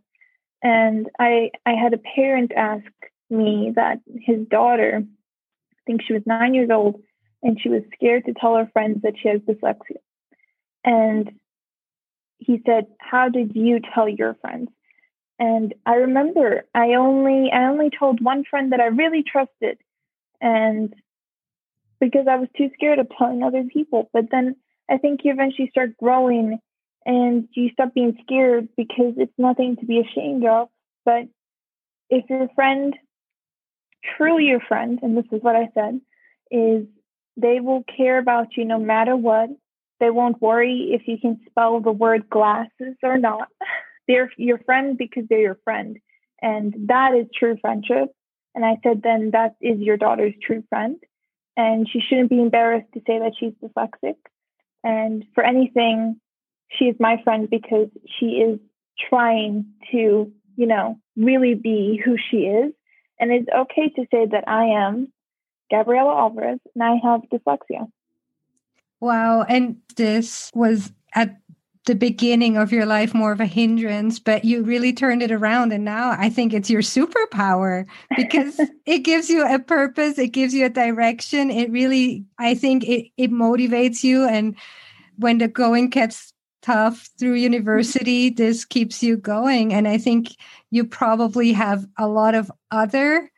And 0.61 1.07
I, 1.19 1.51
I 1.65 1.73
had 1.73 1.93
a 1.93 1.99
parent 2.15 2.51
ask 2.55 2.85
me 3.29 3.71
that 3.75 3.99
his 4.07 4.47
daughter, 4.49 5.03
I 5.03 5.79
think 5.85 6.01
she 6.01 6.13
was 6.13 6.23
nine 6.25 6.53
years 6.53 6.69
old, 6.71 7.01
and 7.41 7.59
she 7.61 7.69
was 7.69 7.83
scared 7.93 8.25
to 8.25 8.33
tell 8.33 8.55
her 8.55 8.69
friends 8.73 9.03
that 9.03 9.13
she 9.21 9.29
has 9.29 9.39
dyslexia. 9.41 9.97
And 10.83 11.31
he 12.39 12.61
said, 12.65 12.87
How 12.99 13.29
did 13.29 13.55
you 13.55 13.79
tell 13.93 14.09
your 14.09 14.33
friends? 14.41 14.69
And 15.37 15.73
I 15.85 15.95
remember 15.95 16.65
I 16.75 16.95
only 16.95 17.49
I 17.51 17.65
only 17.65 17.89
told 17.97 18.21
one 18.21 18.43
friend 18.49 18.73
that 18.73 18.81
I 18.81 18.87
really 18.87 19.23
trusted. 19.23 19.77
And 20.41 20.93
because 21.99 22.27
I 22.29 22.37
was 22.37 22.49
too 22.57 22.69
scared 22.73 22.99
of 22.99 23.07
telling 23.17 23.43
other 23.43 23.63
people. 23.63 24.09
But 24.13 24.25
then 24.31 24.55
I 24.89 24.97
think 24.97 25.21
you 25.23 25.31
eventually 25.31 25.69
start 25.69 25.97
growing 25.97 26.59
and 27.05 27.47
you 27.53 27.69
stop 27.71 27.93
being 27.93 28.17
scared 28.23 28.69
because 28.75 29.13
it's 29.17 29.33
nothing 29.37 29.77
to 29.77 29.85
be 29.85 29.99
ashamed 29.99 30.45
of. 30.45 30.69
But 31.05 31.27
if 32.09 32.29
your 32.29 32.49
friend, 32.55 32.95
truly 34.17 34.45
your 34.45 34.59
friend, 34.61 34.99
and 35.01 35.17
this 35.17 35.25
is 35.31 35.41
what 35.41 35.55
I 35.55 35.69
said, 35.73 36.01
is 36.51 36.85
they 37.37 37.59
will 37.59 37.83
care 37.83 38.17
about 38.17 38.57
you 38.57 38.65
no 38.65 38.79
matter 38.79 39.15
what. 39.15 39.49
They 39.99 40.09
won't 40.09 40.41
worry 40.41 40.91
if 40.93 41.07
you 41.07 41.17
can 41.19 41.39
spell 41.49 41.81
the 41.81 41.91
word 41.91 42.29
glasses 42.29 42.95
or 43.03 43.17
not. 43.17 43.47
They're 44.07 44.31
your 44.37 44.57
friend 44.59 44.97
because 44.97 45.25
they're 45.29 45.39
your 45.39 45.59
friend. 45.63 45.99
And 46.41 46.73
that 46.87 47.13
is 47.13 47.27
true 47.37 47.57
friendship. 47.61 48.09
And 48.55 48.65
I 48.65 48.77
said, 48.81 49.01
then 49.03 49.31
that 49.33 49.55
is 49.61 49.79
your 49.79 49.97
daughter's 49.97 50.33
true 50.41 50.63
friend 50.69 50.95
and 51.59 51.89
she 51.89 51.99
shouldn't 51.99 52.29
be 52.29 52.39
embarrassed 52.39 52.87
to 52.93 53.01
say 53.05 53.19
that 53.19 53.33
she's 53.37 53.51
dyslexic. 53.61 54.15
And 54.81 55.25
for 55.35 55.43
anything, 55.43 56.21
she 56.69 56.85
is 56.85 56.95
my 57.01 57.21
friend 57.21 57.49
because 57.49 57.89
she 58.17 58.27
is 58.27 58.59
trying 59.09 59.65
to, 59.91 60.31
you 60.55 60.67
know, 60.67 60.97
really 61.17 61.55
be 61.55 62.01
who 62.03 62.15
she 62.31 62.37
is. 62.37 62.71
And 63.19 63.31
it's 63.33 63.49
okay 63.53 63.89
to 63.89 64.05
say 64.09 64.25
that 64.31 64.45
I 64.47 64.87
am 64.87 65.11
Gabriela 65.69 66.15
Alvarez 66.15 66.59
and 66.73 66.81
I 66.81 66.95
have 67.03 67.23
dyslexia. 67.29 67.91
Wow. 69.01 69.43
And 69.43 69.81
this 69.97 70.51
was 70.55 70.93
at 71.13 71.41
the 71.85 71.95
beginning 71.95 72.57
of 72.57 72.71
your 72.71 72.85
life 72.85 73.13
more 73.13 73.31
of 73.31 73.39
a 73.39 73.45
hindrance, 73.45 74.19
but 74.19 74.45
you 74.45 74.63
really 74.63 74.93
turned 74.93 75.23
it 75.23 75.31
around. 75.31 75.71
And 75.71 75.85
now 75.85 76.15
I 76.17 76.29
think 76.29 76.53
it's 76.53 76.69
your 76.69 76.81
superpower 76.81 77.85
because 78.15 78.59
it 78.85 78.99
gives 78.99 79.29
you 79.29 79.45
a 79.45 79.59
purpose, 79.59 80.17
it 80.17 80.29
gives 80.29 80.53
you 80.53 80.65
a 80.65 80.69
direction. 80.69 81.49
It 81.49 81.71
really, 81.71 82.25
I 82.37 82.53
think 82.53 82.83
it, 82.83 83.07
it 83.17 83.31
motivates 83.31 84.03
you. 84.03 84.27
And 84.27 84.55
when 85.17 85.37
the 85.37 85.47
going 85.47 85.89
gets 85.89 86.33
tough 86.61 87.09
through 87.17 87.33
university, 87.33 88.29
this 88.29 88.65
keeps 88.65 89.01
you 89.01 89.17
going. 89.17 89.73
And 89.73 89.87
I 89.87 89.97
think 89.97 90.35
you 90.71 90.85
probably 90.85 91.53
have 91.53 91.85
a 91.97 92.07
lot 92.07 92.35
of 92.35 92.51
other 92.71 93.31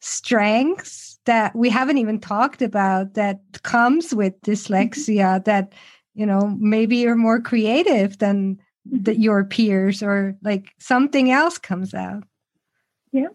strengths 0.00 1.18
that 1.24 1.54
we 1.56 1.68
haven't 1.68 1.98
even 1.98 2.20
talked 2.20 2.62
about 2.62 3.14
that 3.14 3.40
comes 3.62 4.14
with 4.14 4.40
mm-hmm. 4.40 4.52
dyslexia 4.52 5.44
that 5.44 5.72
you 6.16 6.26
know 6.26 6.56
maybe 6.58 6.96
you're 6.96 7.14
more 7.14 7.40
creative 7.40 8.18
than 8.18 8.58
the, 8.84 9.12
mm-hmm. 9.12 9.20
your 9.20 9.44
peers 9.44 10.02
or 10.02 10.34
like 10.42 10.72
something 10.78 11.30
else 11.30 11.58
comes 11.58 11.94
out. 11.94 12.24
Yeah. 13.12 13.28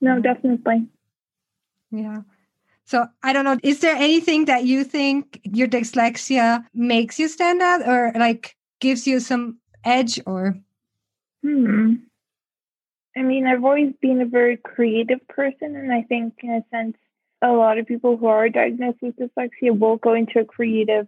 No 0.00 0.20
definitely. 0.20 0.88
Yeah. 1.92 2.22
So 2.84 3.06
i 3.22 3.32
don't 3.32 3.44
know 3.44 3.58
is 3.62 3.80
there 3.80 3.94
anything 3.94 4.46
that 4.46 4.64
you 4.64 4.82
think 4.82 5.40
your 5.44 5.68
dyslexia 5.68 6.64
makes 6.74 7.18
you 7.18 7.28
stand 7.28 7.62
out 7.62 7.86
or 7.86 8.12
like 8.16 8.56
gives 8.80 9.06
you 9.06 9.20
some 9.20 9.58
edge 9.84 10.18
or? 10.26 10.56
Hmm. 11.42 11.94
I 13.16 13.22
mean 13.22 13.46
i've 13.46 13.64
always 13.64 13.92
been 14.00 14.20
a 14.20 14.26
very 14.26 14.56
creative 14.56 15.26
person 15.28 15.76
and 15.76 15.92
i 15.92 16.02
think 16.02 16.34
in 16.42 16.50
a 16.50 16.64
sense 16.70 16.96
a 17.42 17.52
lot 17.52 17.78
of 17.78 17.86
people 17.86 18.16
who 18.16 18.26
are 18.26 18.48
diagnosed 18.48 18.98
with 19.02 19.16
dyslexia 19.16 19.78
will 19.78 19.96
go 19.96 20.14
into 20.14 20.40
a 20.40 20.44
creative 20.44 21.06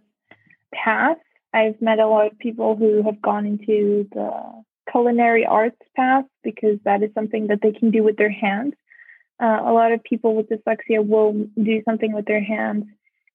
path. 0.73 1.17
I've 1.53 1.81
met 1.81 1.99
a 1.99 2.07
lot 2.07 2.27
of 2.27 2.39
people 2.39 2.75
who 2.75 3.03
have 3.03 3.21
gone 3.21 3.45
into 3.45 4.07
the 4.11 4.63
culinary 4.91 5.45
arts 5.45 5.77
path 5.95 6.25
because 6.43 6.79
that 6.85 7.03
is 7.03 7.11
something 7.13 7.47
that 7.47 7.59
they 7.61 7.71
can 7.71 7.91
do 7.91 8.03
with 8.03 8.17
their 8.17 8.31
hands. 8.31 8.73
Uh, 9.41 9.59
a 9.65 9.73
lot 9.73 9.91
of 9.91 10.03
people 10.03 10.35
with 10.35 10.49
dyslexia 10.49 11.05
will 11.05 11.47
do 11.61 11.81
something 11.85 12.13
with 12.13 12.25
their 12.25 12.43
hands 12.43 12.85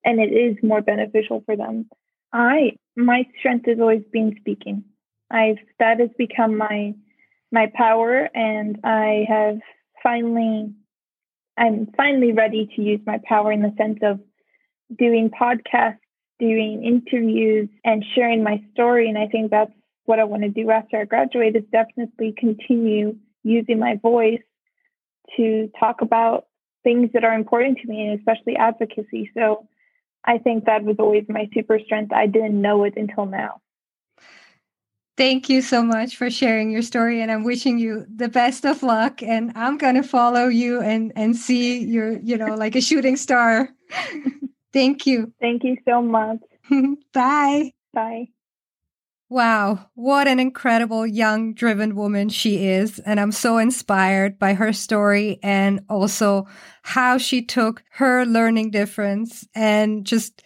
and 0.04 0.20
it 0.20 0.32
is 0.32 0.56
more 0.62 0.80
beneficial 0.80 1.42
for 1.44 1.56
them. 1.56 1.88
I 2.32 2.76
my 2.96 3.26
strength 3.38 3.66
has 3.66 3.78
always 3.80 4.02
been 4.12 4.36
speaking. 4.40 4.84
I've 5.30 5.58
that 5.78 6.00
has 6.00 6.10
become 6.16 6.56
my 6.56 6.94
my 7.50 7.70
power 7.74 8.28
and 8.34 8.78
I 8.84 9.26
have 9.28 9.58
finally 10.02 10.72
I'm 11.56 11.88
finally 11.96 12.32
ready 12.32 12.70
to 12.76 12.82
use 12.82 13.00
my 13.06 13.20
power 13.24 13.50
in 13.50 13.62
the 13.62 13.74
sense 13.76 13.98
of 14.02 14.20
doing 14.96 15.30
podcasts 15.30 15.98
doing 16.38 16.84
interviews 16.84 17.68
and 17.84 18.04
sharing 18.14 18.42
my 18.42 18.62
story. 18.72 19.08
And 19.08 19.18
I 19.18 19.26
think 19.26 19.50
that's 19.50 19.72
what 20.04 20.18
I 20.18 20.24
want 20.24 20.42
to 20.42 20.48
do 20.48 20.70
after 20.70 20.98
I 20.98 21.04
graduate 21.04 21.56
is 21.56 21.64
definitely 21.70 22.34
continue 22.36 23.16
using 23.42 23.78
my 23.78 23.96
voice 23.96 24.42
to 25.36 25.70
talk 25.78 26.00
about 26.00 26.46
things 26.84 27.10
that 27.12 27.24
are 27.24 27.34
important 27.34 27.78
to 27.78 27.88
me 27.88 28.06
and 28.06 28.18
especially 28.18 28.56
advocacy. 28.56 29.30
So 29.34 29.68
I 30.24 30.38
think 30.38 30.64
that 30.64 30.84
was 30.84 30.96
always 30.98 31.24
my 31.28 31.48
super 31.52 31.78
strength. 31.84 32.12
I 32.12 32.26
didn't 32.26 32.60
know 32.60 32.84
it 32.84 32.94
until 32.96 33.26
now. 33.26 33.60
Thank 35.16 35.48
you 35.48 35.62
so 35.62 35.82
much 35.82 36.16
for 36.16 36.30
sharing 36.30 36.70
your 36.70 36.82
story 36.82 37.20
and 37.20 37.30
I'm 37.30 37.42
wishing 37.42 37.76
you 37.78 38.06
the 38.14 38.28
best 38.28 38.64
of 38.64 38.84
luck 38.84 39.20
and 39.20 39.50
I'm 39.56 39.76
going 39.76 39.96
to 39.96 40.04
follow 40.04 40.46
you 40.46 40.80
and 40.80 41.12
and 41.16 41.36
see 41.36 41.84
your 41.84 42.20
you 42.20 42.38
know 42.38 42.54
like 42.54 42.76
a 42.76 42.80
shooting 42.80 43.16
star 43.16 43.68
Thank 44.72 45.06
you. 45.06 45.32
Thank 45.40 45.64
you 45.64 45.76
so 45.86 46.02
much. 46.02 46.38
Bye. 47.12 47.72
Bye. 47.92 48.28
Wow, 49.30 49.90
what 49.94 50.26
an 50.26 50.40
incredible 50.40 51.06
young, 51.06 51.52
driven 51.52 51.94
woman 51.94 52.30
she 52.30 52.66
is. 52.66 52.98
And 53.00 53.20
I'm 53.20 53.32
so 53.32 53.58
inspired 53.58 54.38
by 54.38 54.54
her 54.54 54.72
story 54.72 55.38
and 55.42 55.80
also 55.90 56.46
how 56.82 57.18
she 57.18 57.44
took 57.44 57.82
her 57.90 58.24
learning 58.24 58.70
difference 58.70 59.46
and 59.54 60.06
just 60.06 60.42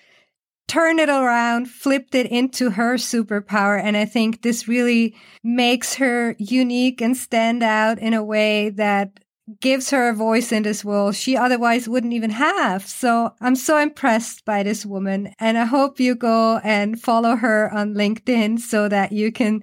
turned 0.66 0.98
it 0.98 1.08
around, 1.08 1.70
flipped 1.70 2.16
it 2.16 2.26
into 2.26 2.70
her 2.70 2.94
superpower. 2.94 3.80
And 3.80 3.96
I 3.96 4.04
think 4.04 4.42
this 4.42 4.66
really 4.66 5.14
makes 5.44 5.94
her 5.94 6.34
unique 6.38 7.00
and 7.00 7.16
stand 7.16 7.62
out 7.62 8.00
in 8.00 8.14
a 8.14 8.24
way 8.24 8.70
that 8.70 9.20
gives 9.61 9.90
her 9.90 10.09
a 10.09 10.14
voice 10.14 10.53
in 10.53 10.62
this 10.62 10.84
world 10.84 11.14
she 11.14 11.36
otherwise 11.36 11.88
wouldn't 11.88 12.12
even 12.12 12.30
have. 12.30 12.86
So 12.86 13.34
I'm 13.40 13.57
so 13.57 13.78
impressed 13.78 14.44
by 14.44 14.62
this 14.62 14.86
woman. 14.86 15.34
And 15.38 15.59
I 15.59 15.64
hope 15.64 16.00
you 16.00 16.14
go 16.14 16.59
and 16.59 17.00
follow 17.00 17.36
her 17.36 17.72
on 17.72 17.94
LinkedIn 17.94 18.61
so 18.61 18.88
that 18.88 19.12
you 19.12 19.32
can 19.32 19.62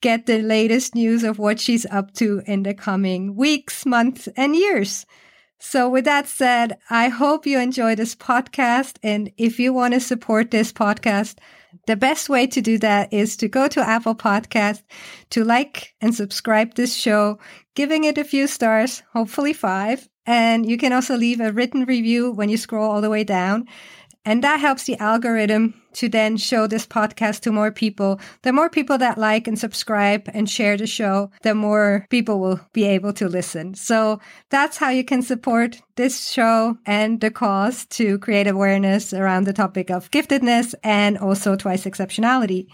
get 0.00 0.26
the 0.26 0.42
latest 0.42 0.94
news 0.94 1.24
of 1.24 1.38
what 1.38 1.58
she's 1.58 1.86
up 1.86 2.12
to 2.14 2.42
in 2.46 2.62
the 2.62 2.74
coming 2.74 3.34
weeks, 3.36 3.86
months, 3.86 4.28
and 4.36 4.54
years. 4.54 5.06
So 5.58 5.88
with 5.88 6.04
that 6.04 6.28
said, 6.28 6.76
I 6.90 7.08
hope 7.08 7.46
you 7.46 7.58
enjoy 7.58 7.94
this 7.94 8.14
podcast. 8.14 8.98
And 9.02 9.32
if 9.38 9.58
you 9.58 9.72
want 9.72 9.94
to 9.94 10.00
support 10.00 10.50
this 10.50 10.72
podcast, 10.72 11.38
the 11.86 11.96
best 11.96 12.28
way 12.28 12.46
to 12.48 12.60
do 12.60 12.78
that 12.78 13.12
is 13.12 13.36
to 13.38 13.48
go 13.48 13.68
to 13.68 13.80
Apple 13.80 14.14
Podcast, 14.14 14.82
to 15.30 15.44
like 15.44 15.94
and 16.00 16.14
subscribe 16.14 16.74
this 16.74 16.94
show, 16.94 17.38
giving 17.74 18.04
it 18.04 18.18
a 18.18 18.24
few 18.24 18.46
stars, 18.46 19.02
hopefully 19.12 19.52
five. 19.52 20.08
And 20.26 20.68
you 20.68 20.78
can 20.78 20.92
also 20.92 21.16
leave 21.16 21.40
a 21.40 21.52
written 21.52 21.84
review 21.84 22.30
when 22.32 22.48
you 22.48 22.56
scroll 22.56 22.90
all 22.90 23.00
the 23.00 23.10
way 23.10 23.24
down. 23.24 23.66
And 24.24 24.42
that 24.42 24.60
helps 24.60 24.84
the 24.84 24.98
algorithm 24.98 25.74
to 25.94 26.08
then 26.08 26.36
show 26.36 26.66
this 26.66 26.86
podcast 26.86 27.40
to 27.40 27.52
more 27.52 27.72
people. 27.72 28.20
The 28.42 28.52
more 28.52 28.68
people 28.68 28.98
that 28.98 29.18
like 29.18 29.48
and 29.48 29.58
subscribe 29.58 30.28
and 30.32 30.48
share 30.48 30.76
the 30.76 30.86
show, 30.86 31.30
the 31.42 31.54
more 31.54 32.06
people 32.10 32.40
will 32.40 32.60
be 32.72 32.84
able 32.84 33.12
to 33.14 33.28
listen. 33.28 33.74
So 33.74 34.20
that's 34.50 34.76
how 34.76 34.90
you 34.90 35.04
can 35.04 35.22
support 35.22 35.80
this 35.96 36.28
show 36.28 36.76
and 36.86 37.20
the 37.20 37.30
cause 37.30 37.86
to 37.86 38.18
create 38.18 38.46
awareness 38.46 39.12
around 39.12 39.44
the 39.44 39.52
topic 39.52 39.90
of 39.90 40.10
giftedness 40.10 40.74
and 40.82 41.18
also 41.18 41.56
twice 41.56 41.84
exceptionality. 41.84 42.68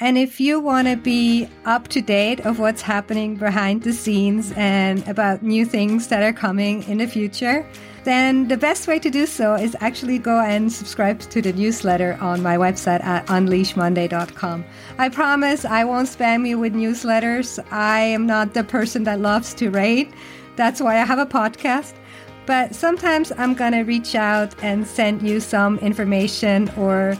And 0.00 0.16
if 0.16 0.38
you 0.38 0.60
want 0.60 0.86
to 0.86 0.96
be 0.96 1.48
up 1.64 1.88
to 1.88 2.00
date 2.00 2.40
of 2.46 2.60
what's 2.60 2.82
happening 2.82 3.34
behind 3.34 3.82
the 3.82 3.92
scenes 3.92 4.52
and 4.56 5.06
about 5.08 5.42
new 5.42 5.64
things 5.64 6.06
that 6.08 6.22
are 6.22 6.32
coming 6.32 6.84
in 6.84 6.98
the 6.98 7.06
future, 7.08 7.66
then 8.08 8.48
the 8.48 8.56
best 8.56 8.88
way 8.88 8.98
to 8.98 9.10
do 9.10 9.26
so 9.26 9.54
is 9.54 9.76
actually 9.80 10.18
go 10.18 10.40
and 10.40 10.72
subscribe 10.72 11.20
to 11.20 11.42
the 11.42 11.52
newsletter 11.52 12.16
on 12.20 12.42
my 12.42 12.56
website 12.56 13.04
at 13.04 13.26
unleashmonday.com. 13.26 14.64
I 14.96 15.08
promise 15.10 15.64
I 15.66 15.84
won't 15.84 16.08
spam 16.08 16.48
you 16.48 16.58
with 16.58 16.72
newsletters. 16.72 17.62
I 17.70 18.00
am 18.00 18.26
not 18.26 18.54
the 18.54 18.64
person 18.64 19.04
that 19.04 19.20
loves 19.20 19.52
to 19.54 19.70
rate. 19.70 20.10
That's 20.56 20.80
why 20.80 20.98
I 20.98 21.04
have 21.04 21.18
a 21.18 21.26
podcast. 21.26 21.94
But 22.46 22.74
sometimes 22.74 23.30
I'm 23.36 23.52
going 23.52 23.72
to 23.72 23.82
reach 23.82 24.14
out 24.14 24.54
and 24.64 24.86
send 24.86 25.20
you 25.20 25.38
some 25.38 25.78
information 25.80 26.70
or 26.78 27.14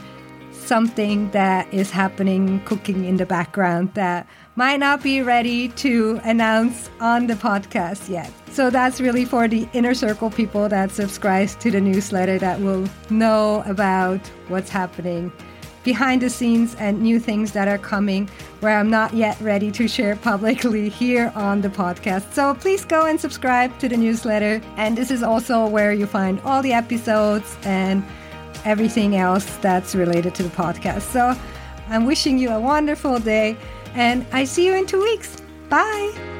something 0.51 1.29
that 1.31 1.71
is 1.71 1.91
happening, 1.91 2.61
cooking 2.65 3.05
in 3.05 3.17
the 3.17 3.27
background 3.27 3.93
that 3.93 4.27
might 4.55 4.79
not 4.79 5.01
be 5.01 5.21
ready 5.21 5.69
to 5.69 6.19
announce 6.23 6.89
on 6.99 7.27
the 7.27 7.35
podcast 7.35 8.09
yet. 8.09 8.31
So 8.51 8.69
that's 8.69 8.99
really 8.99 9.25
for 9.25 9.47
the 9.47 9.67
inner 9.73 9.93
circle 9.93 10.29
people 10.29 10.67
that 10.69 10.91
subscribe 10.91 11.49
to 11.59 11.71
the 11.71 11.79
newsletter 11.79 12.39
that 12.39 12.59
will 12.59 12.87
know 13.09 13.63
about 13.65 14.19
what's 14.47 14.69
happening 14.69 15.31
behind 15.83 16.21
the 16.21 16.29
scenes 16.29 16.75
and 16.75 17.01
new 17.01 17.19
things 17.19 17.53
that 17.53 17.67
are 17.67 17.77
coming 17.77 18.29
where 18.59 18.77
I'm 18.77 18.89
not 18.89 19.13
yet 19.13 19.39
ready 19.39 19.71
to 19.71 19.87
share 19.87 20.15
publicly 20.15 20.89
here 20.89 21.31
on 21.35 21.61
the 21.61 21.69
podcast. 21.69 22.33
So 22.33 22.53
please 22.53 22.83
go 22.83 23.05
and 23.05 23.19
subscribe 23.19 23.77
to 23.79 23.87
the 23.87 23.97
newsletter. 23.97 24.61
And 24.75 24.97
this 24.97 25.09
is 25.09 25.23
also 25.23 25.67
where 25.67 25.93
you 25.93 26.05
find 26.05 26.39
all 26.41 26.61
the 26.61 26.73
episodes 26.73 27.57
and 27.63 28.03
everything 28.65 29.15
else 29.15 29.57
that's 29.57 29.95
related 29.95 30.35
to 30.35 30.43
the 30.43 30.49
podcast. 30.49 31.03
So 31.03 31.33
I'm 31.87 32.05
wishing 32.05 32.37
you 32.37 32.49
a 32.49 32.59
wonderful 32.59 33.19
day 33.19 33.57
and 33.99 34.25
I 34.31 34.45
see 34.45 34.65
you 34.65 34.75
in 34.75 34.85
two 34.87 35.01
weeks. 35.01 35.35
Bye. 35.69 36.38